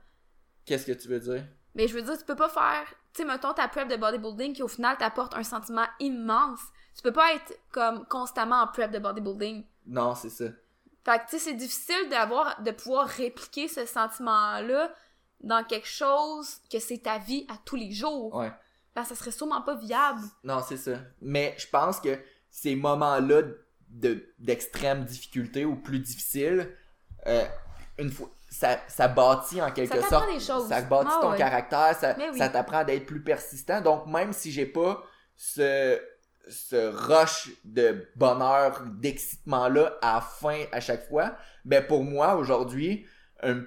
qu'est-ce 0.65 0.85
que 0.85 0.93
tu 0.93 1.09
veux 1.09 1.19
dire? 1.19 1.45
Mais 1.75 1.87
je 1.89 1.93
veux 1.93 2.01
dire, 2.01 2.17
tu 2.17 2.23
peux 2.23 2.37
pas 2.37 2.47
faire, 2.49 2.85
tu 3.13 3.21
sais, 3.21 3.27
mettons 3.27 3.53
ta 3.53 3.67
prep 3.67 3.87
de 3.87 3.95
bodybuilding 3.95 4.53
qui 4.53 4.63
au 4.63 4.67
final 4.67 4.97
t'apporte 4.97 5.35
un 5.35 5.43
sentiment 5.43 5.85
immense. 5.99 6.61
Tu 6.95 7.01
peux 7.01 7.11
pas 7.11 7.33
être 7.33 7.53
comme 7.71 8.05
constamment 8.07 8.61
en 8.61 8.67
prep 8.67 8.91
de 8.91 8.99
bodybuilding. 8.99 9.63
Non, 9.85 10.15
c'est 10.15 10.29
ça. 10.29 10.45
Fait 11.05 11.19
que 11.19 11.23
tu 11.23 11.29
sais, 11.31 11.39
c'est 11.39 11.53
difficile 11.53 12.09
d'avoir, 12.09 12.61
de 12.61 12.71
pouvoir 12.71 13.07
répliquer 13.07 13.67
ce 13.67 13.85
sentiment-là 13.85 14.93
dans 15.41 15.63
quelque 15.63 15.87
chose 15.87 16.59
que 16.71 16.79
c'est 16.79 16.99
ta 16.99 17.17
vie 17.17 17.45
à 17.49 17.57
tous 17.65 17.75
les 17.75 17.91
jours. 17.91 18.33
Ouais. 18.33 18.51
Parce 18.93 19.09
que 19.09 19.15
ça 19.15 19.19
serait 19.19 19.31
sûrement 19.31 19.61
pas 19.61 19.75
viable. 19.75 20.21
Non, 20.43 20.61
c'est 20.67 20.77
ça. 20.77 20.97
Mais 21.21 21.55
je 21.57 21.67
pense 21.67 21.99
que 21.99 22.17
ces 22.49 22.75
moments-là 22.75 23.41
de 23.89 24.33
d'extrême 24.39 25.05
difficulté 25.05 25.65
ou 25.65 25.75
plus 25.75 25.99
difficiles, 25.99 26.75
euh, 27.27 27.45
une 27.99 28.09
fois 28.11 28.29
ça, 28.49 28.77
ça 28.87 29.07
bâtit 29.07 29.61
en 29.61 29.71
quelque 29.71 29.99
Ça 29.99 30.07
sorte 30.07 30.31
des 30.31 30.39
choses. 30.39 30.67
ça 30.69 30.81
bâtit 30.81 31.09
Ah 31.11 31.19
ton 31.21 31.31
ouais. 31.31 31.37
caractère 31.37 31.95
ça, 31.95 32.15
oui. 32.17 32.37
ça 32.37 32.49
t'apprend 32.49 32.83
d'être 32.83 33.05
plus 33.05 33.23
persistant 33.23 33.81
donc 33.81 34.05
même 34.07 34.31
si 34.33 34.51
j'ai 34.51 34.65
pas 34.65 35.03
ce 35.35 35.99
ce 36.49 36.75
rush 37.09 37.51
de 37.63 38.07
bonheur 38.15 38.81
d'excitement 38.99 39.69
là 39.69 39.97
à 40.01 40.21
fin 40.21 40.63
à 40.71 40.79
chaque 40.81 41.07
fois 41.07 41.35
ben 41.65 41.85
pour 41.85 42.03
moi 42.03 42.35
aujourd'hui 42.35 43.05
un- 43.41 43.63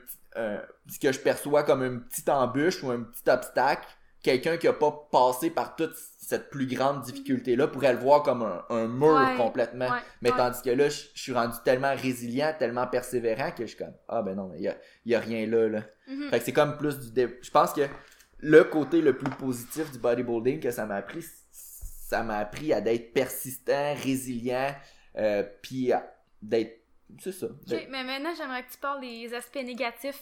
ce 0.88 0.98
que 1.00 1.10
je 1.12 1.18
perçois 1.18 1.62
comme 1.62 1.82
une 1.82 2.04
petite 2.04 2.28
embûche 2.28 2.82
ou 2.82 2.90
un 2.90 3.00
petit 3.02 3.28
obstacle 3.30 3.88
quelqu'un 4.26 4.56
qui 4.56 4.66
a 4.68 4.72
pas 4.72 4.90
passé 5.10 5.50
par 5.50 5.76
toute 5.76 5.94
cette 5.94 6.50
plus 6.50 6.66
grande 6.66 7.02
difficulté 7.02 7.54
là 7.56 7.68
pourrait 7.68 7.92
le 7.92 7.98
voir 8.00 8.22
comme 8.22 8.42
un, 8.42 8.64
un 8.70 8.88
mur 8.88 9.14
Ouais, 9.14 9.36
complètement 9.36 9.86
Ouais. 9.88 10.00
mais 10.20 10.30
ouais. 10.32 10.36
tandis 10.36 10.60
que 10.62 10.70
là, 10.70 10.88
je 10.88 11.04
je 11.14 11.20
suis 11.22 11.32
rendu 11.32 11.56
tellement 11.64 11.94
résilient, 11.94 12.52
tellement 12.58 12.86
persévérant 12.86 13.52
que 13.52 13.62
je 13.64 13.68
suis 13.74 13.78
comme 13.78 13.94
Ah 14.08 14.22
ben 14.22 14.34
non, 14.34 14.52
il 14.56 14.62
y 14.62 14.68
a, 14.68 14.76
y 15.06 15.14
a 15.14 15.20
rien 15.20 15.46
là. 15.46 15.68
là. 15.68 15.82
Mhm. 16.08 16.30
Fait 16.30 16.38
que 16.40 16.44
c'est 16.44 16.52
comme 16.52 16.76
plus 16.76 16.98
du. 16.98 17.10
dé- 17.12 17.38
Je 17.40 17.50
pense 17.50 17.72
que 17.72 17.82
le 18.38 18.64
côté 18.64 19.00
le 19.00 19.16
plus 19.16 19.30
positif 19.30 19.90
du 19.92 19.98
bodybuilding 19.98 20.60
que 20.60 20.70
ça 20.70 20.84
m'a 20.86 20.96
appris, 20.96 21.24
ça 21.50 22.22
m'a 22.22 22.38
appris 22.38 22.72
à 22.72 22.80
d'être 22.80 23.12
persistant, 23.12 23.94
résilient, 23.94 24.74
euh, 25.16 25.42
puis 25.62 25.92
à- 25.92 26.12
d'être. 26.42 26.82
C'est 27.20 27.32
ça. 27.32 27.46
Mais 27.70 28.02
maintenant, 28.04 28.34
j'aimerais 28.36 28.64
que 28.64 28.72
tu 28.72 28.78
parles 28.78 29.00
des 29.00 29.32
aspects 29.32 29.62
négatifs, 29.64 30.20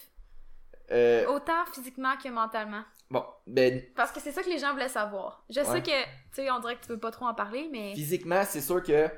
euh, 0.92 1.26
autant 1.28 1.64
physiquement 1.72 2.14
que 2.22 2.28
mentalement. 2.28 2.82
Bon, 3.10 3.24
ben, 3.46 3.82
Parce 3.94 4.12
que 4.12 4.20
c'est 4.20 4.32
ça 4.32 4.42
que 4.42 4.50
les 4.50 4.58
gens 4.58 4.72
voulaient 4.72 4.88
savoir. 4.88 5.44
Je 5.50 5.62
sais 5.62 5.82
que, 5.82 6.02
tu 6.02 6.08
sais, 6.32 6.50
on 6.50 6.60
dirait 6.60 6.76
que 6.76 6.82
tu 6.82 6.88
veux 6.88 7.00
pas 7.00 7.10
trop 7.10 7.26
en 7.26 7.34
parler, 7.34 7.68
mais. 7.70 7.94
physiquement, 7.94 8.42
c'est 8.44 8.60
sûr 8.60 8.82
que 8.82 9.08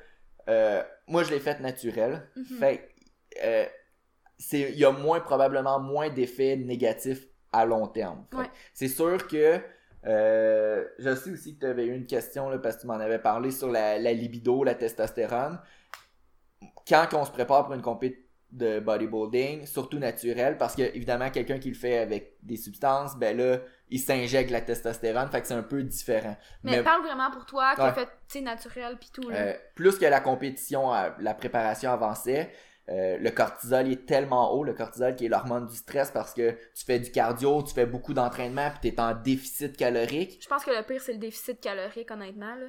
euh, 0.49 0.83
moi, 1.09 1.25
je 1.25 1.31
l'ai 1.31 1.41
fait 1.41 1.61
naturel. 1.61 2.29
Mhm. 2.37 2.45
Fait 2.59 2.89
euh, 3.45 3.67
c'est 4.39 4.71
il 4.73 4.79
y 4.79 4.85
a 4.85 4.91
moins 4.91 5.21
probablement 5.21 5.81
moins 5.81 6.11
d'effets 6.11 6.57
négatifs 6.57 7.27
à 7.53 7.65
long 7.65 7.87
terme. 7.87 8.27
Ouais. 8.33 8.51
C'est 8.75 8.89
sûr 8.89 9.27
que 9.27 9.61
euh, 10.07 10.85
je 10.99 11.15
sais 11.15 11.31
aussi 11.31 11.55
que 11.55 11.61
tu 11.61 11.67
avais 11.67 11.87
eu 11.87 11.95
une 11.95 12.07
question 12.07 12.49
là, 12.49 12.59
parce 12.59 12.77
que 12.77 12.83
tu 12.83 12.87
m'en 12.87 12.95
avais 12.95 13.19
parlé 13.19 13.51
sur 13.51 13.71
la, 13.71 13.99
la 13.99 14.13
libido, 14.13 14.63
la 14.63 14.75
testostérone. 14.75 15.59
Quand 16.87 17.09
on 17.15 17.25
se 17.25 17.31
prépare 17.31 17.65
pour 17.65 17.75
une 17.75 17.83
compétition 17.83 18.23
de 18.53 18.79
bodybuilding, 18.79 19.67
surtout 19.67 19.99
naturel, 19.99 20.57
parce 20.57 20.77
que 20.77 20.83
évidemment 20.83 21.31
quelqu'un 21.31 21.59
qui 21.59 21.69
le 21.69 21.75
fait 21.75 21.99
avec 21.99 22.37
des 22.43 22.57
substances, 22.57 23.17
ben 23.17 23.37
là, 23.37 23.59
il 23.89 24.01
s'injecte 24.01 24.51
la 24.51 24.61
testostérone, 24.61 25.29
fait 25.31 25.41
que 25.41 25.47
c'est 25.47 25.55
un 25.55 25.63
peu 25.63 25.83
différent. 25.83 26.37
Mais, 26.65 26.83
parle 26.83 27.03
vraiment 27.03 27.31
pour 27.31 27.47
toi, 27.47 27.75
qui 27.75 27.83
Ouais. 27.83 27.93
fait, 27.93 28.07
tu 28.07 28.39
sais, 28.39 28.41
naturel 28.41 28.97
pis 28.99 29.11
tout, 29.13 29.29
là. 29.29 29.37
Euh, 29.37 29.55
plus 29.75 29.99
que 29.99 30.07
la 30.07 30.21
compétition, 30.21 30.93
euh, 30.95 31.11
la 31.21 31.35
préparation 31.35 31.93
avançait, 31.93 32.51
euh, 32.89 33.17
le 33.19 33.31
cortisol 33.31 33.91
est 33.91 34.07
tellement 34.07 34.53
haut, 34.55 34.63
le 34.65 34.73
cortisol 34.73 35.15
qui 35.17 35.27
est 35.27 35.29
l'hormone 35.29 35.67
du 35.67 35.75
stress 35.77 36.11
parce 36.11 36.33
que 36.33 36.53
tu 36.53 36.85
fais 36.85 36.99
du 37.01 37.11
cardio, 37.11 37.63
tu 37.63 37.75
fais 37.75 37.87
beaucoup 37.87 38.15
d'entraînement 38.15 38.71
puis 38.71 38.91
t'es 38.93 39.01
en 39.01 39.15
déficit 39.15 39.77
calorique. 39.77 40.39
Je 40.43 40.49
pense 40.49 40.65
que 40.65 40.71
le 40.71 40.83
pire, 40.85 41.01
c'est 41.01 41.13
le 41.13 41.19
déficit 41.19 41.61
calorique, 41.61 42.11
honnêtement, 42.11 42.55
là. 42.55 42.67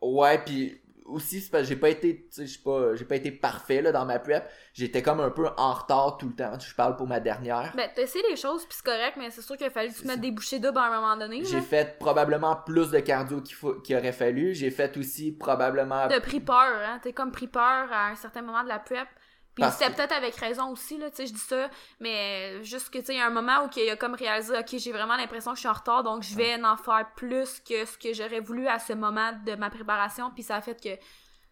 Ouais, 0.00 0.38
puis 0.44 0.81
aussi 1.04 1.50
j'ai 1.62 1.76
pas 1.76 1.88
été, 1.90 2.16
tu 2.16 2.26
sais, 2.30 2.46
j'ai 2.46 2.58
pas, 2.58 2.94
j'ai 2.94 3.04
pas 3.04 3.16
été 3.16 3.30
parfait 3.30 3.82
là 3.82 3.92
dans 3.92 4.04
ma 4.04 4.18
prep. 4.18 4.48
J'étais 4.72 5.02
comme 5.02 5.20
un 5.20 5.30
peu 5.30 5.48
en 5.56 5.72
retard 5.72 6.16
tout 6.18 6.28
le 6.28 6.34
temps. 6.34 6.58
Je 6.58 6.74
parle 6.74 6.96
pour 6.96 7.06
ma 7.06 7.20
dernière. 7.20 7.72
Ben, 7.76 7.90
t'as 7.94 8.02
essayé 8.02 8.24
les 8.28 8.36
choses, 8.36 8.64
pis 8.64 8.76
c'est 8.76 8.84
correct, 8.84 9.16
mais 9.18 9.30
c'est 9.30 9.42
sûr 9.42 9.56
qu'il 9.56 9.66
a 9.66 9.70
fallu 9.70 9.92
tu 9.92 10.06
ça. 10.06 10.16
des 10.16 10.30
bouchées 10.30 10.58
doubles 10.58 10.78
à 10.78 10.84
un 10.84 11.00
moment 11.00 11.16
donné, 11.16 11.44
J'ai 11.44 11.60
fait 11.60 11.98
probablement 11.98 12.56
plus 12.56 12.90
de 12.90 13.00
cardio 13.00 13.40
qu'il 13.40 13.54
faut, 13.54 13.74
qu'il 13.74 13.96
aurait 13.96 14.12
fallu. 14.12 14.54
J'ai 14.54 14.70
fait 14.70 14.96
aussi 14.96 15.32
probablement 15.32 16.08
T'as 16.08 16.20
pris 16.20 16.40
peur, 16.40 16.56
hein. 16.56 17.00
T'es 17.02 17.12
comme 17.12 17.32
pris 17.32 17.48
peur 17.48 17.88
à 17.90 18.08
un 18.08 18.14
certain 18.14 18.42
moment 18.42 18.62
de 18.62 18.68
la 18.68 18.78
prep. 18.78 19.08
Puis 19.54 19.64
c'était 19.70 19.90
que- 19.90 19.96
peut-être 19.96 20.12
avec 20.12 20.34
raison 20.36 20.70
aussi, 20.70 20.96
là, 20.98 21.10
tu 21.10 21.16
sais, 21.16 21.26
je 21.26 21.32
dis 21.34 21.38
ça, 21.38 21.68
mais 22.00 22.62
juste 22.64 22.88
que, 22.90 22.98
tu 22.98 23.04
sais, 23.06 23.14
il 23.14 23.18
y 23.18 23.20
a 23.20 23.26
un 23.26 23.30
moment 23.30 23.64
où 23.64 23.70
il 23.76 23.90
a 23.90 23.96
comme 23.96 24.14
réalisé, 24.14 24.56
ok, 24.58 24.76
j'ai 24.78 24.92
vraiment 24.92 25.16
l'impression 25.16 25.50
que 25.50 25.56
je 25.56 25.60
suis 25.60 25.68
en 25.68 25.74
retard, 25.74 26.02
donc 26.02 26.22
je 26.22 26.34
vais 26.34 26.62
en 26.64 26.76
faire 26.76 27.06
plus 27.16 27.60
que 27.60 27.84
ce 27.84 27.98
que 27.98 28.12
j'aurais 28.14 28.40
voulu 28.40 28.66
à 28.66 28.78
ce 28.78 28.94
moment 28.94 29.32
de 29.44 29.54
ma 29.54 29.68
préparation, 29.68 30.30
puis 30.30 30.42
ça 30.42 30.56
a 30.56 30.60
fait 30.62 30.82
que 30.82 30.98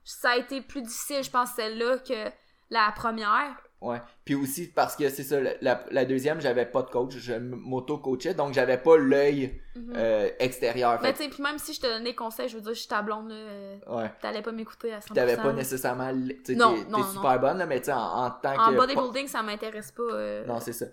ça 0.05 0.31
a 0.31 0.37
été 0.37 0.63
plus 0.63 0.83
difficile, 0.83 1.23
je 1.23 1.31
pense, 1.31 1.51
celle-là, 1.53 1.99
que 1.99 2.31
la 2.71 2.91
première. 2.93 3.55
Ouais. 3.81 4.01
Puis 4.27 4.35
aussi 4.35 4.67
parce 4.69 4.95
que 4.95 5.09
c'est 5.09 5.23
ça, 5.23 5.39
la, 5.63 5.83
la 5.91 6.05
deuxième, 6.05 6.41
j'avais 6.41 6.67
pas 6.67 6.83
de 6.83 6.91
coach, 6.91 7.17
je 7.17 7.33
m'auto-coachais, 7.33 8.35
donc 8.35 8.53
j'avais 8.53 8.77
pas 8.77 8.97
l'œil 8.99 9.59
Mhm. 9.75 9.93
euh, 9.97 10.31
extérieur. 10.39 10.99
Mais 11.01 11.09
Fait 11.09 11.15
tu 11.15 11.23
sais, 11.25 11.29
puis 11.31 11.43
même 11.43 11.57
si 11.59 11.73
je 11.73 11.81
te 11.81 11.87
donnais 11.87 12.05
des 12.11 12.15
conseils, 12.15 12.49
je 12.49 12.57
veux 12.57 12.63
dire, 12.63 12.75
je 12.75 12.79
suis 12.81 12.89
ta 12.89 13.01
blonde, 13.01 13.31
euh, 13.33 13.79
que, 13.87 13.91
ouais. 13.91 14.13
t'allais 14.21 14.43
pas 14.43 14.53
m'écouter 14.53 14.93
à 14.93 14.99
100%. 15.01 15.05
Puis 15.07 15.15
t'avais 15.15 15.37
pas 15.37 15.53
nécessairement. 15.55 16.13
Tu 16.13 16.43
t'es- 16.43 16.55
t'es 16.85 16.91
non. 16.91 17.05
super 17.05 17.41
bonne, 17.41 17.59
là, 17.59 17.67
mais 17.67 17.79
tu 17.81 17.87
sais, 17.87 17.93
en, 17.93 18.25
en 18.27 18.31
tant 18.31 18.59
En 18.61 18.71
que. 18.73 18.77
bodybuilding, 18.77 19.29
ça 19.29 19.43
m'intéresse 19.43 19.93
pas. 19.93 20.03
euh, 20.03 20.45
Non, 20.47 20.61
c'est 20.61 20.73
ça. 20.75 20.87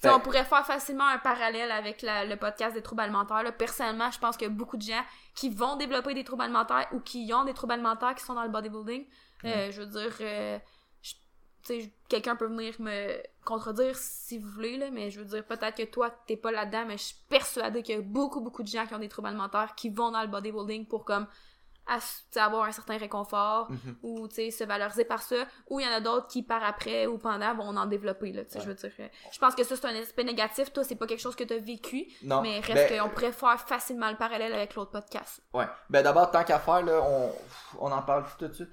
Fait- 0.00 0.10
on 0.10 0.20
pourrait 0.20 0.44
faire 0.44 0.66
facilement 0.66 1.06
un 1.06 1.16
parallèle 1.18 1.70
avec 1.70 2.02
la- 2.02 2.26
le 2.26 2.36
podcast 2.36 2.74
des 2.74 2.82
troubles 2.82 3.00
alimentaires. 3.02 3.42
Là. 3.42 3.52
Personnellement, 3.52 4.10
je 4.10 4.18
pense 4.18 4.36
a 4.52 4.54
beaucoup 4.54 4.76
de 4.76 4.82
gens 4.82 5.02
qui 5.34 5.48
vont 5.48 5.76
développer 5.76 6.12
des 6.12 6.24
troubles 6.24 6.42
alimentaires 6.42 6.86
ou 6.92 7.00
qui 7.00 7.32
ont 7.32 7.44
des 7.44 7.54
troubles 7.54 7.72
alimentaires 7.72 8.14
qui 8.14 8.22
sont 8.22 8.34
dans 8.34 8.42
le 8.42 8.50
bodybuilding. 8.50 9.06
Euh, 9.46 9.70
je 9.70 9.80
veux 9.80 9.86
dire, 9.86 10.12
euh, 10.20 10.58
je- 11.00 11.12
tu 11.12 11.16
sais, 11.16 11.16
quelqu'un 12.08 12.36
peut 12.36 12.46
venir 12.46 12.74
me 12.80 13.16
contredire 13.44 13.96
si 13.96 14.38
vous 14.38 14.48
voulez, 14.48 14.76
là, 14.76 14.90
mais 14.90 15.10
je 15.10 15.20
veux 15.20 15.26
dire, 15.26 15.44
peut-être 15.44 15.76
que 15.76 15.82
toi, 15.84 16.10
t'es 16.26 16.36
pas 16.36 16.50
là-dedans, 16.52 16.84
mais 16.86 16.96
je 16.98 17.04
suis 17.04 17.16
persuadée 17.28 17.82
qu'il 17.82 17.94
y 17.94 17.98
a 17.98 18.02
beaucoup, 18.02 18.40
beaucoup 18.40 18.62
de 18.62 18.68
gens 18.68 18.86
qui 18.86 18.94
ont 18.94 18.98
des 18.98 19.08
troubles 19.08 19.28
alimentaires 19.28 19.74
qui 19.76 19.90
vont 19.90 20.10
dans 20.10 20.22
le 20.22 20.28
bodybuilding 20.28 20.86
pour 20.86 21.04
comme 21.04 21.26
avoir 22.36 22.64
un 22.64 22.72
certain 22.72 22.96
réconfort 22.96 23.70
Mhm. 23.70 23.96
ou 24.02 24.26
tu 24.28 24.36
sais 24.36 24.50
se 24.50 24.64
valoriser 24.64 25.04
par 25.04 25.20
ça 25.22 25.36
ou 25.68 25.80
il 25.80 25.86
y 25.86 25.88
en 25.88 25.92
a 25.92 26.00
d'autres 26.00 26.28
qui 26.28 26.42
par 26.42 26.64
après 26.64 27.06
ou 27.06 27.18
pendant 27.18 27.54
vont 27.54 27.76
en 27.76 27.84
développer 27.84 28.32
là 28.32 28.42
tu 28.46 28.56
Ouais. 28.56 28.62
je 28.62 28.68
veux 28.68 28.74
dire 28.74 28.90
euh, 29.00 29.08
je 29.30 29.38
pense 29.38 29.54
que 29.54 29.62
ça 29.64 29.76
c'est 29.76 29.84
un 29.86 29.94
aspect 29.96 30.24
négatif 30.24 30.72
toi 30.72 30.82
c'est 30.82 30.94
pas 30.96 31.06
quelque 31.06 31.20
chose 31.20 31.36
que 31.36 31.44
t'as 31.44 31.58
vécu 31.58 32.06
Non. 32.22 32.40
mais 32.40 32.60
reste 32.60 32.88
Ben, 32.90 33.02
qu'on 33.02 33.10
pourrait 33.10 33.32
faire 33.32 33.60
facilement 33.60 34.10
le 34.10 34.16
parallèle 34.16 34.54
avec 34.54 34.74
l'autre 34.76 34.92
podcast 34.92 35.42
Ouais. 35.52 35.66
Ben 35.90 36.02
d'abord, 36.02 36.30
tant 36.30 36.42
qu'à 36.42 36.58
faire, 36.58 36.82
là, 36.82 37.02
on, 37.02 37.30
on 37.80 37.92
en 37.92 38.00
parle 38.00 38.24
tout 38.38 38.48
de 38.48 38.52
suite? 38.54 38.70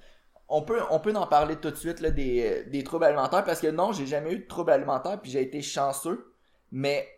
On 0.54 0.62
peut, 0.62 0.80
on 0.90 1.00
peut 1.00 1.14
en 1.14 1.26
parler 1.26 1.56
tout 1.56 1.70
de 1.70 1.76
suite 1.76 2.00
là, 2.00 2.10
des, 2.10 2.64
des 2.64 2.84
troubles 2.84 3.04
alimentaires 3.06 3.42
parce 3.42 3.60
que 3.60 3.68
non, 3.68 3.92
j'ai 3.92 4.06
jamais 4.06 4.32
eu 4.32 4.38
de 4.40 4.46
troubles 4.46 4.70
alimentaires 4.70 5.18
puis 5.20 5.30
j'ai 5.30 5.40
été 5.40 5.62
chanceux. 5.62 6.34
Mais 6.70 7.08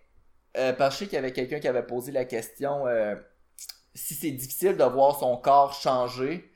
euh, 0.56 0.72
parce 0.72 0.94
que 0.94 0.94
je 0.94 0.98
sais 1.00 1.04
qu'il 1.06 1.16
y 1.16 1.18
avait 1.18 1.32
quelqu'un 1.32 1.58
qui 1.58 1.66
avait 1.66 1.82
posé 1.84 2.12
la 2.12 2.24
question 2.24 2.86
euh, 2.86 3.16
si 3.92 4.14
c'est 4.14 4.30
difficile 4.30 4.76
de 4.76 4.84
voir 4.84 5.18
son 5.18 5.36
corps 5.36 5.74
changer. 5.74 6.48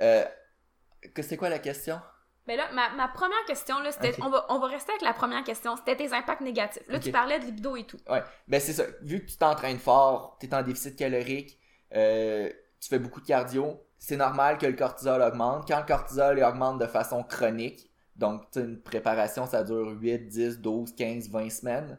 Euh, 0.00 0.24
que 1.14 1.22
c'est 1.22 1.36
quoi 1.36 1.48
la 1.48 1.58
question? 1.58 2.00
mais 2.46 2.56
là 2.56 2.70
ma, 2.72 2.90
ma 2.90 3.08
première 3.08 3.44
question 3.46 3.80
là 3.80 3.90
c'était 3.90 4.14
on 4.22 4.28
va 4.28 4.46
on 4.50 4.60
va 4.60 4.68
rester 4.68 4.92
avec 4.92 5.02
la 5.02 5.12
première 5.12 5.42
question 5.42 5.74
c'était 5.76 5.96
tes 5.96 6.12
impacts 6.12 6.42
négatifs 6.42 6.82
là 6.88 7.00
tu 7.00 7.10
parlais 7.10 7.40
de 7.40 7.44
libido 7.46 7.74
et 7.76 7.84
tout 7.84 7.98
Ouais, 8.08 8.22
ben 8.46 8.60
c'est 8.60 8.72
ça. 8.72 8.84
Vu 9.02 9.24
que 9.24 9.30
tu 9.30 9.36
t'entraînes 9.36 9.78
fort, 9.78 10.36
tu 10.40 10.46
es 10.46 10.54
en 10.54 10.62
déficit 10.62 10.96
calorique, 10.96 11.58
euh, 11.94 12.48
tu 12.80 12.88
fais 12.88 12.98
beaucoup 12.98 13.20
de 13.20 13.26
cardio, 13.26 13.80
c'est 13.98 14.16
normal 14.16 14.58
que 14.58 14.66
le 14.66 14.74
cortisol 14.74 15.22
augmente. 15.22 15.66
Quand 15.66 15.80
le 15.80 15.86
cortisol 15.86 16.42
augmente 16.42 16.78
de 16.78 16.86
façon 16.86 17.22
chronique, 17.22 17.90
donc 18.16 18.44
une 18.56 18.80
préparation 18.80 19.46
ça 19.46 19.62
dure 19.62 19.88
8, 20.00 20.28
10, 20.28 20.60
12, 20.60 20.94
15, 20.94 21.30
20 21.30 21.50
semaines. 21.50 21.98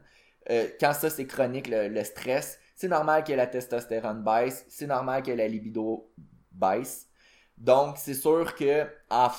Euh, 0.50 0.68
quand 0.80 0.92
ça 0.92 1.10
c'est 1.10 1.26
chronique, 1.26 1.68
le, 1.68 2.02
stress, 2.04 2.58
c'est 2.74 2.88
normal 2.88 3.24
que 3.24 3.32
la 3.32 3.46
testostérone 3.46 4.22
baisse, 4.22 4.64
c'est 4.68 4.86
normal 4.86 5.22
que 5.22 5.30
la 5.30 5.46
libido 5.46 6.10
baisse. 6.52 7.08
Donc 7.56 7.98
c'est 7.98 8.14
sûr 8.14 8.54
que 8.54 8.86
à 9.10 9.32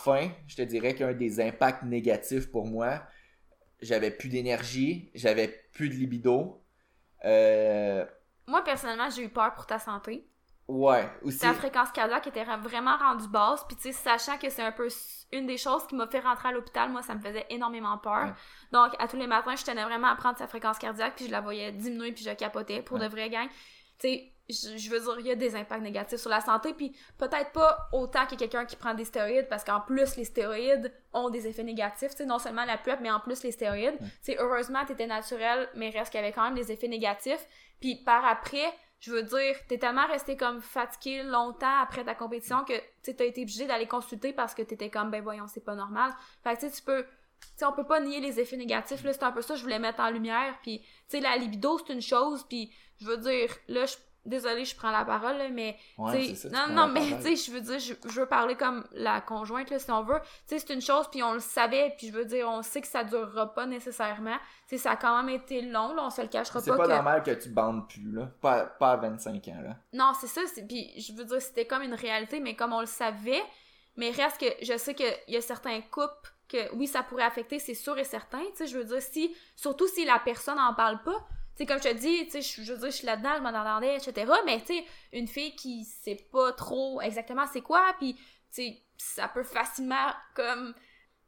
je 0.47 0.55
te 0.55 0.61
dirais 0.61 0.93
qu'un 0.93 1.13
des 1.13 1.39
impacts 1.39 1.83
négatifs 1.83 2.51
pour 2.51 2.67
moi, 2.67 3.01
j'avais 3.81 4.11
plus 4.11 4.29
d'énergie, 4.29 5.09
j'avais 5.15 5.47
plus 5.71 5.89
de 5.89 5.95
libido. 5.95 6.61
Euh, 7.25 8.05
moi 8.47 8.63
personnellement 8.63 9.09
j'ai 9.09 9.23
eu 9.23 9.29
peur 9.29 9.53
pour 9.53 9.65
ta 9.65 9.79
santé 9.79 10.28
ouais, 10.69 11.09
aussi. 11.23 11.39
ta 11.39 11.53
fréquence 11.53 11.91
cardiaque 11.91 12.27
était 12.27 12.43
ra- 12.43 12.57
vraiment 12.57 12.95
rendue 12.97 13.27
basse 13.27 13.63
puis 13.67 13.75
tu 13.75 13.81
sais 13.83 13.91
sachant 13.91 14.37
que 14.37 14.49
c'est 14.49 14.63
un 14.63 14.71
peu 14.71 14.87
une 15.31 15.45
des 15.47 15.57
choses 15.57 15.85
qui 15.87 15.95
m'a 15.95 16.07
fait 16.07 16.19
rentrer 16.21 16.49
à 16.49 16.51
l'hôpital 16.51 16.89
moi 16.89 17.01
ça 17.01 17.13
me 17.15 17.19
faisait 17.19 17.45
énormément 17.49 17.97
peur 17.97 18.25
Ouais. 18.25 18.33
donc 18.71 18.93
à 18.99 19.07
tous 19.07 19.17
les 19.17 19.27
matins 19.27 19.55
je 19.55 19.63
tenais 19.65 19.83
vraiment 19.83 20.07
à 20.07 20.15
prendre 20.15 20.37
sa 20.37 20.47
fréquence 20.47 20.77
cardiaque 20.79 21.13
puis 21.15 21.25
je 21.27 21.31
la 21.31 21.41
voyais 21.41 21.71
diminuer 21.71 22.11
puis 22.11 22.23
je 22.23 22.31
capotais 22.31 22.81
pour 22.81 22.97
Ouais. 22.97 23.05
de 23.07 23.11
vrais 23.11 23.29
gang 23.29 23.47
tu 23.99 24.07
sais 24.07 24.31
je 24.49 24.77
je 24.77 24.89
veux 24.89 24.99
dire 24.99 25.19
il 25.19 25.27
y 25.27 25.31
a 25.31 25.35
des 25.35 25.55
impacts 25.55 25.83
négatifs 25.83 26.19
sur 26.19 26.29
la 26.31 26.41
santé 26.41 26.73
puis 26.73 26.95
peut-être 27.19 27.51
pas 27.51 27.87
autant 27.93 28.25
que 28.25 28.33
quelqu'un 28.35 28.65
qui 28.65 28.75
prend 28.75 28.95
des 28.95 29.05
stéroïdes 29.05 29.47
parce 29.47 29.63
qu'en 29.63 29.79
plus 29.81 30.15
les 30.15 30.23
stéroïdes 30.23 30.91
ont 31.13 31.29
des 31.29 31.45
effets 31.47 31.61
négatifs 31.63 32.11
tu 32.11 32.17
sais 32.17 32.25
non 32.25 32.39
seulement 32.39 32.65
la 32.65 32.77
PrEP 32.77 32.99
mais 33.01 33.11
en 33.11 33.19
plus 33.19 33.43
les 33.43 33.51
stéroïdes 33.51 33.97
tu 33.99 34.05
sais 34.23 34.37
heureusement 34.39 34.83
t'étais 34.85 35.05
naturel 35.05 35.69
mais 35.75 35.89
reste 35.91 36.11
qu'il 36.11 36.19
y 36.19 36.23
avait 36.23 36.33
quand 36.33 36.43
même 36.45 36.55
des 36.55 36.71
effets 36.71 36.87
négatifs 36.87 37.45
puis 37.79 37.95
par 38.03 38.25
après 38.25 38.65
je 38.99 39.11
veux 39.11 39.23
dire, 39.23 39.55
t'es 39.67 39.77
tellement 39.77 40.05
resté 40.07 40.35
comme 40.35 40.61
fatigué 40.61 41.23
longtemps 41.23 41.79
après 41.81 42.03
ta 42.03 42.15
compétition 42.15 42.63
que 42.65 42.73
tu 43.03 43.15
t'as 43.15 43.25
été 43.25 43.41
obligé 43.43 43.65
d'aller 43.65 43.87
consulter 43.87 44.33
parce 44.33 44.53
que 44.53 44.61
t'étais 44.61 44.89
comme 44.89 45.09
ben 45.09 45.23
voyons 45.23 45.47
c'est 45.47 45.63
pas 45.63 45.75
normal. 45.75 46.11
Fait 46.43 46.55
que 46.57 46.75
tu 46.75 46.81
peux, 46.81 47.05
tu 47.57 47.65
on 47.65 47.71
peut 47.71 47.85
pas 47.85 48.01
nier 48.01 48.19
les 48.19 48.39
effets 48.39 48.57
négatifs 48.57 49.03
là, 49.03 49.13
c'est 49.13 49.23
un 49.23 49.31
peu 49.31 49.41
ça 49.41 49.53
que 49.53 49.59
je 49.59 49.63
voulais 49.63 49.79
mettre 49.79 50.01
en 50.01 50.09
lumière. 50.09 50.57
Puis 50.61 50.79
tu 50.81 50.87
sais 51.07 51.19
la 51.21 51.37
libido 51.37 51.77
c'est 51.77 51.93
une 51.93 52.01
chose 52.01 52.45
puis 52.49 52.73
je 52.99 53.05
veux 53.05 53.17
dire 53.17 53.55
là 53.69 53.85
je 53.85 53.95
désolée 54.25 54.65
je 54.65 54.75
prends 54.75 54.91
la 54.91 55.05
parole 55.05 55.37
là, 55.37 55.49
mais 55.49 55.77
Ouais, 55.97 56.33
c'est 56.33 56.49
ça, 56.49 56.67
non, 56.67 56.73
non, 56.73 56.87
mais 56.87 57.17
tu 57.17 57.21
sais, 57.23 57.35
je 57.35 57.51
veux 57.51 57.61
dire, 57.61 57.79
je, 57.79 57.93
je 58.07 58.19
veux 58.19 58.25
parler 58.25 58.55
comme 58.55 58.85
la 58.91 59.21
conjointe, 59.21 59.69
là, 59.69 59.79
si 59.79 59.91
on 59.91 60.03
veut. 60.03 60.19
Tu 60.47 60.57
sais, 60.57 60.59
c'est 60.59 60.73
une 60.73 60.81
chose, 60.81 61.07
puis 61.11 61.23
on 61.23 61.33
le 61.33 61.39
savait, 61.39 61.93
puis 61.97 62.07
je 62.07 62.13
veux 62.13 62.25
dire, 62.25 62.47
on 62.49 62.61
sait 62.61 62.81
que 62.81 62.87
ça 62.87 63.03
durera 63.03 63.53
pas 63.53 63.65
nécessairement. 63.65 64.37
Tu 64.67 64.75
sais, 64.75 64.77
ça 64.77 64.91
a 64.91 64.95
quand 64.95 65.21
même 65.21 65.33
été 65.35 65.61
long, 65.61 65.93
là, 65.93 66.03
on 66.05 66.09
se 66.09 66.21
le 66.21 66.27
cachera 66.27 66.59
C'est 66.61 66.71
pas. 66.71 66.77
pas 66.77 66.87
que... 66.87 66.91
normal 66.91 67.23
que 67.23 67.31
tu 67.31 67.49
bandes 67.49 67.87
plus, 67.87 68.11
là. 68.11 68.29
Pas, 68.41 68.65
pas 68.65 68.91
à 68.93 68.97
25 68.97 69.47
ans, 69.49 69.61
là. 69.63 69.75
Non, 69.93 70.13
c'est 70.19 70.27
ça, 70.27 70.41
c'est... 70.53 70.67
puis 70.67 70.91
je 70.99 71.13
veux 71.13 71.25
dire, 71.25 71.41
c'était 71.41 71.65
comme 71.65 71.81
une 71.81 71.93
réalité, 71.93 72.39
mais 72.39 72.55
comme 72.55 72.73
on 72.73 72.81
le 72.81 72.85
savait, 72.85 73.43
mais 73.95 74.11
reste 74.11 74.39
que 74.39 74.65
je 74.65 74.77
sais 74.77 74.93
qu'il 74.93 75.13
y 75.27 75.37
a 75.37 75.41
certains 75.41 75.81
couples 75.81 76.33
que, 76.47 76.73
oui, 76.75 76.87
ça 76.87 77.03
pourrait 77.03 77.23
affecter, 77.23 77.59
c'est 77.59 77.75
sûr 77.75 77.97
et 77.97 78.03
certain, 78.03 78.41
tu 78.51 78.57
sais, 78.57 78.67
je 78.67 78.77
veux 78.77 78.85
dire, 78.85 79.01
si, 79.01 79.35
surtout 79.55 79.87
si 79.87 80.03
la 80.05 80.19
personne 80.19 80.59
en 80.59 80.73
parle 80.73 81.01
pas, 81.03 81.27
sais, 81.59 81.65
comme 81.65 81.81
je 81.81 81.89
te 81.89 81.93
dis, 81.93 82.25
tu 82.25 82.41
sais, 82.41 82.63
je 82.63 82.73
veux 82.73 82.77
dire, 82.79 82.91
je 82.91 82.95
suis 82.95 83.05
là-dedans, 83.05 83.35
je 83.37 83.41
m'en 83.41 83.49
entendais, 83.49 83.95
etc., 83.95 84.31
mais 84.45 84.63
une 85.13 85.27
fille 85.27 85.55
qui 85.55 85.85
sait 85.85 86.27
pas 86.31 86.51
trop 86.53 87.01
exactement 87.01 87.45
c'est 87.51 87.61
quoi, 87.61 87.95
puis 87.99 88.17
tu 88.53 88.73
ça 88.97 89.29
peut 89.29 89.43
facilement, 89.43 90.11
comme, 90.35 90.73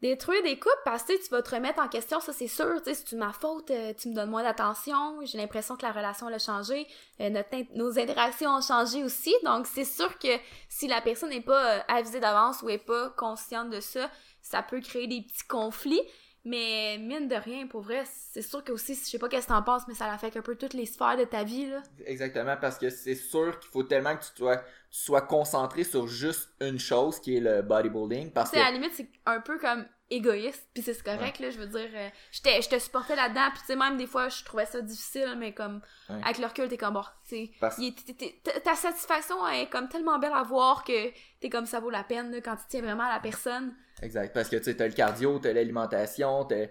détruire 0.01 0.41
des 0.41 0.57
couples 0.57 0.81
parce 0.83 1.03
que 1.03 1.13
tu 1.23 1.29
vas 1.29 1.41
te 1.41 1.53
remettre 1.53 1.79
en 1.79 1.87
question, 1.87 2.19
ça 2.19 2.33
c'est 2.33 2.47
sûr, 2.47 2.81
tu 2.81 2.93
sais, 2.93 3.03
c'est 3.05 3.15
ma 3.15 3.31
faute, 3.33 3.69
euh, 3.69 3.93
tu 3.93 4.09
me 4.09 4.15
donnes 4.15 4.31
moins 4.31 4.43
d'attention, 4.43 5.19
j'ai 5.23 5.37
l'impression 5.37 5.75
que 5.75 5.83
la 5.85 5.91
relation 5.91 6.27
a 6.27 6.39
changé, 6.39 6.87
euh, 7.19 7.29
nos 7.75 7.99
interactions 7.99 8.49
ont 8.49 8.61
changé 8.61 9.03
aussi, 9.03 9.33
donc 9.45 9.67
c'est 9.67 9.85
sûr 9.85 10.17
que 10.17 10.29
si 10.69 10.87
la 10.87 11.01
personne 11.01 11.29
n'est 11.29 11.41
pas 11.41 11.77
euh, 11.77 11.79
avisée 11.87 12.19
d'avance 12.19 12.63
ou 12.63 12.69
est 12.69 12.79
pas 12.79 13.09
consciente 13.11 13.69
de 13.69 13.79
ça, 13.79 14.09
ça 14.41 14.63
peut 14.63 14.81
créer 14.81 15.07
des 15.07 15.21
petits 15.21 15.45
conflits, 15.47 16.01
mais 16.43 16.97
mine 16.99 17.27
de 17.27 17.35
rien, 17.35 17.67
pour 17.67 17.81
vrai, 17.81 18.03
c'est 18.31 18.41
sûr 18.41 18.63
que 18.63 18.71
aussi, 18.71 18.95
je 18.95 19.01
sais 19.03 19.19
pas 19.19 19.29
qu'est-ce 19.29 19.47
que 19.47 19.51
t'en 19.53 19.61
penses, 19.63 19.83
mais 19.87 19.93
ça 19.93 20.11
affecte 20.11 20.37
un 20.37 20.41
peu 20.41 20.55
toutes 20.55 20.73
les 20.73 20.85
sphères 20.85 21.17
de 21.17 21.23
ta 21.25 21.43
vie, 21.43 21.67
là. 21.69 21.81
Exactement, 22.05 22.57
parce 22.59 22.77
que 22.77 22.89
c'est 22.89 23.15
sûr 23.15 23.59
qu'il 23.59 23.69
faut 23.69 23.83
tellement 23.83 24.15
que 24.15 24.23
tu 24.23 24.31
sois, 24.37 24.57
tu 24.57 24.63
sois 24.99 25.21
concentré 25.21 25.83
sur 25.83 26.07
juste 26.07 26.49
une 26.59 26.79
chose 26.79 27.19
qui 27.19 27.37
est 27.37 27.39
le 27.41 27.61
bodybuilding. 27.61 28.31
Parce 28.31 28.51
que. 28.51 28.57
à 28.57 28.63
la 28.65 28.71
limite, 28.71 28.93
c'est 28.95 29.09
un 29.25 29.39
peu 29.39 29.59
comme 29.59 29.85
égoïste, 30.09 30.67
puis 30.73 30.83
c'est 30.83 31.01
correct, 31.03 31.39
là, 31.39 31.51
je 31.51 31.57
veux 31.57 31.67
dire, 31.67 31.89
euh, 31.93 32.09
je 32.31 32.67
te 32.67 32.79
supportais 32.79 33.15
là-dedans, 33.15 33.47
puis 33.51 33.59
tu 33.61 33.67
sais, 33.67 33.75
même 33.77 33.95
des 33.95 34.07
fois, 34.07 34.27
je 34.27 34.43
trouvais 34.43 34.65
ça 34.65 34.81
difficile, 34.81 35.35
mais 35.37 35.53
comme, 35.53 35.79
Ouais. 36.09 36.19
avec 36.23 36.37
le 36.39 36.47
recul, 36.47 36.67
t'es 36.67 36.75
comme, 36.75 36.95
bon, 36.95 37.03
tu 37.29 37.49
sais, 37.61 38.33
ta- 38.43 38.59
ta 38.59 38.75
satisfaction 38.75 39.47
est 39.47 39.69
comme 39.69 39.87
tellement 39.87 40.19
belle 40.19 40.33
à 40.33 40.43
voir 40.43 40.83
que 40.83 41.11
t'es 41.39 41.49
comme, 41.49 41.65
ça 41.65 41.79
vaut 41.79 41.89
la 41.91 42.03
peine, 42.03 42.29
là, 42.31 42.41
quand 42.41 42.55
tu 42.57 42.63
tiens 42.67 42.81
vraiment 42.81 43.03
à 43.03 43.13
la 43.13 43.19
personne. 43.21 43.73
Exact. 44.01 44.33
Parce 44.33 44.49
que 44.49 44.55
tu 44.57 44.63
sais, 44.63 44.75
t'as 44.75 44.87
le 44.87 44.93
cardio, 44.93 45.39
t'as 45.39 45.53
l'alimentation, 45.53 46.45
t'as, 46.45 46.67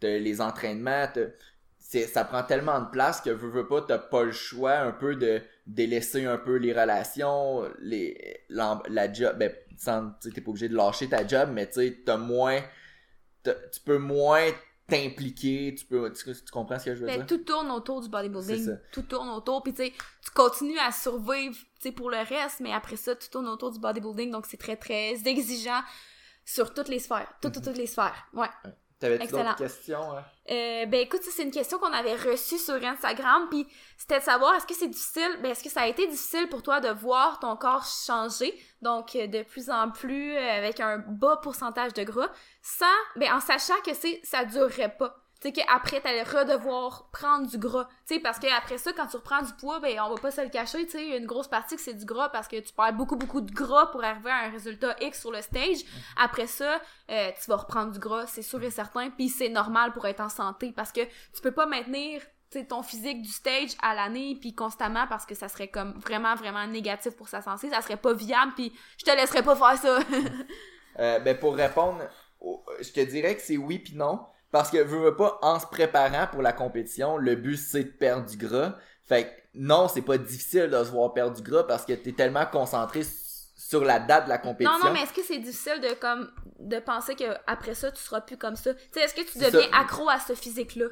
t'as 0.00 0.18
les 0.18 0.40
entraînements, 0.40 1.06
ça 1.78 2.24
prend 2.24 2.42
tellement 2.42 2.80
de 2.80 2.90
place 2.90 3.20
que 3.20 3.30
veux, 3.30 3.48
veux 3.48 3.66
pas, 3.66 3.82
t'as 3.82 3.98
pas 3.98 4.24
le 4.24 4.32
choix 4.32 4.78
un 4.78 4.92
peu 4.92 5.16
de 5.16 5.40
délaisser 5.66 6.24
un 6.24 6.38
peu 6.38 6.56
les 6.56 6.72
relations, 6.72 7.64
les, 7.80 8.44
la 8.48 9.12
job, 9.12 9.36
ben, 9.38 9.52
tu 10.20 10.32
t'es 10.32 10.40
pas 10.40 10.50
obligé 10.50 10.68
de 10.68 10.76
lâcher 10.76 11.08
ta 11.08 11.26
job, 11.26 11.50
mais 11.52 11.66
tu 11.66 11.74
sais, 11.74 12.02
t'as 12.04 12.16
moins, 12.16 12.60
tu 13.44 13.80
peux 13.84 13.98
moins 13.98 14.50
t'impliquer, 14.86 15.74
tu 15.78 15.86
peux, 15.86 16.12
tu, 16.12 16.24
tu 16.24 16.50
comprends 16.52 16.78
ce 16.78 16.86
que 16.86 16.94
je 16.94 17.00
veux 17.00 17.06
Ben, 17.06 17.18
dire? 17.18 17.26
tout 17.26 17.38
tourne 17.38 17.70
autour 17.70 18.02
du 18.02 18.08
bodybuilding. 18.08 18.76
Tout 18.92 19.02
tourne 19.02 19.30
autour. 19.30 19.62
Puis, 19.62 19.72
tu 19.72 19.90
tu 19.90 20.30
continues 20.34 20.78
à 20.78 20.92
survivre, 20.92 21.56
tu 21.80 21.92
pour 21.92 22.10
le 22.10 22.18
reste, 22.18 22.60
mais 22.60 22.72
après 22.72 22.96
ça, 22.96 23.14
tout 23.14 23.28
tourne 23.30 23.48
autour 23.48 23.72
du 23.72 23.78
bodybuilding. 23.78 24.30
Donc, 24.30 24.46
c'est 24.46 24.58
très, 24.58 24.76
très 24.76 25.14
exigeant 25.26 25.80
sur 26.44 26.74
toutes 26.74 26.88
les 26.88 26.98
sphères. 26.98 27.32
Toutes, 27.40 27.54
toutes, 27.54 27.64
toutes 27.64 27.76
les 27.76 27.86
sphères. 27.86 28.26
Ouais. 28.32 28.48
T'avais-tu 28.98 29.26
d'autres 29.26 29.56
questions? 29.56 30.16
hein? 30.16 30.24
Euh, 30.50 30.86
ben, 30.86 31.00
écoute, 31.00 31.22
ça, 31.22 31.30
c'est 31.34 31.42
une 31.42 31.50
question 31.50 31.78
qu'on 31.78 31.92
avait 31.92 32.14
reçue 32.14 32.58
sur 32.58 32.74
Instagram. 32.74 33.48
Puis, 33.50 33.66
c'était 33.98 34.18
de 34.18 34.24
savoir, 34.24 34.54
est-ce 34.54 34.66
que 34.66 34.74
c'est 34.74 34.88
difficile, 34.88 35.38
ben, 35.42 35.50
est-ce 35.50 35.64
que 35.64 35.70
ça 35.70 35.82
a 35.82 35.86
été 35.88 36.06
difficile 36.06 36.48
pour 36.48 36.62
toi 36.62 36.80
de 36.80 36.88
voir 36.88 37.38
ton 37.40 37.56
corps 37.56 37.84
changer? 37.84 38.54
Donc, 38.80 39.16
euh, 39.16 39.26
de 39.26 39.42
plus 39.42 39.68
en 39.68 39.90
plus, 39.90 40.36
euh, 40.36 40.58
avec 40.58 40.80
un 40.80 40.98
bas 40.98 41.38
pourcentage 41.42 41.92
de 41.92 42.04
gras, 42.04 42.30
sans, 42.62 42.86
ben, 43.16 43.32
en 43.32 43.40
sachant 43.40 43.78
que 43.84 43.94
c'est, 43.94 44.20
ça 44.22 44.44
durerait 44.44 44.94
pas. 44.96 45.23
Tu 45.44 45.50
sais, 45.50 45.52
qu'après, 45.52 46.00
t'allais 46.00 46.22
redevoir 46.22 47.10
prendre 47.12 47.46
du 47.46 47.58
gras. 47.58 47.86
Tu 48.06 48.14
sais, 48.14 48.20
parce 48.20 48.38
que 48.38 48.46
après 48.56 48.78
ça, 48.78 48.94
quand 48.94 49.06
tu 49.06 49.16
reprends 49.16 49.42
du 49.42 49.52
poids, 49.52 49.78
ben, 49.78 50.00
on 50.00 50.14
va 50.14 50.20
pas 50.20 50.30
se 50.30 50.40
le 50.40 50.48
cacher, 50.48 50.86
tu 50.86 50.92
sais, 50.92 51.18
une 51.18 51.26
grosse 51.26 51.48
partie 51.48 51.76
que 51.76 51.82
c'est 51.82 51.92
du 51.92 52.06
gras 52.06 52.30
parce 52.30 52.48
que 52.48 52.58
tu 52.60 52.72
perds 52.72 52.94
beaucoup, 52.94 53.16
beaucoup 53.16 53.42
de 53.42 53.52
gras 53.52 53.88
pour 53.88 54.02
arriver 54.02 54.30
à 54.30 54.46
un 54.46 54.50
résultat 54.50 54.96
X 55.02 55.20
sur 55.20 55.30
le 55.30 55.42
stage. 55.42 55.84
Après 56.16 56.46
ça, 56.46 56.80
euh, 57.10 57.30
tu 57.38 57.50
vas 57.50 57.56
reprendre 57.56 57.92
du 57.92 57.98
gras, 57.98 58.26
c'est 58.26 58.40
sûr 58.40 58.62
et 58.62 58.70
certain, 58.70 59.10
puis 59.10 59.28
c'est 59.28 59.50
normal 59.50 59.92
pour 59.92 60.06
être 60.06 60.20
en 60.20 60.30
santé 60.30 60.72
parce 60.74 60.92
que 60.92 61.02
tu 61.02 61.42
peux 61.42 61.52
pas 61.52 61.66
maintenir 61.66 62.22
ton 62.62 62.82
physique 62.82 63.20
du 63.20 63.30
stage 63.30 63.72
à 63.82 63.94
l'année 63.94 64.38
puis 64.40 64.54
constamment 64.54 65.06
parce 65.08 65.26
que 65.26 65.34
ça 65.34 65.48
serait 65.48 65.68
comme 65.68 65.92
vraiment 65.98 66.36
vraiment 66.36 66.64
négatif 66.66 67.16
pour 67.16 67.28
sa 67.28 67.42
santé, 67.42 67.68
ça 67.68 67.82
serait 67.82 67.96
pas 67.96 68.14
viable 68.14 68.52
puis 68.54 68.72
je 68.96 69.04
te 69.04 69.10
laisserais 69.10 69.42
pas 69.42 69.56
faire 69.56 69.76
ça. 69.76 69.98
Euh, 71.00 71.18
ben 71.18 71.36
pour 71.36 71.56
répondre, 71.56 72.04
je 72.80 72.92
te 72.92 73.00
dirais 73.00 73.34
que 73.34 73.42
c'est 73.42 73.56
oui 73.56 73.80
puis 73.80 73.96
non. 73.96 74.20
Parce 74.54 74.70
que 74.70 74.78
veux, 74.78 75.00
veux 75.00 75.16
pas, 75.16 75.36
en 75.42 75.58
se 75.58 75.66
préparant 75.66 76.28
pour 76.30 76.40
la 76.40 76.52
compétition, 76.52 77.16
le 77.16 77.34
but 77.34 77.56
c'est 77.56 77.82
de 77.82 77.88
perdre 77.88 78.24
du 78.24 78.36
gras. 78.36 78.76
Fait 79.02 79.24
que 79.24 79.30
non, 79.56 79.88
c'est 79.88 80.02
pas 80.02 80.16
difficile 80.16 80.70
de 80.70 80.84
se 80.84 80.92
voir 80.92 81.12
perdre 81.12 81.34
du 81.34 81.42
gras 81.42 81.64
parce 81.64 81.84
que 81.84 81.92
t'es 81.92 82.12
tellement 82.12 82.46
concentré 82.46 83.02
sur 83.56 83.84
la 83.84 83.98
date 83.98 84.26
de 84.26 84.28
la 84.28 84.38
compétition. 84.38 84.78
Non, 84.78 84.84
non, 84.84 84.92
mais 84.92 85.00
est-ce 85.00 85.12
que 85.12 85.24
c'est 85.26 85.40
difficile 85.40 85.80
de 85.80 85.94
comme 85.94 86.30
de 86.60 86.78
penser 86.78 87.16
que 87.16 87.24
après 87.48 87.74
ça 87.74 87.90
tu 87.90 88.00
seras 88.00 88.20
plus 88.20 88.36
comme 88.36 88.54
ça? 88.54 88.74
Tu 88.74 88.80
sais, 88.92 89.00
est-ce 89.00 89.14
que 89.16 89.28
tu 89.28 89.38
deviens 89.38 89.72
ça. 89.72 89.76
accro 89.80 90.08
à 90.08 90.20
ce 90.20 90.34
physique-là? 90.34 90.86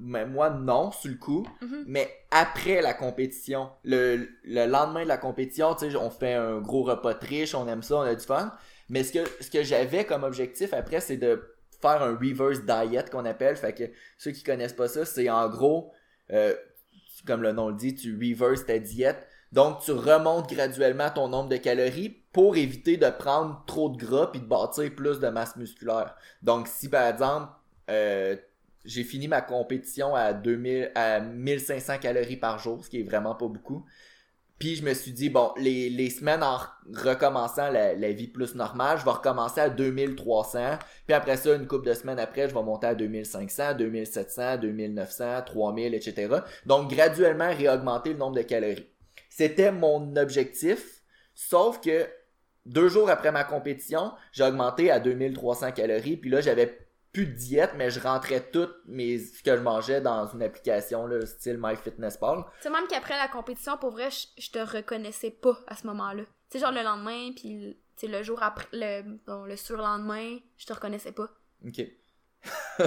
Mais 0.00 0.26
moi, 0.26 0.50
non, 0.50 0.90
sur 0.90 1.12
le 1.12 1.18
coup. 1.18 1.46
Mhm. 1.60 1.84
Mais 1.86 2.12
après 2.32 2.82
la 2.82 2.94
compétition, 2.94 3.70
le, 3.84 4.28
le 4.42 4.66
lendemain 4.66 5.04
de 5.04 5.08
la 5.08 5.18
compétition, 5.18 5.76
tu 5.76 5.88
sais, 5.88 5.96
on 5.96 6.10
fait 6.10 6.34
un 6.34 6.58
gros 6.58 6.82
repas 6.82 7.14
de 7.14 7.24
riche, 7.24 7.54
on 7.54 7.68
aime 7.68 7.84
ça, 7.84 7.98
on 7.98 8.00
a 8.00 8.14
du 8.16 8.26
fun. 8.26 8.52
Mais 8.88 9.04
ce 9.04 9.12
que, 9.12 9.20
ce 9.40 9.52
que 9.52 9.62
j'avais 9.62 10.04
comme 10.04 10.24
objectif 10.24 10.74
après, 10.74 10.98
c'est 10.98 11.16
de 11.16 11.40
faire 11.82 12.02
un 12.02 12.16
reverse 12.16 12.64
diet 12.64 13.10
qu'on 13.10 13.24
appelle. 13.24 13.56
Fait 13.56 13.74
que 13.74 13.84
ceux 14.16 14.30
qui 14.30 14.42
connaissent 14.42 14.72
pas 14.72 14.88
ça, 14.88 15.04
c'est 15.04 15.28
en 15.28 15.48
gros, 15.48 15.92
euh, 16.32 16.54
comme 17.26 17.42
le 17.42 17.52
nom 17.52 17.68
le 17.68 17.74
dit, 17.74 17.94
tu 17.94 18.14
reverse 18.14 18.64
ta 18.64 18.78
diète. 18.78 19.26
Donc, 19.52 19.80
tu 19.80 19.92
remontes 19.92 20.48
graduellement 20.48 21.10
ton 21.10 21.28
nombre 21.28 21.50
de 21.50 21.58
calories 21.58 22.08
pour 22.32 22.56
éviter 22.56 22.96
de 22.96 23.10
prendre 23.10 23.62
trop 23.66 23.90
de 23.90 23.98
gras 23.98 24.28
puis 24.28 24.40
de 24.40 24.46
bâtir 24.46 24.94
plus 24.94 25.20
de 25.20 25.28
masse 25.28 25.56
musculaire. 25.56 26.14
Donc, 26.42 26.68
si 26.68 26.88
par 26.88 27.06
exemple, 27.06 27.52
euh, 27.90 28.36
j'ai 28.84 29.04
fini 29.04 29.28
ma 29.28 29.42
compétition 29.42 30.14
à 30.14 30.32
2000 30.32 30.92
à 30.94 31.20
1500 31.20 31.98
calories 31.98 32.38
par 32.38 32.58
jour, 32.58 32.82
ce 32.82 32.88
qui 32.88 33.00
est 33.00 33.04
vraiment 33.04 33.34
pas 33.34 33.46
beaucoup. 33.46 33.84
Puis 34.62 34.76
je 34.76 34.84
me 34.84 34.94
suis 34.94 35.10
dit 35.10 35.28
bon, 35.28 35.50
les, 35.56 36.08
semaines 36.08 36.44
en 36.44 36.56
recommençant 36.94 37.68
la, 37.68 37.94
la 37.94 38.12
vie 38.12 38.28
plus 38.28 38.54
normale, 38.54 38.96
je 38.96 39.04
vais 39.04 39.10
recommencer 39.10 39.60
à 39.60 39.68
2300. 39.68 40.78
Puis 41.04 41.14
après 41.14 41.36
ça, 41.36 41.56
une 41.56 41.66
couple 41.66 41.88
de 41.88 41.94
semaines 41.94 42.20
après, 42.20 42.48
je 42.48 42.54
vais 42.54 42.62
monter 42.62 42.86
à 42.86 42.94
2500, 42.94 43.74
2700, 43.74 44.58
2900, 44.58 45.42
3000, 45.46 45.94
etc. 45.94 46.36
Donc 46.64 46.90
graduellement 46.90 47.50
réaugmenter 47.52 48.12
le 48.12 48.18
nombre 48.20 48.36
de 48.36 48.42
calories. 48.42 48.86
C'était 49.28 49.72
mon 49.72 50.14
objectif, 50.14 51.02
sauf 51.34 51.80
que 51.80 52.06
deux 52.64 52.88
jours 52.88 53.10
après 53.10 53.32
ma 53.32 53.42
compétition, 53.42 54.12
j'ai 54.30 54.44
augmenté 54.44 54.92
à 54.92 55.00
2300 55.00 55.72
calories. 55.72 56.18
Puis 56.18 56.30
là, 56.30 56.40
j'avais 56.40 56.78
plus 57.12 57.26
de 57.26 57.32
diète, 57.32 57.72
mais 57.76 57.90
je 57.90 58.00
rentrais 58.00 58.40
tout 58.50 58.68
mes, 58.86 59.18
ce 59.18 59.42
que 59.42 59.54
je 59.56 59.60
mangeais 59.60 60.00
dans 60.00 60.26
une 60.28 60.42
application, 60.42 61.06
là, 61.06 61.24
style 61.26 61.58
MyFitnessPal. 61.60 62.44
Tu 62.56 62.62
sais, 62.62 62.70
même 62.70 62.86
qu'après 62.88 63.16
la 63.18 63.28
compétition, 63.28 63.76
pour 63.76 63.90
vrai, 63.90 64.10
je, 64.10 64.26
je 64.42 64.50
te 64.50 64.58
reconnaissais 64.58 65.30
pas 65.30 65.58
à 65.66 65.76
ce 65.76 65.86
moment-là. 65.88 66.22
Tu 66.24 66.30
sais, 66.50 66.58
genre 66.60 66.72
le 66.72 66.82
lendemain, 66.82 67.32
puis 67.36 67.76
le 68.02 68.22
jour 68.22 68.42
après, 68.42 68.66
le, 68.72 69.02
bon, 69.26 69.44
le 69.44 69.56
surlendemain, 69.56 70.38
je 70.56 70.66
te 70.66 70.72
reconnaissais 70.72 71.12
pas. 71.12 71.28
Ok. 71.66 71.80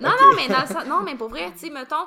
Non, 0.00 0.10
non, 0.10 0.34
mais 0.36 0.48
dans 0.48 0.60
le 0.60 0.66
sens- 0.66 0.86
non, 0.86 1.02
mais 1.02 1.14
pour 1.16 1.28
vrai, 1.28 1.50
tu 1.52 1.58
sais, 1.58 1.70
mettons, 1.70 2.06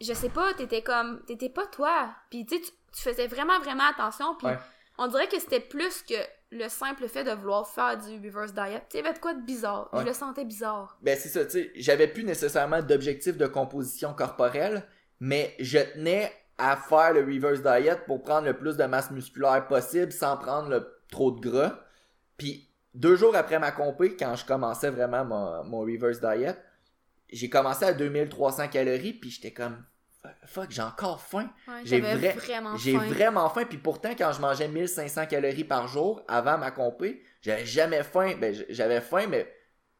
je 0.00 0.12
sais 0.12 0.28
pas, 0.28 0.52
t'étais 0.54 0.82
comme, 0.82 1.24
t'étais 1.26 1.48
pas 1.48 1.66
toi. 1.66 2.14
Puis 2.30 2.46
tu 2.46 2.56
sais, 2.56 2.62
tu- 2.62 2.70
tu 2.94 3.02
faisais 3.02 3.26
vraiment, 3.26 3.58
vraiment 3.60 3.84
attention. 3.88 4.34
Puis 4.36 4.46
Ouais. 4.46 4.58
on 4.98 5.08
dirait 5.08 5.28
que 5.28 5.38
c'était 5.40 5.60
plus 5.60 6.02
que 6.02 6.14
le 6.54 6.68
simple 6.68 7.08
fait 7.08 7.24
de 7.24 7.32
vouloir 7.32 7.68
faire 7.68 7.98
du 7.98 8.16
reverse 8.26 8.54
diet. 8.54 8.82
Tu 8.88 8.98
sais, 8.98 9.12
de 9.12 9.18
quoi 9.18 9.34
de 9.34 9.42
bizarre. 9.42 9.90
Ouais. 9.92 10.02
Je 10.02 10.06
le 10.06 10.12
sentais 10.12 10.44
bizarre. 10.44 10.96
Ben 11.02 11.18
c'est 11.18 11.28
ça, 11.28 11.44
tu 11.44 11.50
sais, 11.50 11.72
j'avais 11.74 12.08
plus 12.08 12.24
nécessairement 12.24 12.82
d'objectif 12.82 13.36
de 13.36 13.46
composition 13.46 14.14
corporelle, 14.14 14.84
mais 15.20 15.54
je 15.58 15.78
tenais 15.78 16.32
à 16.58 16.76
faire 16.76 17.12
le 17.12 17.20
reverse 17.20 17.62
diet 17.62 18.04
pour 18.06 18.22
prendre 18.22 18.46
le 18.46 18.56
plus 18.56 18.76
de 18.76 18.84
masse 18.84 19.10
musculaire 19.10 19.66
possible 19.66 20.12
sans 20.12 20.36
prendre 20.36 20.68
le, 20.68 20.86
trop 21.10 21.32
de 21.32 21.40
gras. 21.40 21.80
Puis 22.36 22.68
deux 22.94 23.16
jours 23.16 23.34
après 23.34 23.58
ma 23.58 23.72
compé, 23.72 24.16
quand 24.16 24.36
je 24.36 24.44
commençais 24.46 24.90
vraiment 24.90 25.24
mon, 25.24 25.64
mon 25.64 25.80
reverse 25.80 26.20
diet, 26.20 26.56
j'ai 27.30 27.50
commencé 27.50 27.84
à 27.84 27.92
2300 27.92 28.68
calories, 28.68 29.14
puis 29.14 29.30
j'étais 29.30 29.52
comme 29.52 29.84
fuck, 30.46 30.70
j'ai 30.70 30.82
encore 30.82 31.20
faim. 31.20 31.50
Ouais, 31.68 31.74
J'ai 31.84 32.00
j'avais 32.02 32.14
vrai- 32.16 32.32
vraiment 32.32 32.76
J'ai 32.76 32.92
faim. 32.96 33.06
vraiment 33.08 33.48
faim, 33.50 33.64
puis 33.68 33.78
pourtant, 33.78 34.10
quand 34.16 34.32
je 34.32 34.40
mangeais 34.40 34.68
1500 34.68 35.26
calories 35.26 35.64
par 35.64 35.86
jour 35.88 36.22
avant 36.28 36.58
ma 36.58 36.70
compé, 36.70 37.22
j'avais 37.42 37.66
jamais 37.66 38.02
faim. 38.02 38.34
Ben, 38.40 38.54
j'avais 38.68 39.00
faim, 39.00 39.26
mais 39.28 39.52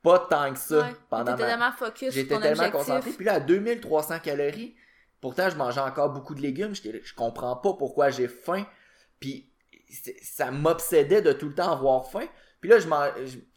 pas 0.02 0.18
tant 0.18 0.52
que 0.52 0.58
ça 0.58 0.78
Ouais. 0.78 0.94
pendant 1.10 1.32
ma... 1.32 1.36
tellement 1.38 1.72
focus 1.72 2.12
J'étais 2.14 2.28
tellement 2.38 2.48
objectif. 2.64 2.72
concentré. 2.72 3.10
Puis 3.12 3.24
là, 3.24 3.34
à 3.34 3.40
2300 3.40 4.18
calories, 4.20 4.76
pourtant, 5.20 5.48
je 5.50 5.56
mangeais 5.56 5.80
encore 5.80 6.10
beaucoup 6.10 6.34
de 6.34 6.40
légumes. 6.42 6.72
Là, 6.84 6.92
Je 7.02 7.14
comprends 7.14 7.56
pas 7.56 7.72
pourquoi 7.74 8.10
j'ai 8.10 8.28
faim. 8.28 8.66
Puis 9.20 9.50
ça 10.22 10.50
m'obsédait 10.50 11.22
de 11.22 11.32
tout 11.32 11.48
le 11.48 11.54
temps 11.54 11.72
avoir 11.72 12.10
faim. 12.10 12.26
Puis 12.64 12.70
là, 12.70 12.78
je, 12.78 12.88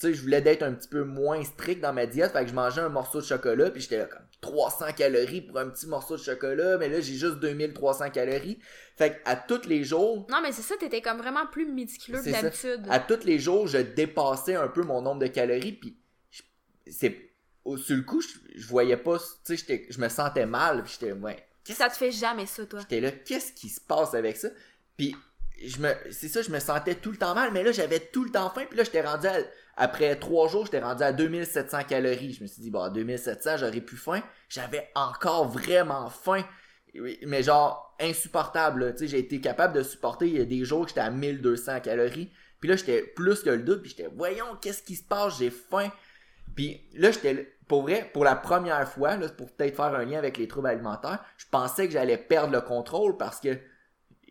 je- 0.01 0.11
je 0.11 0.21
voulais 0.21 0.41
d'être 0.41 0.63
un 0.63 0.73
petit 0.73 0.89
peu 0.89 1.05
moins 1.05 1.41
strict 1.45 1.79
dans 1.79 1.93
ma 1.93 2.05
diète. 2.05 2.33
Fait 2.33 2.43
que 2.43 2.49
je 2.49 2.53
mangeais 2.53 2.81
un 2.81 2.89
morceau 2.89 3.21
de 3.21 3.25
chocolat. 3.25 3.71
Puis 3.71 3.79
j'étais 3.83 3.99
là 3.99 4.03
comme 4.05 4.19
300 4.41 4.87
calories 4.97 5.39
pour 5.43 5.57
un 5.59 5.69
petit 5.69 5.87
morceau 5.87 6.17
de 6.17 6.21
chocolat. 6.21 6.77
Mais 6.77 6.89
là, 6.89 6.99
j'ai 6.99 7.13
juste 7.13 7.35
2300 7.39 8.09
calories. 8.09 8.59
Fait 8.97 9.11
que 9.13 9.15
à 9.23 9.37
tous 9.37 9.65
les 9.65 9.85
jours, 9.85 10.27
Non, 10.29 10.41
mais 10.43 10.51
c'est 10.51 10.61
ça, 10.61 10.75
t'étais 10.77 11.01
comme 11.01 11.19
vraiment 11.19 11.45
plus 11.45 11.65
méticuleux 11.65 12.21
que 12.21 12.29
d'habitude. 12.29 12.85
à 12.89 12.99
tous 12.99 13.23
les 13.23 13.39
jours, 13.39 13.65
je 13.67 13.77
dépassais 13.77 14.55
un 14.55 14.67
peu 14.67 14.81
mon 14.83 15.01
nombre 15.01 15.21
de 15.21 15.27
calories, 15.27 15.71
puis 15.71 15.97
c'est 16.85 17.31
au- 17.63 17.77
sur 17.77 17.95
le 17.95 18.01
coup, 18.01 18.19
je, 18.21 18.27
je 18.55 18.67
voyais 18.67 18.97
pas, 18.97 19.17
tu 19.45 19.55
sais, 19.57 19.85
je 19.89 19.99
me 20.01 20.09
sentais 20.09 20.45
mal, 20.45 20.83
puis 20.83 20.97
j'étais 20.99 21.13
ouais, 21.13 21.47
Ça 21.63 21.89
te 21.89 21.95
fait 21.95 22.11
jamais 22.11 22.45
ça, 22.45 22.65
toi. 22.65 22.79
j'étais 22.81 22.99
là, 23.01 23.11
qu'est-ce 23.11 23.53
qui 23.53 23.69
se 23.69 23.79
passe 23.79 24.13
avec 24.13 24.35
ça? 24.37 24.49
Puis 24.97 25.15
je 25.65 25.79
me, 25.79 25.93
c'est 26.11 26.27
ça, 26.27 26.41
je 26.41 26.51
me 26.51 26.59
sentais 26.59 26.95
tout 26.95 27.11
le 27.11 27.17
temps 27.17 27.33
mal, 27.35 27.51
mais 27.51 27.63
là 27.63 27.71
j'avais 27.71 27.99
tout 27.99 28.23
le 28.23 28.31
temps 28.31 28.49
faim, 28.49 28.63
puis 28.69 28.77
là 28.77 28.83
j'étais 28.83 29.01
rendu 29.01 29.27
à- 29.27 29.37
après 29.75 30.15
trois 30.15 30.47
jours, 30.47 30.65
j'étais 30.65 30.79
rendu 30.79 31.03
à 31.03 31.11
2700 31.13 31.83
calories. 31.83 32.33
Je 32.33 32.41
me 32.41 32.47
suis 32.47 32.61
dit 32.63 32.71
bon, 32.71 32.81
à 32.81 32.89
2700, 32.89 33.57
j'aurais 33.57 33.81
plus 33.81 33.97
faim. 33.97 34.21
J'avais 34.49 34.89
encore 34.95 35.47
vraiment 35.47 36.09
faim. 36.09 36.43
Mais 37.27 37.43
genre 37.43 37.95
insupportable, 37.99 38.93
tu 38.93 38.99
sais, 39.01 39.07
j'ai 39.07 39.19
été 39.19 39.39
capable 39.39 39.75
de 39.75 39.83
supporter, 39.83 40.27
il 40.27 40.37
y 40.37 40.41
a 40.41 40.45
des 40.45 40.65
jours 40.65 40.83
que 40.83 40.89
j'étais 40.89 41.01
à 41.01 41.11
1200 41.11 41.79
calories. 41.81 42.31
Puis 42.59 42.69
là, 42.69 42.75
j'étais 42.75 43.03
plus 43.03 43.43
que 43.43 43.51
le 43.51 43.59
double, 43.59 43.81
puis 43.83 43.91
j'étais, 43.95 44.09
voyons, 44.15 44.55
qu'est-ce 44.59 44.81
qui 44.81 44.95
se 44.95 45.03
passe, 45.03 45.37
j'ai 45.37 45.51
faim. 45.51 45.91
Puis 46.55 46.81
là, 46.95 47.11
j'étais, 47.11 47.55
pour 47.67 47.83
vrai, 47.83 48.09
pour 48.13 48.23
la 48.23 48.35
première 48.35 48.87
fois, 48.89 49.15
là, 49.15 49.29
pour 49.29 49.51
peut-être 49.51 49.75
faire 49.75 49.93
un 49.93 50.05
lien 50.05 50.17
avec 50.17 50.39
les 50.39 50.47
troubles 50.47 50.69
alimentaires, 50.69 51.23
je 51.37 51.45
pensais 51.51 51.85
que 51.85 51.93
j'allais 51.93 52.17
perdre 52.17 52.53
le 52.53 52.61
contrôle 52.61 53.15
parce 53.17 53.39
que 53.39 53.59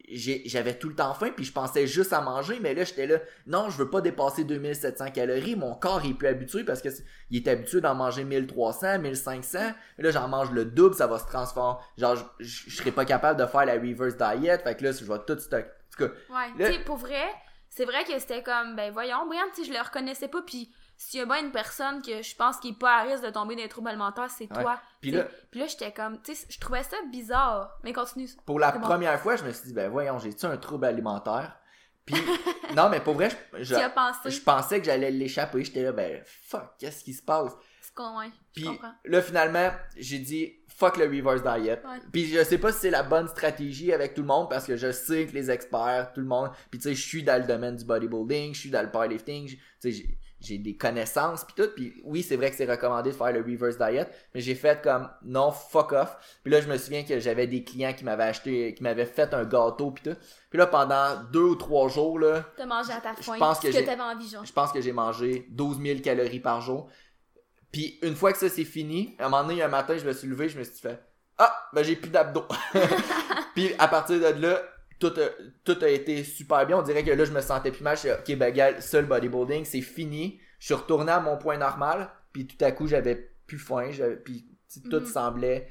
j'avais 0.09 0.75
tout 0.79 0.89
le 0.89 0.95
temps 0.95 1.13
faim, 1.15 1.31
puis 1.35 1.45
je 1.45 1.53
pensais 1.53 1.87
juste 1.87 2.13
à 2.13 2.21
manger, 2.21 2.59
mais 2.61 2.75
là, 2.75 2.85
j'étais 2.85 3.07
là, 3.07 3.19
non, 3.47 3.71
je 3.71 3.79
veux 3.79 3.91
pas 3.91 4.01
dépasser 4.01 4.45
2700 4.45 5.11
calories, 5.11 5.57
mon 5.57 5.75
corps 5.75 6.05
est 6.05 6.15
plus 6.15 6.29
habitué 6.29 6.65
parce 6.65 6.81
que 6.81 6.91
c'est- 6.91 7.05
il 7.31 7.39
est 7.39 7.49
habitué 7.49 7.81
d'en 7.81 7.95
manger 7.95 8.25
1300, 8.25 8.99
1500, 9.01 9.59
mais 9.99 10.05
là, 10.05 10.11
j'en 10.11 10.29
mange 10.29 10.51
le 10.53 10.65
double, 10.65 10.95
ça 10.95 11.07
va 11.07 11.19
se 11.19 11.27
transformer, 11.27 11.81
genre, 11.99 12.17
je, 12.39 12.71
serais 12.71 12.93
pas 12.93 13.05
capable 13.05 13.41
de 13.41 13.47
faire 13.47 13.65
la 13.65 13.75
reverse 13.75 14.17
diet, 14.17 14.59
fait 14.63 14.77
que 14.77 14.85
là, 14.85 14.93
je 14.93 15.05
vais 15.05 15.19
tout 15.27 15.39
stock. 15.39 15.65
En 15.67 15.97
tout 15.97 16.07
cas, 16.09 16.13
Ouais, 16.31 16.59
Là- 16.59 16.69
tu 16.71 16.77
sais, 16.77 16.85
pour 16.85 16.97
vrai, 16.97 17.25
c'est 17.69 17.85
vrai 17.85 18.05
que 18.05 18.19
c'était 18.19 18.43
comme, 18.43 18.77
ben 18.77 18.93
voyons, 18.93 19.27
Brian, 19.27 19.43
tu 19.55 19.63
sais, 19.65 19.69
je 19.69 19.73
le 19.77 19.83
reconnaissais 19.83 20.29
pas, 20.29 20.43
puis 20.43 20.71
s'il 20.97 21.21
y 21.21 21.23
a 21.23 21.27
bien 21.27 21.41
une 21.45 21.53
personne 21.53 22.01
que 22.03 22.23
je 22.23 22.35
pense 22.37 22.57
qui 22.59 22.69
est 22.71 22.79
pas 22.79 22.99
à 22.99 23.03
risque 23.03 23.25
de 23.25 23.31
tomber 23.31 23.55
dans 23.57 23.63
les 23.63 23.69
troubles 23.69 23.89
alimentaires, 23.89 24.31
c'est 24.31 24.51
Ouais. 24.53 24.63
toi. 24.63 24.81
Puis 25.01 25.11
là- 25.11 25.29
puis 25.51 25.61
là, 25.61 25.67
j'étais 25.67 25.93
comme, 25.93 26.21
tu 26.23 26.35
sais, 26.35 26.47
je 26.49 26.59
trouvais 26.59 26.83
ça 26.83 26.97
bizarre, 27.11 27.79
mais 27.85 27.93
continue. 27.93 28.29
pour 28.47 28.59
la 28.59 28.73
bon. 28.73 28.81
première 28.81 29.21
fois, 29.21 29.37
je 29.37 29.45
me 29.45 29.53
suis 29.53 29.69
dit, 29.69 29.73
ben 29.75 29.91
voyons, 29.91 30.19
j'ai-tu 30.19 30.47
un 30.47 30.57
trouble 30.57 30.87
alimentaire? 30.87 31.57
Puis, 32.07 32.15
non, 32.77 32.89
mais 32.89 33.01
pour 33.01 33.15
vrai, 33.15 33.31
je, 33.59 33.65
je, 33.65 33.95
pensé, 33.95 34.31
je 34.31 34.41
pensais 34.41 34.79
que 34.79 34.87
j'allais 34.87 35.11
l'échapper, 35.11 35.65
j'étais 35.65 35.83
là, 35.83 35.93
ben 35.93 36.23
fuck, 36.25 36.71
qu'est-ce 36.79 37.03
qui 37.03 37.13
se 37.13 37.23
passe? 37.23 37.53
c'est 37.81 37.93
con, 37.95 38.19
ouais, 38.19 38.31
Puis 38.55 38.69
là, 39.05 39.23
finalement, 39.23 39.71
j'ai 39.97 40.19
dit 40.21 40.53
fuck 40.69 40.99
le 40.99 41.05
reverse 41.07 41.43
diet. 41.43 41.83
Ouais. 41.85 41.99
Puis 42.13 42.27
je 42.27 42.45
sais 42.45 42.59
pas 42.59 42.71
si 42.71 42.81
c'est 42.81 42.91
la 42.91 43.03
bonne 43.03 43.27
stratégie 43.29 43.93
avec 43.93 44.13
tout 44.15 44.21
le 44.21 44.27
monde 44.27 44.49
parce 44.51 44.67
que 44.67 44.77
je 44.77 44.93
sais 44.93 45.27
que 45.27 45.33
les 45.33 45.51
experts, 45.51 46.13
tout 46.15 46.21
le 46.21 46.27
monde, 46.27 46.51
puis 46.71 46.79
tu 46.79 46.89
sais, 46.91 46.95
je 46.95 47.03
suis 47.07 47.23
dans 47.25 47.41
le 47.41 47.47
domaine 47.49 47.75
du 47.77 47.85
bodybuilding, 47.85 48.55
je 48.55 48.61
suis 48.61 48.71
dans 48.71 48.83
le 48.83 48.91
powerlifting, 48.91 49.49
tu 49.49 49.59
sais, 49.93 50.05
j'ai- 50.41 50.59
des 50.59 50.77
connaissances 50.77 51.45
puis 51.45 51.55
tout 51.57 51.71
puis 51.75 51.95
oui 52.05 52.23
c'est 52.23 52.37
vrai 52.37 52.51
que 52.51 52.57
c'est 52.57 52.71
recommandé 52.71 53.11
de 53.11 53.15
faire 53.17 53.33
le 53.33 53.41
reverse 53.41 53.79
diet 53.79 54.07
mais 54.35 54.41
j'ai 54.41 54.55
fait 54.55 54.83
comme 54.83 55.09
non 55.23 55.51
fuck 55.51 55.93
off 55.93 56.17
puis 56.43 56.53
là 56.53 56.61
je 56.61 56.69
me 56.69 56.77
souviens 56.77 57.05
que 57.05 57.19
j'avais 57.19 57.47
des 57.47 57.65
clients 57.65 57.93
qui 57.95 58.05
m'avaient 58.05 58.25
acheté 58.25 58.75
qui 58.75 58.83
m'avaient 58.83 59.07
fait 59.07 59.33
un 59.35 59.45
gâteau 59.45 59.91
puis 59.93 60.05
tout 60.13 60.17
puis 60.51 60.59
là 60.59 60.67
pendant 60.67 61.23
deux 61.33 61.41
ou 61.45 61.55
trois 61.57 61.89
jours 61.89 62.19
là 62.19 62.45
T'as 62.57 62.67
mangé 62.67 62.93
à 62.93 63.01
ta 63.01 63.15
je 63.19 63.23
faim, 63.23 63.37
pense 63.39 63.61
ce 63.63 63.69
que 63.69 63.73
que 63.73 63.85
t'avais 63.85 64.01
envie, 64.03 64.29
genre. 64.29 64.45
je 64.45 64.53
pense 64.53 64.73
que 64.73 64.81
j'ai 64.81 64.93
mangé 64.93 65.47
12 65.51 65.81
000 65.83 66.01
calories 66.01 66.41
par 66.41 66.61
jour. 66.61 66.89
Puis 67.73 67.99
une 68.03 68.15
fois 68.15 68.33
que 68.33 68.39
ça 68.39 68.49
c'est 68.49 68.65
fini, 68.65 69.17
à 69.19 69.27
un 69.27 69.29
moment 69.29 69.45
donné, 69.47 69.63
un 69.63 69.69
matin, 69.69 69.97
je 69.99 70.05
me 70.07 70.13
suis 70.13 70.29
levé, 70.29 70.49
je 70.49 70.59
me 70.59 70.65
suis 70.65 70.81
fait 70.81 71.03
Ah, 71.39 71.55
ben 71.73 71.83
j'ai 71.83 71.97
plus 71.97 72.11
d'abdos. 72.11 72.47
Puis 73.55 73.73
à 73.79 73.89
partir 73.89 74.19
de 74.19 74.41
là, 74.41 74.63
tout 74.99 75.13
a, 75.17 75.29
tout 75.65 75.79
a 75.83 75.89
été 75.89 76.25
super 76.25 76.67
bien. 76.67 76.79
On 76.79 76.83
dirait 76.83 77.05
que 77.05 77.11
là, 77.11 77.25
je 77.25 77.33
me 77.33 77.41
sentais 77.41 77.71
plus 77.71 77.83
mal. 77.83 77.97
Je 77.97 78.01
suis 78.01 78.11
ok, 78.11 78.39
ben 78.39 78.55
le 78.55 79.03
bodybuilding, 79.03 79.65
c'est 79.65 79.81
fini. 79.81 80.41
Je 80.59 80.67
suis 80.67 80.75
retourné 80.75 81.13
à 81.13 81.21
mon 81.21 81.37
point 81.37 81.59
normal. 81.59 82.09
Puis 82.33 82.47
tout 82.47 82.63
à 82.65 82.73
coup, 82.73 82.87
j'avais 82.87 83.31
plus 83.47 83.59
faim. 83.59 83.91
Puis 84.25 84.47
tout 84.91 85.01
Mhm. 85.01 85.07
semblait 85.07 85.69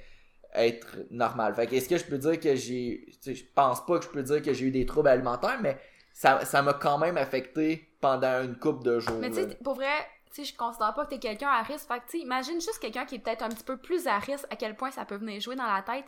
être 0.54 0.98
normal. 1.12 1.54
Fait 1.54 1.68
que 1.68 1.76
est-ce 1.76 1.90
que 1.90 1.98
je 1.98 2.06
peux 2.06 2.18
dire 2.18 2.40
que 2.40 2.56
j'ai. 2.56 3.08
Je 3.26 3.44
pense 3.54 3.86
pas 3.86 4.00
que 4.00 4.06
je 4.06 4.10
peux 4.10 4.24
dire 4.24 4.42
que 4.42 4.54
j'ai 4.54 4.66
eu 4.66 4.72
des 4.72 4.86
troubles 4.86 5.10
alimentaires, 5.10 5.60
mais 5.62 5.78
ça 6.14 6.46
ça 6.46 6.62
m'a 6.62 6.74
quand 6.74 6.98
même 6.98 7.18
affecté 7.18 7.90
pendant 8.00 8.44
une 8.44 8.58
couple 8.58 8.84
de 8.86 9.00
jours. 9.00 9.18
Mais 9.20 9.30
tu 9.30 9.36
sais, 9.36 9.58
pour 9.64 9.76
vrai, 9.76 9.92
tu 10.34 10.44
sais, 10.44 10.52
je 10.52 10.58
considère 10.58 10.94
pas 10.94 11.06
que 11.06 11.10
t'es 11.12 11.20
quelqu'un 11.20 11.50
à 11.50 11.62
risque. 11.62 11.88
Fait 11.88 12.00
que, 12.00 12.10
tu 12.10 12.18
imagine 12.20 12.62
juste 12.62 12.80
quelqu'un 12.80 13.06
qui 13.06 13.16
est 13.16 13.20
peut-être 13.20 13.44
un 13.44 13.50
petit 13.50 13.64
peu 13.64 13.78
plus 13.78 14.08
à 14.08 14.18
risque, 14.18 14.46
à 14.50 14.56
quel 14.56 14.76
point 14.76 14.92
ça 14.92 15.06
peut 15.06 15.18
venir 15.18 15.42
jouer 15.42 15.56
dans 15.56 15.68
la 15.68 15.82
tête. 15.82 16.06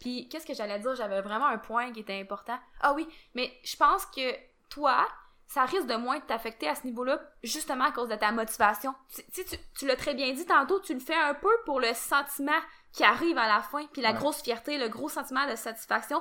Puis, 0.00 0.28
qu'est-ce 0.28 0.46
que 0.46 0.54
j'allais 0.54 0.78
dire? 0.78 0.94
J'avais 0.94 1.20
vraiment 1.22 1.46
un 1.46 1.58
point 1.58 1.92
qui 1.92 2.00
était 2.00 2.20
important. 2.20 2.58
Ah 2.80 2.92
oui, 2.94 3.08
mais 3.34 3.52
je 3.64 3.76
pense 3.76 4.06
que 4.06 4.34
toi, 4.70 5.06
ça 5.46 5.64
risque 5.64 5.86
de 5.86 5.96
moins 5.96 6.20
t'affecter 6.20 6.68
à 6.68 6.74
ce 6.74 6.84
niveau-là, 6.84 7.20
justement 7.42 7.84
à 7.86 7.92
cause 7.92 8.08
de 8.08 8.14
ta 8.14 8.30
motivation. 8.30 8.94
Tu, 9.14 9.22
tu, 9.32 9.44
tu, 9.44 9.56
tu 9.78 9.86
l'as 9.86 9.96
très 9.96 10.14
bien 10.14 10.32
dit 10.32 10.46
tantôt, 10.46 10.78
tu 10.80 10.94
le 10.94 11.00
fais 11.00 11.14
un 11.16 11.34
peu 11.34 11.50
pour 11.64 11.80
le 11.80 11.92
sentiment 11.94 12.58
qui 12.92 13.02
arrive 13.02 13.36
à 13.38 13.48
la 13.48 13.60
fin, 13.62 13.86
puis 13.92 14.02
la 14.02 14.12
Ouais. 14.12 14.18
grosse 14.18 14.42
fierté, 14.42 14.78
le 14.78 14.88
gros 14.88 15.08
sentiment 15.08 15.48
de 15.50 15.56
satisfaction. 15.56 16.20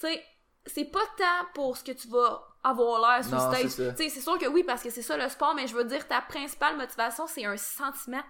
Tu 0.00 0.06
sais, 0.06 0.24
c'est 0.66 0.84
pas 0.90 1.04
tant 1.16 1.46
pour 1.54 1.76
ce 1.76 1.84
que 1.84 1.92
tu 1.92 2.08
vas 2.08 2.42
avoir 2.64 3.00
l'air 3.16 3.24
sur 3.24 3.36
Non, 3.36 3.52
stage. 3.52 3.68
ça. 3.70 3.90
Tu 3.92 3.96
sais, 4.04 4.08
c'est 4.08 4.20
sûr 4.20 4.38
que 4.38 4.46
oui, 4.46 4.62
parce 4.64 4.82
que 4.82 4.90
c'est 4.90 5.02
ça 5.02 5.16
le 5.16 5.28
sport, 5.28 5.54
mais 5.54 5.66
je 5.66 5.74
veux 5.74 5.84
dire, 5.84 6.06
ta 6.08 6.20
principale 6.20 6.76
motivation, 6.76 7.26
c'est 7.26 7.44
un 7.44 7.56
sentiment. 7.56 8.22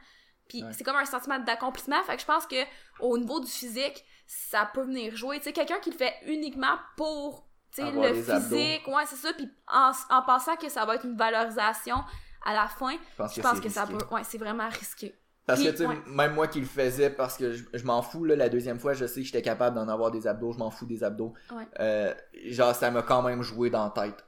Puis 0.48 0.62
Ouais. 0.64 0.72
c'est 0.72 0.82
comme 0.84 0.96
un 0.96 1.04
sentiment 1.04 1.38
d'accomplissement. 1.38 2.02
Fait 2.04 2.14
que 2.16 2.22
je 2.22 2.26
pense 2.26 2.46
que 2.46 2.56
au 3.00 3.18
niveau 3.18 3.38
du 3.40 3.50
physique, 3.50 4.04
ça 4.28 4.70
peut 4.72 4.82
venir 4.82 5.16
jouer. 5.16 5.38
Tu 5.38 5.44
sais, 5.44 5.52
quelqu'un 5.52 5.80
qui 5.80 5.90
le 5.90 5.96
fait 5.96 6.14
uniquement 6.26 6.76
pour 6.96 7.48
le 7.78 8.30
abdos. 8.30 8.48
physique, 8.48 8.86
ouais, 8.86 9.06
c'est 9.06 9.16
ça. 9.16 9.32
Puis 9.32 9.50
en, 9.66 9.90
en 10.10 10.22
pensant 10.22 10.54
que 10.56 10.68
ça 10.68 10.84
va 10.84 10.96
être 10.96 11.06
une 11.06 11.16
valorisation 11.16 11.96
à 12.44 12.54
la 12.54 12.68
fin, 12.68 12.92
Je 12.92 13.16
pense 13.16 13.34
je 13.34 13.36
que 13.36 13.40
pense 13.40 13.56
c'est 13.56 13.62
que 13.62 13.68
ça 13.70 13.86
peut. 13.86 13.98
Ouais, 14.10 14.22
c'est 14.24 14.38
vraiment 14.38 14.68
risqué. 14.68 15.14
Parce 15.46 15.62
que, 15.62 15.70
tu 15.70 15.78
sais, 15.78 15.86
ouais. 15.86 15.96
même 16.06 16.34
moi 16.34 16.46
qui 16.46 16.60
le 16.60 16.66
faisais, 16.66 17.08
parce 17.08 17.38
que 17.38 17.52
je, 17.54 17.64
je 17.72 17.84
m'en 17.84 18.02
fous, 18.02 18.24
là, 18.24 18.36
la 18.36 18.50
deuxième 18.50 18.78
fois, 18.78 18.92
je 18.92 19.06
sais 19.06 19.20
que 19.20 19.26
j'étais 19.26 19.40
capable 19.40 19.76
d'en 19.76 19.88
avoir 19.88 20.10
des 20.10 20.26
abdos, 20.26 20.52
je 20.52 20.58
m'en 20.58 20.70
fous 20.70 20.84
des 20.84 21.02
abdos. 21.02 21.32
Ouais. 21.50 21.66
Euh, 21.80 22.14
genre, 22.48 22.74
ça 22.74 22.90
m'a 22.90 23.02
quand 23.02 23.22
même 23.22 23.42
joué 23.42 23.70
dans 23.70 23.84
la 23.84 23.90
tête. 23.90 24.26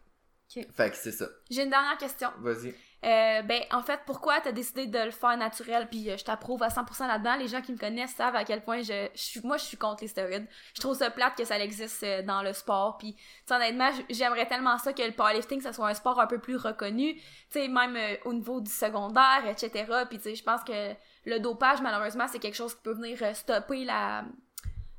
Fait 0.72 0.90
que 0.90 0.96
c'est 0.96 1.12
ça. 1.12 1.26
J'ai 1.50 1.62
une 1.62 1.70
dernière 1.70 1.98
question. 1.98 2.28
Vas-y. 2.40 2.74
Euh, 3.02 3.40
ben, 3.42 3.62
en 3.72 3.80
fait, 3.80 4.00
pourquoi 4.04 4.40
t'as 4.40 4.52
décidé 4.52 4.86
de 4.86 4.98
le 4.98 5.10
faire 5.10 5.36
naturel? 5.36 5.88
Puis 5.88 6.10
euh, 6.10 6.18
je 6.18 6.24
t'approuve 6.24 6.62
à 6.62 6.68
100% 6.68 7.06
là-dedans? 7.06 7.36
Les 7.36 7.48
gens 7.48 7.62
qui 7.62 7.72
me 7.72 7.78
connaissent 7.78 8.14
savent 8.14 8.36
à 8.36 8.44
quel 8.44 8.62
point 8.62 8.82
je, 8.82 9.08
suis, 9.14 9.40
moi, 9.42 9.56
je 9.56 9.64
suis 9.64 9.78
contre 9.78 10.02
les 10.02 10.08
stéroïdes. 10.08 10.46
Je 10.74 10.80
trouve 10.80 10.94
ça 10.94 11.10
plate 11.10 11.34
que 11.34 11.44
ça 11.44 11.58
existe 11.58 12.02
euh, 12.02 12.22
dans 12.22 12.42
le 12.42 12.52
sport. 12.52 12.98
Puis, 12.98 13.16
honnêtement, 13.50 13.90
j'aimerais 14.10 14.46
tellement 14.46 14.76
ça 14.76 14.92
que 14.92 15.02
le 15.02 15.12
powerlifting, 15.12 15.62
ça 15.62 15.72
soit 15.72 15.88
un 15.88 15.94
sport 15.94 16.20
un 16.20 16.26
peu 16.26 16.38
plus 16.38 16.56
reconnu. 16.56 17.18
Tu 17.50 17.68
même 17.68 17.96
au 18.24 18.34
niveau 18.34 18.60
du 18.60 18.70
secondaire, 18.70 19.44
etc. 19.48 19.84
Puis, 20.08 20.18
tu 20.18 20.24
sais, 20.24 20.34
je 20.34 20.44
pense 20.44 20.62
que 20.62 20.94
le 21.24 21.38
dopage, 21.38 21.80
malheureusement, 21.80 22.26
c'est 22.28 22.38
quelque 22.38 22.56
chose 22.56 22.74
qui 22.74 22.82
peut 22.82 22.92
venir 22.92 23.18
stopper 23.34 23.84
la, 23.84 24.24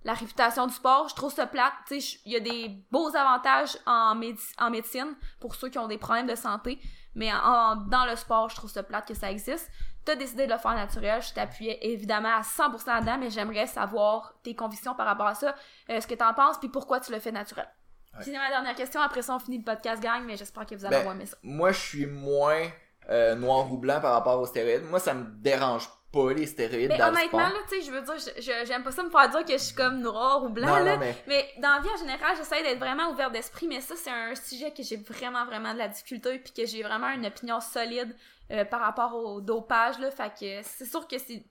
la 0.04 0.14
réputation 0.14 0.66
du 0.68 0.74
sport. 0.74 1.08
Je 1.10 1.16
trouve 1.16 1.34
ça 1.34 1.46
plate. 1.46 1.74
Il 1.92 2.32
y 2.32 2.36
a 2.36 2.40
des 2.40 2.70
beaux 2.92 3.16
avantages 3.16 3.78
en, 3.86 4.20
en 4.60 4.70
médecine 4.72 5.16
pour 5.40 5.56
ceux 5.56 5.70
qui 5.70 5.78
ont 5.78 5.88
des 5.88 5.98
problèmes 5.98 6.28
de 6.28 6.36
santé. 6.36 6.80
Mais 7.16 7.32
en, 7.34 7.76
dans 7.76 8.06
le 8.06 8.16
sport, 8.16 8.50
je 8.50 8.56
trouve 8.56 8.70
ça 8.70 8.84
plate 8.84 9.08
que 9.08 9.14
ça 9.14 9.32
existe. 9.32 9.70
T'as 10.04 10.16
décidé 10.16 10.48
de 10.48 10.52
le 10.52 10.58
faire 10.58 10.74
naturel, 10.74 11.22
je 11.22 11.32
t'appuyais 11.34 11.78
évidemment 11.82 12.36
à 12.36 12.42
100% 12.42 12.88
là-dedans, 12.88 13.18
mais 13.20 13.30
j'aimerais 13.30 13.68
savoir 13.68 14.34
tes 14.44 14.56
convictions 14.56 14.96
par 14.96 15.06
rapport 15.06 15.28
à 15.28 15.36
ça, 15.36 15.54
euh, 15.90 16.02
ce 16.02 16.08
que 16.08 16.16
t'en 16.16 16.34
penses, 16.34 16.58
puis 16.58 16.70
pourquoi 16.70 17.00
tu 17.00 17.12
le 17.12 17.20
fais 17.20 17.32
naturel. 17.32 17.68
Ouais. 18.16 18.24
C'est 18.24 18.32
ma 18.32 18.50
dernière 18.50 18.74
question, 18.76 19.00
après 19.00 19.22
ça 19.22 19.36
on 19.36 19.40
finit 19.40 19.60
le 19.60 19.64
podcast 19.64 20.02
gang, 20.02 20.24
mais 20.26 20.38
j'espère 20.38 20.66
que 20.66 20.74
vous 20.74 20.86
allez 20.86 20.96
Ben, 20.96 21.00
avoir 21.02 21.16
aimé 21.16 21.28
ça. 21.28 21.38
Moi, 21.44 21.72
je 21.72 21.80
suis 21.80 22.06
moins 22.08 22.64
euh, 23.10 23.36
noir 23.36 23.72
ou 23.72 23.78
blanc 23.78 24.00
par 24.02 24.14
rapport 24.14 24.40
aux 24.40 24.46
stéroïdes. 24.46 24.84
Moi, 24.90 25.00
ça 25.00 25.14
me 25.14 25.26
dérange 25.42 25.90
pas, 26.12 26.34
les 26.34 26.46
stéroïdes 26.46 26.90
Mais 26.90 26.98
dans 26.98 27.06
le 27.08 27.12
honnêtement, 27.14 27.40
sport. 27.40 27.54
là, 27.54 27.60
tu 27.70 27.80
sais, 27.80 27.86
je 27.86 27.92
veux 27.92 28.02
dire, 28.02 28.66
j'aime 28.66 28.84
pas 28.84 28.92
ça 28.92 29.02
me 29.04 29.10
faire 29.10 29.30
dire 29.30 29.46
que 29.46 29.54
je 29.54 29.58
suis 29.64 29.76
comme 29.76 30.00
noir 30.02 30.44
ou 30.44 30.50
blanc, 30.50 30.68
non, 30.68 30.84
là. 30.84 30.94
non, 30.96 31.00
mais 31.00 31.16
Mais 31.28 31.48
dans 31.62 31.70
la 31.76 31.80
vie 31.80 31.88
en 31.94 31.98
général, 31.98 32.36
j'essaie 32.38 32.62
d'être 32.64 32.80
vraiment 32.80 33.10
ouvert 33.12 33.32
d'esprit, 33.32 33.68
mais 33.68 33.80
ça, 33.82 33.96
c'est 33.96 34.10
un 34.10 34.36
sujet 34.36 34.72
que 34.72 34.84
j'ai 34.84 34.98
vraiment, 34.98 35.46
vraiment 35.46 35.74
de 35.74 35.78
la 35.78 35.88
difficulté, 35.88 36.38
puis 36.40 36.52
que 36.52 36.66
j'ai 36.66 36.84
vraiment 36.84 37.10
une 37.10 37.26
opinion 37.26 37.60
solide 37.62 38.14
euh, 38.52 38.66
par 38.66 38.82
rapport 38.82 39.16
au 39.16 39.40
dopage, 39.40 40.00
là. 40.00 40.12
Fait 40.12 40.30
que 40.38 40.68
c'est 40.68 40.86
sûr 40.86 41.08
que 41.08 41.18
c'est. 41.18 41.44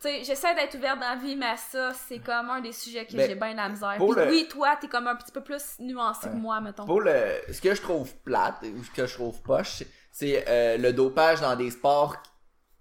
Tu 0.00 0.10
sais, 0.10 0.24
j'essaie 0.24 0.54
d'être 0.56 0.74
ouvert 0.74 0.96
dans 0.96 1.08
la 1.08 1.14
vie, 1.14 1.36
mais 1.36 1.56
ça, 1.56 1.92
c'est 1.94 2.18
comme 2.18 2.50
un 2.50 2.60
des 2.60 2.72
sujets 2.72 3.06
que 3.06 3.16
Mais 3.16 3.28
j'ai 3.28 3.36
bien 3.36 3.52
de 3.52 3.56
la 3.56 3.68
misère. 3.68 3.94
Puis 3.96 4.06
le- 4.16 4.28
oui, 4.28 4.48
toi, 4.50 4.76
t'es 4.78 4.88
comme 4.88 5.06
un 5.06 5.14
petit 5.14 5.30
peu 5.30 5.40
plus 5.40 5.62
nuancé 5.78 6.28
que 6.28 6.34
moi, 6.34 6.60
mettons. 6.60 6.84
pour 6.84 7.00
le, 7.00 7.14
ce 7.50 7.60
que 7.60 7.72
je 7.74 7.80
trouve 7.80 8.12
plate, 8.24 8.56
ou 8.76 8.82
ce 8.82 8.90
que 8.90 9.06
je 9.06 9.14
trouve 9.14 9.40
poche, 9.40 9.84
c'est 10.14 10.44
euh, 10.48 10.78
le 10.78 10.92
dopage 10.92 11.40
dans 11.40 11.56
des 11.56 11.72
sports 11.72 12.16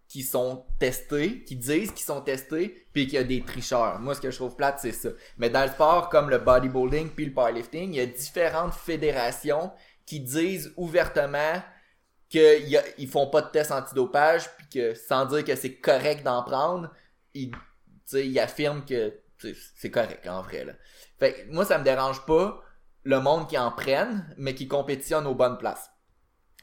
qui 0.07 0.21
sont 0.21 0.67
testés, 0.77 1.43
qui 1.43 1.55
disent 1.55 1.91
qu'ils 1.91 2.05
sont 2.05 2.21
testés, 2.21 2.85
puis 2.93 3.07
qu'il 3.07 3.15
y 3.15 3.17
a 3.17 3.23
des 3.23 3.41
tricheurs. 3.41 3.99
Moi, 3.99 4.13
ce 4.13 4.21
que 4.21 4.29
je 4.29 4.35
trouve 4.35 4.55
plate, 4.55 4.77
c'est 4.79 4.91
ça. 4.91 5.09
Mais 5.39 5.49
dans 5.49 5.63
le 5.63 5.71
sport 5.71 6.09
comme 6.09 6.29
le 6.29 6.37
bodybuilding 6.37 7.09
puis 7.09 7.25
le 7.25 7.33
powerlifting, 7.33 7.91
il 7.91 7.95
y 7.95 7.99
a 7.99 8.05
différentes 8.05 8.75
fédérations 8.75 9.71
qui 10.05 10.19
disent 10.19 10.73
ouvertement 10.77 11.63
qu'ils 12.29 13.07
font 13.09 13.25
pas 13.25 13.41
de 13.41 13.49
tests 13.49 13.71
antidopage, 13.71 14.55
puis 14.57 14.69
que 14.69 14.93
sans 14.93 15.25
dire 15.25 15.43
que 15.43 15.55
c'est 15.55 15.77
correct 15.77 16.23
d'en 16.23 16.43
prendre, 16.43 16.93
ils, 17.33 17.51
ils 18.13 18.39
affirment 18.39 18.85
que 18.85 19.11
c'est 19.75 19.89
correct 19.89 20.27
en 20.27 20.43
vrai. 20.43 20.65
Là. 20.65 20.73
Fait 21.17 21.47
moi, 21.49 21.65
ça 21.65 21.79
me 21.79 21.83
dérange 21.83 22.23
pas 22.27 22.61
le 23.01 23.19
monde 23.19 23.49
qui 23.49 23.57
en 23.57 23.71
prenne, 23.71 24.35
mais 24.37 24.53
qui 24.53 24.67
compétitionne 24.67 25.25
aux 25.25 25.33
bonnes 25.33 25.57
places. 25.57 25.89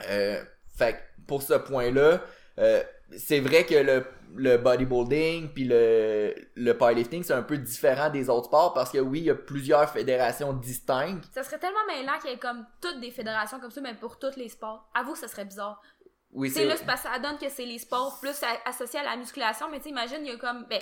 Euh, 0.08 0.44
fait 0.84 0.92
que 0.94 0.98
pour 1.26 1.42
ce 1.42 1.54
point-là, 1.54 2.20
euh, 2.58 2.82
c'est 3.16 3.40
vrai 3.40 3.64
que 3.64 3.74
le, 3.74 4.04
le 4.36 4.56
bodybuilding 4.56 5.52
puis 5.52 5.64
le, 5.64 6.34
le 6.54 6.72
powerlifting, 6.76 7.22
c'est 7.22 7.32
un 7.32 7.42
peu 7.42 7.58
différent 7.58 8.10
des 8.10 8.28
autres 8.30 8.46
sports 8.46 8.72
parce 8.72 8.90
que 8.90 8.98
oui, 8.98 9.20
il 9.20 9.24
y 9.24 9.30
a 9.30 9.34
plusieurs 9.34 9.88
fédérations 9.90 10.52
distinctes. 10.52 11.24
Ça 11.34 11.42
serait 11.42 11.58
tellement 11.58 11.84
mêlant 11.86 12.18
qu'il 12.20 12.30
y 12.30 12.34
ait 12.34 12.38
comme 12.38 12.64
toutes 12.80 13.00
des 13.00 13.10
fédérations 13.10 13.60
comme 13.60 13.70
ça, 13.70 13.80
mais 13.80 13.94
pour 13.94 14.18
tous 14.18 14.36
les 14.36 14.48
sports. 14.48 14.88
Avoue, 14.94 15.16
ça 15.16 15.28
serait 15.28 15.44
bizarre. 15.44 15.80
Oui, 16.32 16.50
c'est 16.50 16.64
là, 16.64 16.76
parce 16.86 17.02
que 17.02 17.08
ça 17.08 17.18
donne 17.18 17.38
que 17.38 17.48
c'est 17.48 17.64
les 17.66 17.78
sports 17.80 18.18
plus 18.20 18.36
associés 18.64 19.00
à 19.00 19.04
la 19.04 19.16
musculation, 19.16 19.68
mais 19.70 19.78
tu 19.78 19.84
sais, 19.84 19.90
imagine, 19.90 20.18
il 20.22 20.28
y 20.28 20.34
a 20.34 20.36
comme. 20.36 20.64
Ben, 20.70 20.80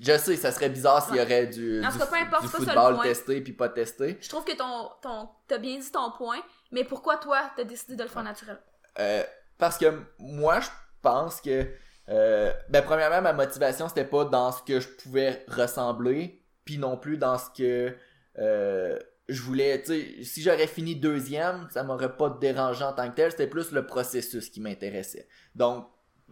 Je 0.00 0.16
sais, 0.16 0.36
ça 0.36 0.52
serait 0.52 0.68
bizarre 0.68 1.04
s'il 1.04 1.16
y 1.16 1.20
aurait 1.20 1.48
du, 1.48 1.84
En 1.84 1.90
du, 1.90 1.98
peu 1.98 2.14
importe, 2.14 2.44
du 2.44 2.50
pas 2.50 2.58
football 2.58 3.00
testé 3.02 3.40
puis 3.40 3.52
pas 3.52 3.68
testé. 3.68 4.18
Je 4.20 4.28
trouve 4.28 4.44
que 4.44 4.56
ton, 4.56 4.90
ton, 5.02 5.28
t'as 5.48 5.58
bien 5.58 5.78
dit 5.78 5.90
ton 5.90 6.12
point, 6.12 6.40
mais 6.70 6.84
pourquoi 6.84 7.16
toi, 7.16 7.50
t'as 7.56 7.64
décidé 7.64 7.96
de 7.96 8.02
le 8.04 8.08
faire 8.08 8.22
naturel? 8.22 8.58
Euh, 8.98 9.22
parce 9.58 9.78
que 9.78 9.86
moi, 10.18 10.60
je 10.60 10.68
pense 11.02 11.40
que, 11.40 11.66
euh, 12.08 12.52
ben, 12.68 12.82
premièrement, 12.82 13.22
ma 13.22 13.32
motivation, 13.32 13.88
c'était 13.88 14.04
pas 14.04 14.24
dans 14.24 14.52
ce 14.52 14.62
que 14.62 14.80
je 14.80 14.88
pouvais 14.88 15.44
ressembler, 15.48 16.42
puis 16.64 16.78
non 16.78 16.96
plus 16.96 17.16
dans 17.18 17.38
ce 17.38 17.50
que 17.56 17.96
euh, 18.38 18.98
je 19.28 19.42
voulais. 19.42 19.82
Tu 19.82 20.24
si 20.24 20.42
j'aurais 20.42 20.66
fini 20.66 20.96
deuxième, 20.96 21.68
ça 21.70 21.82
m'aurait 21.82 22.16
pas 22.16 22.30
dérangé 22.30 22.84
en 22.84 22.92
tant 22.92 23.08
que 23.10 23.14
tel, 23.14 23.30
c'était 23.30 23.46
plus 23.46 23.70
le 23.72 23.86
processus 23.86 24.50
qui 24.50 24.60
m'intéressait. 24.60 25.28
Donc, 25.54 25.86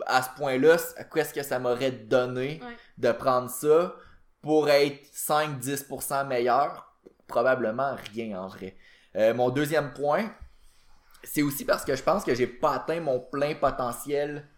à 0.07 0.23
ce 0.23 0.29
point-là, 0.37 0.77
qu'est-ce 1.13 1.33
que 1.35 1.43
ça 1.43 1.59
m'aurait 1.59 1.91
donné 1.93 2.61
Ouais. 2.63 2.77
de 2.99 3.13
prendre 3.13 3.51
ça 3.51 3.95
pour 4.41 4.69
être 4.69 5.05
5-10% 5.15 6.27
meilleur? 6.27 6.95
Probablement 7.27 7.95
rien 8.13 8.41
en 8.43 8.49
vrai. 8.49 8.77
Euh, 9.17 9.33
mon 9.35 9.51
deuxième 9.51 9.93
point, 9.93 10.31
c'est 11.25 11.43
aussi 11.43 11.65
parce 11.65 11.85
que 11.85 11.95
je 11.95 12.03
pense 12.03 12.25
que 12.25 12.35
j'ai 12.35 12.47
pas 12.47 12.75
atteint 12.75 13.01
mon 13.01 13.21
plein 13.21 13.55
potentiel 13.55 14.49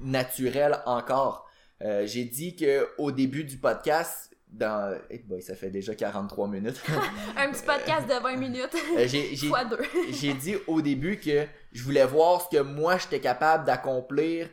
naturel 0.00 0.78
encore. 0.86 1.48
Euh, 1.82 2.06
j'ai 2.06 2.24
dit 2.24 2.56
que 2.56 2.88
au 2.98 3.10
début 3.10 3.44
du 3.44 3.58
podcast, 3.58 4.30
dans, 4.48 4.96
eh 5.10 5.18
boy, 5.18 5.42
ça 5.42 5.56
fait 5.56 5.70
déjà 5.70 5.94
43 5.94 6.48
minutes. 6.48 6.80
Un 7.36 7.50
petit 7.50 7.62
podcast 7.62 8.06
de 8.06 8.22
20 8.22 8.36
minutes, 8.36 8.74
Euh, 8.96 9.06
j'ai, 9.06 9.34
j'ai, 9.36 9.48
fois 9.48 9.64
deux. 9.64 9.82
j'ai 10.10 10.32
dit 10.34 10.56
au 10.66 10.80
début 10.80 11.18
que 11.18 11.46
je 11.72 11.82
voulais 11.82 12.06
voir 12.06 12.40
ce 12.42 12.56
que 12.56 12.62
moi 12.62 12.96
j'étais 12.98 13.20
capable 13.20 13.64
d'accomplir 13.64 14.48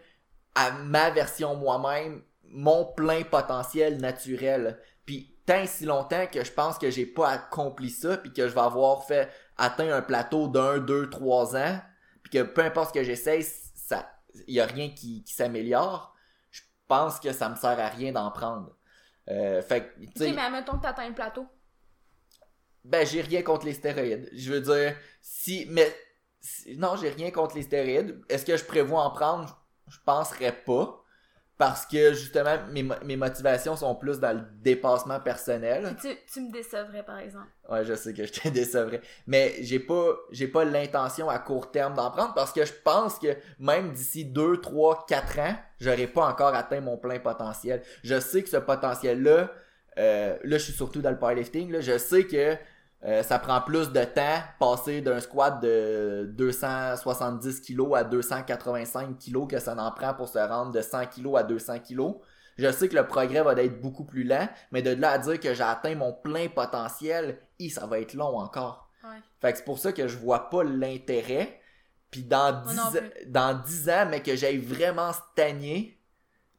à 0.56 0.72
ma 0.72 1.12
version 1.12 1.56
moi-même, 1.56 2.22
mon 2.44 2.86
plein 2.86 3.22
potentiel 3.24 3.98
naturel. 4.00 4.80
Puis 5.06 5.36
tant 5.46 5.62
et 5.62 5.68
si 5.68 5.86
longtemps 5.86 6.26
que 6.32 6.44
je 6.44 6.52
pense 6.52 6.78
que 6.78 6.90
j'ai 6.90 7.06
pas 7.06 7.30
accompli 7.30 7.90
ça, 7.90 8.18
puis 8.18 8.34
que 8.34 8.48
je 8.48 8.54
vais 8.54 8.62
avoir 8.62 9.06
fait 9.06 9.30
atteint 9.62 9.92
un 9.94 10.02
plateau 10.02 10.48
d'un, 10.50 10.80
deux, 10.80 11.10
trois 11.10 11.56
ans, 11.58 11.82
puis 12.24 12.32
que 12.32 12.44
peu 12.44 12.62
importe 12.64 12.90
ce 12.90 13.00
que 13.00 13.04
j'essaye, 13.06 13.44
ça, 13.44 14.12
y 14.48 14.60
a 14.60 14.66
rien 14.66 14.90
qui, 14.90 15.24
qui 15.24 15.34
s'améliore. 15.34 16.16
Je 16.52 16.62
pense 16.88 17.20
que 17.20 17.34
ça 17.34 17.50
me 17.50 17.56
sert 17.56 17.80
à 17.80 17.88
rien 17.90 18.12
d'en 18.14 18.32
prendre. 18.32 18.78
Euh, 19.30 19.62
fait 19.64 19.94
que, 19.96 20.02
tu 20.06 20.12
sais, 20.18 20.30
Ok, 20.30 20.36
mais 20.36 20.42
admettons 20.42 20.78
que 20.78 20.84
t'atteins 20.84 21.10
le 21.10 21.16
plateau. 21.16 21.48
ben, 22.84 23.06
j'ai 23.06 23.22
rien 23.22 23.44
contre 23.44 23.66
les 23.66 23.74
stéroïdes. 23.74 24.30
Je 24.34 24.52
veux 24.54 24.62
dire, 24.62 24.96
si, 25.22 25.66
mais, 25.70 25.96
si- 26.40 26.78
non, 26.78 26.96
j'ai 26.96 27.10
rien 27.10 27.32
contre 27.32 27.56
les 27.56 27.62
stéroïdes. 27.64 28.22
Est-ce 28.30 28.46
que 28.46 28.58
je 28.58 28.66
prévois 28.66 29.04
en 29.04 29.12
prendre? 29.12 29.66
Je 29.88 29.98
penserais 30.06 30.52
pas. 30.64 31.01
Parce 31.62 31.86
que, 31.86 32.14
justement, 32.14 32.58
mes, 32.72 32.84
mes 33.06 33.16
motivations 33.16 33.76
sont 33.76 33.94
plus 33.94 34.20
dans 34.20 34.36
le 34.36 34.42
dépassement 34.64 35.20
personnel. 35.20 35.96
Tu, 36.02 36.08
tu 36.34 36.42
me 36.42 36.52
décevrais, 36.52 37.04
par 37.04 37.20
exemple. 37.20 37.50
Ouais, 37.70 37.86
je 37.86 37.94
sais 37.94 38.16
que 38.16 38.26
je 38.26 38.32
te 38.32 38.48
décevrais. 38.50 39.00
Mais 39.28 39.54
j'ai 39.60 39.78
pas, 39.78 40.16
j'ai 40.32 40.48
pas 40.48 40.66
l'intention 40.66 41.30
à 41.30 41.38
court 41.38 41.70
terme 41.70 41.94
d'en 41.94 42.10
prendre 42.10 42.34
parce 42.34 42.52
que 42.52 42.66
je 42.66 42.74
pense 42.84 43.20
que 43.20 43.38
même 43.60 43.92
d'ici 43.92 44.26
2, 44.26 44.60
3, 44.60 45.06
4 45.08 45.40
ans, 45.40 45.56
j'aurai 45.80 46.08
pas 46.08 46.26
encore 46.26 46.56
atteint 46.56 46.82
mon 46.82 46.98
plein 46.98 47.20
potentiel. 47.20 47.84
Je 48.04 48.20
sais 48.20 48.42
que 48.42 48.50
ce 48.50 48.58
potentiel-là, 48.58 49.52
euh, 50.00 50.38
là, 50.44 50.58
je 50.58 50.64
suis 50.64 50.74
surtout 50.74 51.04
dans 51.04 51.12
le 51.12 51.20
powerlifting, 51.20 51.72
là, 51.72 51.80
je 51.80 52.00
sais 52.00 52.24
que 52.24 52.58
euh, 53.04 53.24
ça 53.24 53.40
prend 53.40 53.62
plus 53.62 53.92
de 53.92 54.04
temps 54.04 54.42
passer 54.60 55.02
d'un 55.02 55.20
squat 55.20 55.60
de 55.62 56.32
270 56.36 57.62
kg 57.62 57.96
à 57.96 58.04
285 58.04 59.18
kg 59.18 59.48
que 59.48 59.60
ça 59.60 59.76
en 59.76 59.92
prend 59.92 60.14
pour 60.14 60.28
se 60.28 60.38
rendre 60.40 60.72
de 60.72 60.82
100 60.82 61.08
kg 61.08 61.38
à 61.38 61.44
200 61.44 61.80
kg. 61.80 62.14
Je 62.58 62.72
sais 62.72 62.90
que 62.90 62.96
le 62.96 63.08
progrès 63.08 63.42
va 63.42 63.54
être 63.54 63.82
beaucoup 63.82 64.04
plus 64.06 64.24
lent, 64.24 64.48
mais 64.72 64.82
de 64.82 64.92
là 64.92 65.12
à 65.12 65.18
dire 65.18 65.40
que 65.40 65.54
j'ai 65.54 65.64
atteint 65.64 65.96
mon 65.96 66.14
plein 66.14 66.48
potentiel, 66.50 67.40
hi, 67.60 67.70
ça 67.70 67.88
va 67.88 68.00
être 68.00 68.14
long 68.14 68.38
encore. 68.40 68.90
Ouais. 69.04 69.18
Fait 69.40 69.52
que 69.52 69.58
c'est 69.58 69.66
pour 69.66 69.80
ça 69.80 69.92
que 69.94 70.08
je 70.08 70.18
vois 70.18 70.50
pas 70.50 70.64
l'intérêt. 70.64 71.60
puis 72.12 72.24
dans 72.24 72.52
Moi 72.64 72.72
10, 72.74 72.76
non 72.76 72.84
ans- 72.84 73.10
dans 73.28 73.62
10 73.64 73.90
ans, 73.90 74.06
mais 74.10 74.22
que 74.22 74.36
j'aille 74.36 74.58
vraiment 74.58 75.12
stagné, 75.14 75.98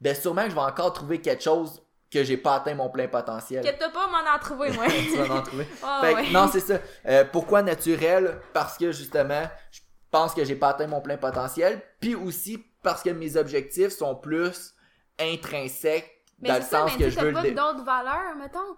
ben 0.01 0.15
sûrement 0.17 0.45
que 0.45 0.51
je 0.51 0.55
vais 0.55 0.61
encore 0.63 0.93
trouver 0.95 1.21
quelque 1.21 1.43
chose 1.45 1.83
que 2.13 2.23
j'ai 2.25 2.37
pas 2.37 2.57
atteint 2.57 2.75
mon 2.75 2.91
plein 2.91 3.09
potentiel. 3.09 3.65
Que 3.65 3.79
t'as 3.79 3.89
pas 3.89 4.07
m'en 4.09 4.19
en 4.19 4.39
trouver, 4.39 4.71
moi. 4.73 4.85
tu 4.89 5.17
vas 5.17 5.37
en 5.37 5.43
trouver. 5.43 5.67
Ah, 5.83 6.01
Fait 6.03 6.13
que, 6.13 6.17
ouais. 6.21 6.31
Non, 6.31 6.49
c'est 6.53 6.61
ça. 6.61 6.79
Euh, 7.07 7.25
pourquoi 7.25 7.63
naturel? 7.63 8.41
Parce 8.53 8.77
que 8.77 8.93
justement, 8.93 9.45
je 9.71 9.81
pense 10.11 10.35
que 10.35 10.45
j'ai 10.45 10.57
pas 10.57 10.71
atteint 10.71 10.87
mon 10.87 11.01
plein 11.01 11.17
potentiel. 11.17 11.81
Puis 12.01 12.15
aussi 12.15 12.65
parce 12.83 13.03
que 13.03 13.11
mes 13.11 13.37
objectifs 13.37 13.91
sont 13.91 14.15
plus 14.15 14.75
intrinsèques 15.19 16.11
Mais 16.41 16.49
dans 16.49 16.55
c'est 16.55 16.61
le 16.61 16.67
ça, 16.67 16.79
sens 16.81 16.93
mais 16.99 17.05
que 17.05 17.11
je 17.11 17.19
veux 17.19 17.29
le 17.29 17.33
pas 17.33 17.51
d'autres 17.51 17.85
valeurs, 17.85 18.37
mettons. 18.37 18.77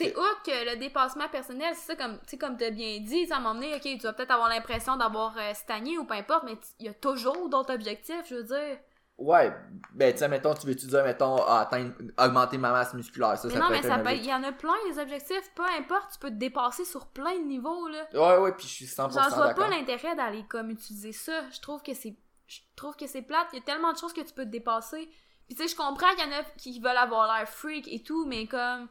Outre 0.00 0.42
que 0.44 0.72
le 0.72 0.76
dépassement 0.76 1.28
personnel, 1.28 1.72
c'est 1.74 1.92
ça, 1.92 1.96
comme 1.96 2.18
tu 2.26 2.36
comme 2.36 2.56
t'as 2.56 2.70
bien 2.70 2.98
dit, 3.00 3.26
ça 3.26 3.38
m'a 3.38 3.50
emmené, 3.50 3.74
ok, 3.76 3.82
tu 3.82 3.98
vas 3.98 4.12
peut-être 4.12 4.32
avoir 4.32 4.48
l'impression 4.48 4.96
d'avoir 4.96 5.36
euh, 5.38 5.54
stagné 5.54 5.98
ou 5.98 6.04
peu 6.04 6.14
importe, 6.14 6.42
mais 6.44 6.56
il 6.80 6.86
y 6.86 6.88
a 6.88 6.94
toujours 6.94 7.48
d'autres 7.48 7.72
objectifs, 7.72 8.24
je 8.28 8.34
veux 8.34 8.42
dire. 8.42 8.78
Ouais, 9.16 9.52
ben 9.92 10.12
tu 10.12 10.18
sais, 10.18 10.28
mettons, 10.28 10.54
tu 10.54 10.66
veux-tu 10.66 10.86
dire, 10.86 11.04
mettons, 11.04 11.36
ah, 11.46 11.60
atteindre, 11.60 11.94
augmenter 12.18 12.58
ma 12.58 12.72
masse 12.72 12.94
musculaire, 12.94 13.38
ça, 13.38 13.46
mais 13.46 13.54
ça 13.54 13.60
non, 13.60 13.66
peut 13.66 13.72
mais 13.72 13.78
être 13.78 13.86
ça 13.86 13.94
un 13.94 13.98
peut, 14.00 14.12
il 14.12 14.24
y 14.26 14.34
en 14.34 14.42
a 14.42 14.50
plein, 14.50 14.74
les 14.88 14.98
objectifs, 14.98 15.52
peu 15.54 15.62
importe, 15.78 16.14
tu 16.14 16.18
peux 16.18 16.30
te 16.30 16.34
dépasser 16.34 16.84
sur 16.84 17.06
plein 17.06 17.38
de 17.38 17.44
niveaux, 17.44 17.86
là. 17.88 18.06
Ouais, 18.12 18.42
ouais, 18.42 18.52
puis 18.52 18.66
je 18.66 18.72
suis 18.72 18.86
100% 18.86 19.12
Genre, 19.12 19.30
je 19.30 19.34
vois 19.36 19.46
d'accord. 19.48 19.66
pas 19.66 19.70
l'intérêt 19.70 20.16
d'aller 20.16 20.44
comme 20.48 20.70
utiliser 20.70 21.12
ça. 21.12 21.48
Je 21.50 21.60
trouve 21.60 21.80
que 21.82 21.94
c'est. 21.94 22.16
Je 22.46 22.58
trouve 22.76 22.96
que 22.96 23.06
c'est 23.06 23.22
plate. 23.22 23.46
Il 23.52 23.60
y 23.60 23.62
a 23.62 23.64
tellement 23.64 23.92
de 23.92 23.98
choses 23.98 24.12
que 24.12 24.20
tu 24.20 24.34
peux 24.34 24.44
te 24.44 24.50
dépasser. 24.50 25.08
Puis 25.46 25.54
tu 25.56 25.62
sais, 25.62 25.68
je 25.68 25.76
comprends 25.76 26.10
qu'il 26.16 26.28
y 26.28 26.34
en 26.34 26.40
a 26.40 26.42
qui 26.58 26.80
veulent 26.80 26.96
avoir 26.96 27.32
l'air 27.32 27.48
freak 27.48 27.86
et 27.88 28.02
tout, 28.02 28.26
mais 28.26 28.46
comme. 28.46 28.88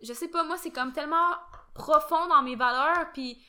Je 0.00 0.12
sais 0.12 0.28
pas, 0.28 0.44
moi, 0.44 0.56
c'est 0.56 0.70
comme 0.70 0.92
tellement 0.92 1.32
profond 1.74 2.28
dans 2.28 2.42
mes 2.42 2.54
valeurs. 2.54 3.10
Puis 3.12 3.42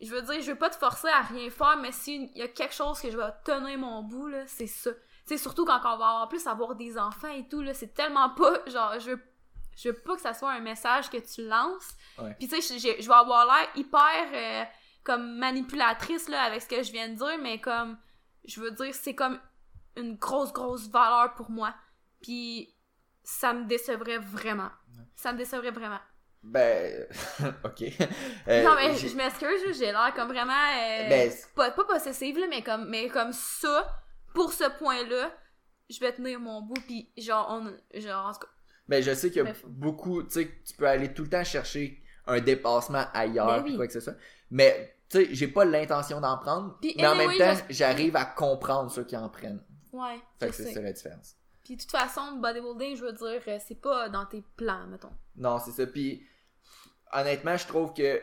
je 0.00 0.10
veux 0.14 0.22
dire, 0.22 0.40
je 0.40 0.52
veux 0.52 0.58
pas 0.58 0.70
te 0.70 0.76
forcer 0.76 1.08
à 1.08 1.22
rien 1.22 1.50
faire, 1.50 1.76
mais 1.82 1.90
s'il 1.90 2.30
y 2.36 2.42
a 2.42 2.48
quelque 2.48 2.74
chose 2.74 3.00
que 3.00 3.10
je 3.10 3.16
vais 3.16 3.32
tenir 3.44 3.78
mon 3.78 4.02
bout, 4.02 4.28
là, 4.28 4.46
c'est 4.46 4.68
ça. 4.68 4.90
Sais, 5.26 5.38
surtout 5.38 5.64
quand 5.64 5.80
on 5.84 5.98
va 5.98 6.22
en 6.22 6.26
plus 6.26 6.46
avoir 6.46 6.74
des 6.76 6.96
enfants 6.96 7.28
et 7.28 7.46
tout, 7.48 7.60
là, 7.60 7.74
c'est 7.74 7.92
tellement 7.94 8.30
pas. 8.30 8.60
Genre, 8.66 8.98
je 9.00 9.10
veux. 9.10 9.22
Je 9.76 9.90
veux 9.90 9.94
pas 9.94 10.14
que 10.14 10.22
ça 10.22 10.32
soit 10.32 10.52
un 10.52 10.60
message 10.60 11.10
que 11.10 11.18
tu 11.18 11.46
lances. 11.46 11.94
Ouais. 12.18 12.34
Puis 12.38 12.48
tu 12.48 12.62
sais, 12.62 12.78
je, 12.78 13.06
vais 13.06 13.14
avoir 13.14 13.44
l'air 13.44 13.68
hyper. 13.74 14.30
euh, 14.32 14.64
comme 15.06 15.38
manipulatrice 15.38 16.28
là 16.28 16.42
avec 16.42 16.60
ce 16.62 16.66
que 16.66 16.82
je 16.82 16.90
viens 16.90 17.08
de 17.08 17.14
dire 17.14 17.38
mais 17.40 17.60
comme 17.60 17.96
je 18.44 18.60
veux 18.60 18.72
dire 18.72 18.92
c'est 18.92 19.14
comme 19.14 19.38
une 19.96 20.16
grosse 20.16 20.52
grosse 20.52 20.88
valeur 20.88 21.34
pour 21.34 21.48
moi 21.48 21.72
puis 22.20 22.74
ça 23.22 23.52
me 23.52 23.64
décevrait 23.66 24.18
vraiment 24.18 24.70
ça 25.14 25.32
me 25.32 25.38
décevrait 25.38 25.70
vraiment 25.70 26.00
Ben, 26.42 27.06
ok. 27.64 27.82
Euh, 28.48 28.64
non 28.64 28.74
mais 28.74 28.96
je 28.96 29.16
m'excuse 29.16 29.78
j'ai 29.78 29.92
l'air 29.92 30.12
comme 30.16 30.28
vraiment 30.28 30.52
euh, 30.52 31.08
Ben, 31.08 31.32
pas, 31.54 31.70
pas 31.70 31.84
possessive 31.84 32.36
là 32.40 32.46
mais 32.50 32.62
comme 32.62 32.88
mais 32.88 33.08
comme 33.08 33.32
ça 33.32 33.86
pour 34.36 34.52
ce 34.52 34.68
point 34.78 35.02
là 35.08 35.32
je 35.90 35.98
vais 36.00 36.12
tenir 36.12 36.38
mon 36.40 36.62
bout 36.62 36.80
puis 36.86 37.10
genre 37.16 37.46
on 37.50 37.98
genre 38.00 38.26
en 38.26 38.32
tout 38.32 38.40
cas 38.40 38.52
Ben, 38.88 39.02
je 39.02 39.12
sais 39.14 39.28
qu'il 39.30 39.38
y 39.38 39.40
a 39.40 39.44
Bref. 39.44 39.64
beaucoup, 39.66 40.22
tu 40.22 40.30
sais, 40.30 40.50
tu 40.64 40.74
peux 40.76 40.86
aller 40.86 41.12
tout 41.12 41.24
le 41.24 41.28
temps 41.30 41.42
chercher 41.44 42.00
un 42.26 42.40
dépassement 42.40 43.04
ailleurs, 43.14 43.62
Ben 43.62 43.64
oui. 43.64 43.76
quoi 43.76 43.86
que 43.86 43.92
ce 43.92 44.00
soit. 44.00 44.16
Mais, 44.50 44.96
tu 45.08 45.18
sais, 45.24 45.34
j'ai 45.34 45.48
pas 45.48 45.64
l'intention 45.64 46.20
d'en 46.20 46.38
prendre, 46.38 46.78
mais 46.96 47.06
en 47.06 47.14
même 47.16 47.36
temps, 47.38 47.54
j'arrive 47.70 48.14
à 48.16 48.24
comprendre 48.24 48.90
ceux 48.90 49.04
qui 49.04 49.16
en 49.16 49.28
prennent. 49.28 49.62
ouais 49.92 50.20
Fait 50.40 50.46
je 50.46 50.50
que 50.50 50.56
c'est 50.56 50.72
ça 50.74 50.80
la 50.82 50.92
différence. 50.92 51.36
puis 51.64 51.76
de 51.76 51.80
toute 51.82 51.90
façon 51.90 52.32
bodybuilding 52.36 52.96
je 52.96 53.02
veux 53.04 53.12
dire 53.12 53.42
euh, 53.48 53.58
c'est 53.66 53.80
pas 53.80 54.08
dans 54.08 54.26
tes 54.26 54.42
plans 54.56 54.86
mettons 54.88 55.12
Non, 55.36 55.58
c'est 55.58 55.72
ça. 55.72 55.86
Puis, 55.86 56.24
honnêtement, 57.12 57.56
je 57.56 57.66
trouve 57.66 57.92
que 57.94 58.20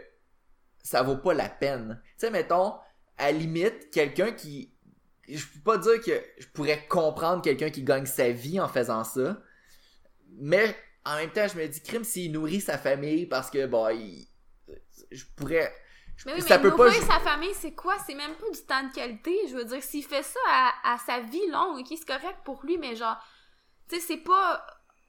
ça 0.83 1.01
vaut 1.03 1.17
pas 1.17 1.33
la 1.33 1.49
peine. 1.49 2.01
Tu 2.03 2.11
sais, 2.17 2.29
mettons, 2.29 2.73
à 3.17 3.31
la 3.31 3.31
limite, 3.31 3.89
quelqu'un 3.91 4.31
qui. 4.31 4.72
Je 5.27 5.45
peux 5.45 5.59
pas 5.63 5.77
dire 5.77 6.01
que 6.03 6.23
je 6.39 6.47
pourrais 6.47 6.85
comprendre 6.87 7.41
quelqu'un 7.41 7.69
qui 7.69 7.83
gagne 7.83 8.05
sa 8.05 8.29
vie 8.31 8.59
en 8.59 8.67
faisant 8.67 9.03
ça. 9.03 9.37
Mais 10.37 10.75
en 11.05 11.15
même 11.17 11.31
temps, 11.31 11.47
je 11.47 11.57
me 11.57 11.67
dis, 11.67 11.81
crime, 11.81 12.03
s'il 12.03 12.31
nourrit 12.31 12.61
sa 12.61 12.77
famille 12.77 13.25
parce 13.25 13.49
que, 13.49 13.65
bon, 13.65 13.89
il. 13.89 14.27
Je 15.11 15.23
pourrais. 15.35 15.73
je- 16.17 16.25
Mais 16.25 16.33
oui, 16.33 16.41
ça 16.41 16.57
mais 16.57 16.69
peut 16.69 16.75
pas. 16.75 16.89
nourrir 16.89 17.03
sa 17.03 17.19
famille, 17.19 17.53
c'est 17.53 17.73
quoi? 17.73 17.97
C'est 18.05 18.15
même 18.15 18.35
pas 18.35 18.49
du 18.49 18.61
temps 18.65 18.83
de 18.87 18.93
qualité. 18.93 19.37
Je 19.49 19.55
veux 19.55 19.65
dire, 19.65 19.83
s'il 19.83 20.03
fait 20.05 20.23
ça 20.23 20.39
à, 20.49 20.93
à 20.93 20.97
sa 20.99 21.19
vie 21.19 21.47
longue, 21.51 21.79
ok, 21.79 21.87
c'est 21.89 22.05
correct 22.07 22.39
pour 22.45 22.63
lui, 22.65 22.77
mais 22.77 22.95
genre, 22.95 23.17
tu 23.89 23.95
sais, 23.95 24.01
c'est 24.01 24.17
pas. 24.17 24.65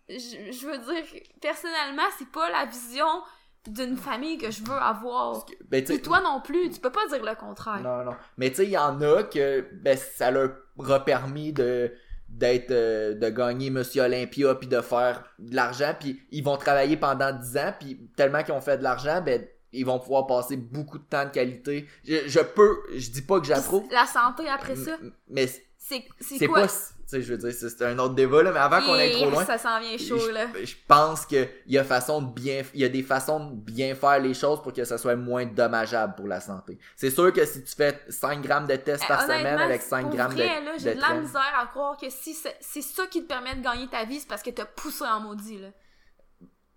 Je, 0.09 0.17
je 0.53 0.67
veux 0.67 0.79
dire, 0.79 1.23
personnellement, 1.41 2.07
c'est 2.19 2.31
pas 2.31 2.51
la 2.51 2.67
vision 2.67 3.23
d'une 3.69 3.97
famille 3.97 4.39
que 4.39 4.51
je 4.51 4.63
veux 4.63 4.73
avoir. 4.73 5.45
Ben, 5.71 5.85
sais, 5.85 5.97
Et 5.97 6.03
toi 6.03 6.21
non 6.21 6.41
plus, 6.41 6.71
tu 6.71 6.81
peux 6.81 6.91
pas 6.91 7.07
dire 7.09 7.25
le 7.25 7.35
contraire. 7.35 7.81
Non, 7.83 8.05
non. 8.05 8.17
Mais 8.37 8.51
tu 8.51 8.57
sais, 8.57 8.65
il 8.65 8.71
y 8.71 8.79
en 8.79 9.01
a 9.01 9.23
que 9.23 9.65
ben, 9.73 9.97
ça 9.97 10.31
leur 10.31 10.51
a 10.91 11.01
permis 11.05 11.53
de 11.53 11.93
d'être 12.29 12.73
euh, 12.73 13.15
de 13.15 13.29
gagner 13.29 13.71
Monsieur 13.71 14.03
Olympia 14.03 14.55
puis 14.57 14.67
de 14.67 14.81
faire 14.81 15.25
de 15.39 15.55
l'argent 15.55 15.95
puis 15.99 16.21
ils 16.33 16.43
vont 16.43 16.57
travailler 16.57 16.97
pendant 16.97 17.33
10 17.33 17.57
ans 17.59 17.75
puis 17.79 18.11
tellement 18.17 18.43
qu'ils 18.43 18.55
ont 18.55 18.61
fait 18.61 18.79
de 18.79 18.83
l'argent 18.83 19.23
ben 19.25 19.47
ils 19.73 19.87
vont 19.87 20.01
pouvoir 20.01 20.27
passer 20.27 20.57
beaucoup 20.57 20.99
de 20.99 21.05
temps 21.05 21.27
de 21.27 21.31
qualité 21.31 21.87
je, 22.03 22.27
je 22.27 22.41
peux 22.41 22.79
je 22.97 23.11
dis 23.11 23.23
pas 23.23 23.39
que 23.39 23.47
j'approuve 23.47 23.85
La 23.93 24.07
santé 24.07 24.49
après 24.49 24.75
ça, 24.75 24.97
mais 25.29 25.47
c'est 25.47 26.05
c'est 26.19 26.39
c'est 26.39 26.47
quoi? 26.49 26.67
tu 26.67 26.75
sais 27.17 27.23
je 27.23 27.35
veux 27.35 27.39
dire 27.39 27.53
c'est 27.53 27.83
un 27.83 27.99
autre 27.99 28.15
débat 28.15 28.43
là 28.43 28.53
mais 28.53 28.59
avant 28.59 28.81
qu'on 28.81 28.95
aille 28.95 29.13
trop 29.13 29.31
loin 29.31 29.45
Ça 29.45 29.59
s'en 29.59 29.81
vient 29.81 29.97
chaud, 29.97 30.31
là. 30.31 30.47
je, 30.63 30.75
pense 30.87 31.27
que 31.27 31.47
il 31.67 31.73
y 31.73 31.79
a 31.79 31.85
façon 31.85 32.23
de 32.23 32.33
bien 32.33 32.63
il 32.75 32.81
y 32.81 32.85
a 32.85 32.89
des 32.89 33.03
façons 33.03 33.51
de 33.51 33.55
bien 33.55 33.95
faire 33.95 34.19
les 34.21 34.35
choses 34.35 34.63
pour 34.63 34.73
que 34.73 34.85
ça 34.85 34.99
soit 34.99 35.17
moins 35.17 35.47
dommageable 35.47 36.15
pour 36.15 36.27
la 36.27 36.41
santé. 36.41 36.79
C'est 36.97 37.11
sûr 37.11 37.33
que 37.33 37.45
si 37.45 37.63
tu 37.65 37.75
fais 37.75 38.01
5 38.09 38.43
grammes 38.43 38.67
de 38.67 38.77
tests 38.77 39.07
par 39.07 39.21
Eh, 39.21 39.25
semaine 39.25 39.47
honnêtement, 39.47 39.65
avec 39.65 39.83
5 39.83 40.03
pour 40.07 40.17
grammes 40.17 40.33
vrai, 40.33 40.61
de, 40.61 40.65
là, 40.65 40.73
j'ai 40.79 40.95
de 40.95 41.01
la 41.01 41.15
misère 41.15 41.53
à 41.61 41.67
croire 41.67 41.97
que 41.97 42.11
si 42.11 42.35
c'est 42.35 42.57
c'est 42.61 42.83
ça 42.83 43.07
qui 43.07 43.23
te 43.23 43.29
permet 43.29 43.55
de 43.55 43.63
gagner 43.63 43.87
ta 43.89 44.05
vie, 44.05 44.21
c'est 44.21 44.29
parce 44.29 44.43
que 44.43 44.51
t'as 44.51 44.65
poussé 44.65 45.05
en 45.05 45.21
maudit, 45.21 45.59
là. 45.59 45.69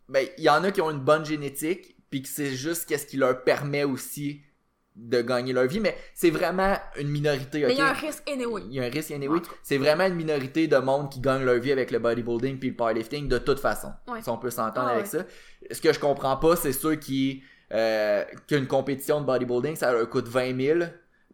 ben 0.09 0.27
il 0.37 0.43
y 0.43 0.49
en 0.49 0.63
a 0.63 0.71
qui 0.71 0.81
ont 0.81 0.91
une 0.91 0.99
bonne 0.99 1.25
génétique 1.25 1.95
puis 2.09 2.21
que 2.21 2.29
c'est 2.29 2.55
juste 2.55 2.87
qu'est-ce 2.87 3.05
qui 3.05 3.17
leur 3.17 3.43
permet 3.43 3.83
aussi 3.83 4.41
de 4.99 5.21
gagner 5.21 5.53
leur 5.53 5.67
vie 5.67 5.79
mais 5.79 5.95
c'est 6.15 6.31
vraiment 6.31 6.75
une 6.99 7.09
minorité 7.09 7.63
Mais 7.65 7.73
il 7.73 7.77
y 7.77 7.81
a 7.81 7.89
un 7.89 7.93
risque 7.93 8.27
anyway. 8.29 8.63
il 8.67 8.73
y 8.73 8.79
a 8.79 8.83
un 8.85 8.89
risque 8.89 9.11
anyway. 9.11 9.39
C'est 9.61 9.77
vraiment 9.77 10.05
une 10.05 10.15
minorité 10.15 10.67
de 10.67 10.77
monde 10.77 11.11
qui 11.11 11.19
gagne 11.21 11.43
leur 11.43 11.59
vie 11.59 11.71
avec 11.71 11.91
le 11.91 11.99
bodybuilding 11.99 12.57
puis 12.57 12.69
le 12.69 12.75
powerlifting 12.75 13.27
de 13.27 13.37
toute 13.37 13.59
façon. 13.59 13.91
Ouais. 14.07 14.21
Si 14.23 14.29
on 14.29 14.37
peut 14.37 14.49
s'entendre 14.49 14.87
Ah 14.89 14.93
avec 14.95 15.03
ouais. 15.05 15.19
ça. 15.19 15.25
Ce 15.71 15.79
que 15.79 15.93
je 15.93 15.99
comprends 15.99 16.37
pas, 16.37 16.55
c'est 16.55 16.73
ceux 16.73 16.95
qui 16.95 17.43
euh, 17.71 18.23
qu'une 18.47 18.65
compétition 18.65 19.21
de 19.21 19.25
bodybuilding, 19.25 19.75
ça 19.75 19.91
leur 19.91 20.09
coûte 20.09 20.27
20 20.27 20.59
000 20.59 20.79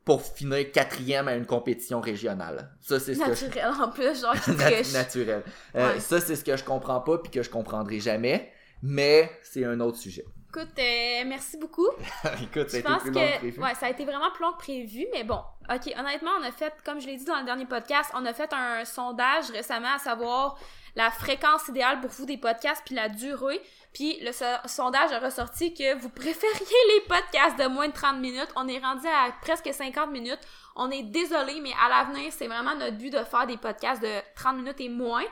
pour 0.04 0.22
finir 0.22 0.70
quatrième 0.74 1.30
à 1.30 1.36
une 1.36 1.46
compétition 1.46 2.02
régionale. 2.02 2.70
Ça, 2.82 3.00
c'est 3.00 3.14
ce 3.16 3.20
que 3.20 3.34
je... 3.34 3.46
Naturel 3.46 3.66
en 3.82 3.90
plus, 3.90 4.22
genre 4.22 4.34
qui 4.42 4.52
Nat- 4.58 4.72
triche. 4.72 4.92
naturel. 4.94 5.44
Euh, 5.76 5.94
Ouais. 5.94 6.00
Ça, 6.02 6.20
c'est 6.20 6.36
ce 6.36 6.44
que 6.44 6.58
je 6.58 6.64
comprends 6.66 7.00
pas 7.00 7.20
puis 7.20 7.32
que 7.32 7.42
je 7.42 7.50
comprendrai 7.50 8.00
jamais. 8.02 8.52
Mais 8.82 9.32
c'est 9.44 9.64
un 9.64 9.80
autre 9.80 9.98
sujet. 9.98 10.26
Écoute, 10.56 10.78
euh, 10.78 11.24
merci 11.26 11.58
beaucoup. 11.58 11.88
Écoute, 12.44 12.70
ça 12.70 12.78
a 12.78 12.80
Je 12.80 12.80
été 12.80 12.84
pense 12.84 13.02
plus 13.02 13.12
long 13.12 13.22
que 13.22 13.34
que 13.34 13.38
prévu. 13.40 13.62
ouais, 13.64 13.76
ça 13.76 13.86
a 13.88 13.90
été 13.90 14.06
vraiment 14.06 14.30
plus 14.32 14.44
long 14.44 14.52
que 14.54 14.58
prévu, 14.60 15.08
mais 15.12 15.24
bon. 15.24 15.42
OK, 15.74 15.92
honnêtement, 15.98 16.32
on 16.40 16.44
a 16.44 16.52
fait, 16.52 16.74
comme 16.86 17.00
je 17.02 17.08
l'ai 17.08 17.16
dit 17.18 17.26
dans 17.26 17.38
le 17.40 17.44
dernier 17.46 17.66
podcast, 17.66 18.12
on 18.14 18.24
a 18.26 18.34
fait 18.34 18.52
un 18.54 18.86
sondage 18.86 19.50
récemment 19.50 19.94
à 19.96 19.98
savoir 19.98 20.58
la 20.96 21.10
fréquence 21.10 21.68
idéale 21.70 22.02
pour 22.02 22.12
vous 22.12 22.26
des 22.28 22.38
podcasts 22.38 22.84
puis 22.86 22.94
la 22.94 23.10
durée. 23.10 23.60
Puis 23.94 24.20
le 24.22 24.32
so- 24.32 24.46
sondage 24.66 25.12
a 25.12 25.20
ressorti 25.20 25.74
que 25.74 25.96
vous 25.96 26.10
préfériez 26.10 26.78
les 26.96 27.02
podcasts 27.08 27.58
de 27.58 27.68
moins 27.68 27.88
de 27.88 27.94
30 27.94 28.20
minutes. 28.20 28.50
On 28.56 28.68
est 28.68 28.78
rendu 28.80 29.08
à 29.08 29.32
presque 29.42 29.74
50 29.74 30.12
minutes. 30.12 30.40
On 30.76 30.92
est 30.92 31.04
désolé, 31.04 31.60
mais 31.62 31.72
à 31.84 31.90
l'avenir, 31.90 32.32
c'est 32.32 32.48
vraiment 32.48 32.76
notre 32.76 32.98
but 32.98 33.10
de 33.12 33.24
faire 33.24 33.48
des 33.48 33.58
podcasts 33.58 34.02
de 34.04 34.20
30 34.36 34.58
minutes 34.58 34.82
et 34.82 34.90
moins 34.90 35.24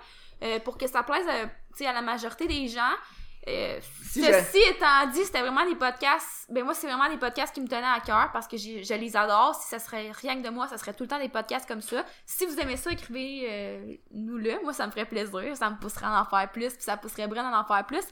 euh, 0.44 0.60
pour 0.62 0.78
que 0.80 0.88
ça 0.88 1.04
plaise 1.04 1.26
euh, 1.30 1.86
à 1.88 1.94
la 1.94 2.02
majorité 2.02 2.48
des 2.48 2.68
gens. 2.68 2.94
Euh, 3.48 3.80
Si 4.04 4.24
Ceci 4.24 4.60
étant 4.70 5.08
dit, 5.12 5.24
c'était 5.24 5.42
vraiment 5.42 5.66
des 5.66 5.76
podcasts. 5.76 6.46
Ben 6.50 6.64
moi, 6.64 6.74
c'est 6.74 6.86
vraiment 6.86 7.10
des 7.10 7.18
podcasts 7.18 7.54
qui 7.54 7.62
me 7.62 7.68
tenaient 7.68 7.82
à 7.84 8.00
cœur 8.00 8.30
parce 8.32 8.48
que 8.48 8.58
je 8.58 8.94
les 8.94 9.18
adore. 9.18 9.56
Si 9.56 9.70
ça 9.70 9.80
serait 9.80 10.12
rien 10.12 10.40
que 10.40 10.46
de 10.46 10.50
moi, 10.52 10.68
ça 10.68 10.78
serait 10.78 10.94
tout 10.94 11.04
le 11.04 11.10
temps 11.10 11.20
des 11.20 11.30
podcasts 11.30 11.68
comme 11.68 11.82
ça. 11.82 12.06
Si 12.26 12.46
vous 12.46 12.60
aimez 12.60 12.78
ça, 12.78 12.92
écrivez 12.92 13.48
euh, 13.50 13.96
nous 14.12 14.38
le. 14.38 14.62
Moi, 14.64 14.74
ça 14.74 14.86
me 14.86 14.92
ferait 14.92 15.06
plaisir. 15.06 15.56
Ça 15.56 15.70
me 15.70 15.78
pousserait 15.78 16.06
à 16.06 16.22
en 16.22 16.26
faire 16.26 16.52
plus, 16.52 16.74
puis 16.74 16.84
ça 16.84 16.98
pousserait 16.98 17.28
Bren 17.28 17.46
à 17.46 17.60
en 17.60 17.66
faire 17.66 17.86
plus. 17.86 18.04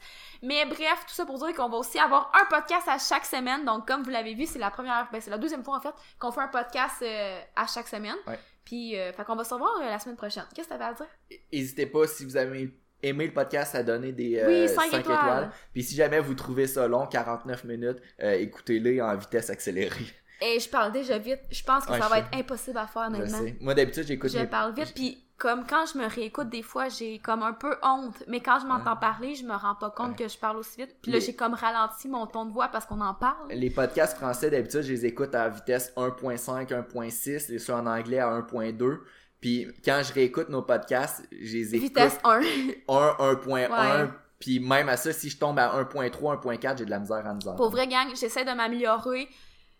Mais 0.41 0.65
bref, 0.65 1.05
tout 1.07 1.13
ça 1.13 1.25
pour 1.25 1.37
dire 1.37 1.53
qu'on 1.53 1.69
va 1.69 1.77
aussi 1.77 1.99
avoir 1.99 2.31
un 2.41 2.45
podcast 2.45 2.87
à 2.87 2.97
chaque 2.97 3.25
semaine. 3.25 3.65
Donc, 3.65 3.87
comme 3.87 4.03
vous 4.03 4.09
l'avez 4.09 4.33
vu, 4.33 4.45
c'est 4.45 4.59
la 4.59 4.71
première, 4.71 5.09
ben 5.11 5.21
c'est 5.21 5.31
la 5.31 5.37
deuxième 5.37 5.63
fois 5.63 5.77
en 5.77 5.81
fait 5.81 5.93
qu'on 6.17 6.31
fait 6.31 6.41
un 6.41 6.47
podcast 6.47 6.95
euh, 7.01 7.39
à 7.55 7.67
chaque 7.67 7.87
semaine. 7.87 8.15
Ouais. 8.25 8.39
Puis, 8.69 8.95
euh, 8.97 9.11
fait 9.13 9.25
qu'on 9.25 9.35
va 9.35 9.43
se 9.43 9.53
revoir 9.53 9.77
euh, 9.81 9.85
la 9.85 9.97
semaine 9.97 10.15
prochaine. 10.15 10.45
Qu'est-ce 10.53 10.67
que 10.67 10.73
t'avais 10.73 10.85
à 10.85 10.93
dire? 10.93 11.07
N'hésitez 11.51 11.87
pas 11.87 12.05
si 12.05 12.23
vous 12.23 12.37
avez 12.37 12.71
aimé 13.03 13.27
le 13.27 13.33
podcast 13.33 13.75
à 13.75 13.83
donner 13.83 14.11
des 14.11 14.43
Oui, 14.47 14.67
5 14.69 14.91
cinq 14.91 14.99
étoiles. 15.01 15.51
Puis 15.73 15.83
si 15.83 15.95
jamais 15.95 16.19
vous 16.19 16.33
trouvez 16.35 16.67
ça 16.67 16.87
long, 16.87 17.05
49 17.07 17.63
minutes, 17.63 17.99
euh, 18.21 18.33
écoutez-les 18.33 19.01
en 19.01 19.15
vitesse 19.15 19.49
accélérée. 19.49 20.05
Et 20.41 20.59
je 20.59 20.69
parle 20.69 20.91
déjà 20.93 21.17
vite. 21.17 21.41
Je 21.51 21.63
pense 21.63 21.85
que 21.85 21.91
Ouais, 21.91 21.99
ça 21.99 22.07
va 22.07 22.15
sais. 22.15 22.21
être 22.21 22.37
impossible 22.37 22.77
à 22.77 22.87
faire, 22.87 23.09
sais. 23.27 23.57
Moi 23.59 23.73
d'habitude 23.73 24.05
j'écoute 24.07 24.31
Je 24.31 24.37
mes... 24.37 24.47
parle 24.47 24.73
vite, 24.73 24.93
puis 24.95 25.21
comme 25.37 25.65
quand 25.65 25.85
je 25.85 25.97
me 25.97 26.05
réécoute 26.05 26.49
des 26.49 26.61
fois, 26.63 26.87
j'ai 26.89 27.19
comme 27.19 27.43
un 27.43 27.53
peu 27.53 27.75
honte, 27.81 28.23
mais 28.27 28.39
quand 28.41 28.59
je 28.59 28.65
m'entends 28.65 28.95
parler, 28.97 29.35
je 29.35 29.45
me 29.45 29.53
rends 29.53 29.75
pas 29.75 29.89
compte 29.89 30.17
que 30.17 30.27
je 30.27 30.37
parle 30.37 30.57
aussi 30.57 30.77
vite. 30.81 30.95
Puis 31.01 31.11
là, 31.13 31.17
Les- 31.19 31.25
j'ai 31.25 31.33
comme 31.35 31.53
ralenti 31.53 32.07
mon 32.09 32.25
ton 32.27 32.45
de 32.45 32.51
voix 32.51 32.67
parce 32.69 32.85
qu'on 32.85 32.99
en 33.01 33.13
parle. 33.13 33.49
Les 33.51 33.69
podcasts 33.69 34.17
français, 34.17 34.49
d'habitude, 34.49 34.81
je 34.81 34.91
les 34.91 35.05
écoute 35.05 35.33
à 35.35 35.47
vitesse 35.49 35.93
1.5, 35.95 36.71
1.6, 36.73 37.49
les 37.51 37.59
ceux 37.59 37.73
en 37.73 37.85
anglais 37.85 38.19
à 38.19 38.27
1.2. 38.29 38.99
Puis 39.41 39.67
quand 39.85 40.01
je 40.03 40.13
réécoute 40.13 40.49
nos 40.49 40.61
podcasts, 40.61 41.23
je 41.31 41.57
les 41.57 41.75
écoute 41.75 41.87
Vitesse 41.89 42.19
1. 42.23 42.39
1, 42.39 42.41
1.1. 42.87 43.47
Ouais. 43.47 44.09
Puis 44.39 44.59
même 44.59 44.89
à 44.89 44.97
ça, 44.97 45.11
si 45.11 45.29
je 45.29 45.37
tombe 45.37 45.59
à 45.59 45.81
1.3, 45.81 46.11
1.4, 46.11 46.77
j'ai 46.77 46.85
de 46.85 46.89
la 46.89 46.99
misère 46.99 47.25
à 47.25 47.31
entendre. 47.31 47.55
Pour 47.55 47.69
vrai, 47.69 47.87
gang, 47.87 48.07
j'essaie 48.15 48.45
de 48.45 48.51
m'améliorer. 48.51 49.27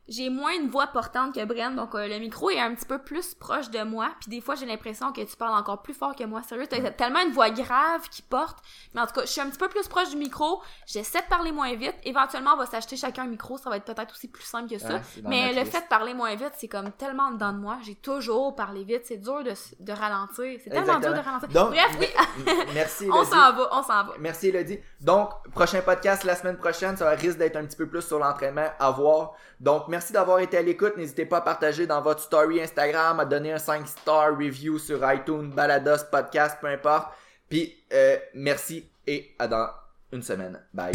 J'ai 0.10 0.30
moins 0.30 0.54
une 0.54 0.70
voix 0.70 0.88
portante 0.88 1.36
que 1.36 1.46
Bren, 1.46 1.76
donc 1.76 1.94
euh, 1.94 2.08
le 2.08 2.18
micro 2.18 2.50
est 2.50 2.60
un 2.60 2.74
petit 2.74 2.86
peu 2.86 2.98
plus 2.98 3.36
proche 3.36 3.70
de 3.70 3.84
moi. 3.84 4.10
Puis 4.20 4.30
des 4.30 4.42
fois, 4.42 4.56
j'ai 4.56 4.66
l'impression 4.66 5.14
que 5.14 5.22
tu 5.22 5.38
parles 5.38 5.58
encore 5.58 5.84
plus 5.84 5.94
fort 5.94 6.16
que 6.16 6.24
moi. 6.24 6.42
Sérieux, 6.42 6.66
t'as 6.68 6.82
tellement 6.90 7.22
une 7.22 7.32
voix 7.32 7.52
grave 7.52 8.10
qui 8.10 8.24
porte. 8.24 8.58
Mais 8.96 9.02
en 9.02 9.06
tout 9.06 9.14
cas, 9.14 9.22
je 9.22 9.28
suis 9.28 9.40
un 9.40 9.50
petit 9.50 9.60
peu 9.60 9.70
plus 9.70 9.88
proche 9.88 10.10
du 10.10 10.18
micro. 10.18 10.62
J'essaie 10.88 11.22
de 11.22 11.28
parler 11.28 11.52
moins 11.52 11.76
vite. 11.76 11.96
Éventuellement, 12.04 12.54
on 12.56 12.58
va 12.58 12.66
s'acheter 12.66 12.98
chacun 12.98 13.24
un 13.24 13.28
micro. 13.28 13.58
Ça 13.60 13.70
va 13.70 13.78
être 13.78 13.86
peut-être 13.86 14.12
aussi 14.12 14.28
plus 14.28 14.44
simple 14.44 14.68
que 14.68 14.80
ça. 14.80 14.96
Ouais, 14.96 15.02
Mais 15.26 15.54
le 15.54 15.64
fait 15.64 15.82
de 15.82 15.88
parler 15.88 16.16
moins 16.16 16.34
vite, 16.34 16.54
c'est 16.58 16.68
comme 16.68 16.92
tellement 16.92 17.30
dedans 17.30 17.54
de 17.54 17.60
moi. 17.60 17.78
J'ai 17.86 17.96
toujours 17.96 18.56
parlé 18.56 18.84
vite. 18.84 19.04
C'est 19.06 19.18
dur 19.18 19.44
de, 19.44 19.54
de 19.80 19.92
ralentir. 19.94 20.60
C'est 20.64 20.72
tellement 20.72 21.00
dur 21.00 21.14
de 21.14 21.20
ralentir. 21.20 21.50
Donc, 21.50 21.70
Bref, 21.70 21.98
oui, 22.00 22.08
merci 22.74 23.08
on 23.12 23.24
s'en 23.24 23.54
va, 23.54 23.70
on 23.72 23.84
s'en 23.84 24.04
va. 24.06 24.14
Merci 24.20 24.48
Elodie. 24.48 24.80
Donc, 25.02 25.30
prochain 25.52 25.82
podcast 25.82 26.24
la 26.24 26.36
semaine 26.36 26.58
prochaine, 26.58 26.98
ça 26.98 27.10
risque 27.12 27.38
d'être 27.38 27.58
un 27.58 27.66
petit 27.66 27.78
peu 27.78 27.88
plus 27.88 28.02
sur 28.02 28.18
l'entraînement 28.18 28.70
à 28.80 28.92
voir. 28.92 29.34
Donc, 29.60 29.88
merci 29.88 29.99
d'avoir 30.12 30.40
été 30.40 30.58
à 30.58 30.62
l'écoute. 30.62 30.98
N'hésitez 30.98 31.26
pas 31.26 31.38
à 31.38 31.42
partager 31.42 31.86
dans 31.88 32.02
votre 32.02 32.22
story 32.22 32.62
Instagram, 32.62 33.20
à 33.20 33.26
donner 33.26 33.54
un 33.54 33.60
5 33.60 33.88
star 33.88 34.32
review 34.38 34.80
sur 34.80 35.00
iTunes, 35.12 35.50
Balados, 35.50 36.06
podcast, 36.12 36.58
peu 36.60 36.68
importe. 36.68 37.10
Puis, 37.50 37.76
euh, 37.94 38.18
merci 38.34 38.90
et 39.08 39.36
à 39.40 39.48
dans 39.48 39.70
une 40.12 40.22
semaine. 40.22 40.60
Bye. 40.74 40.94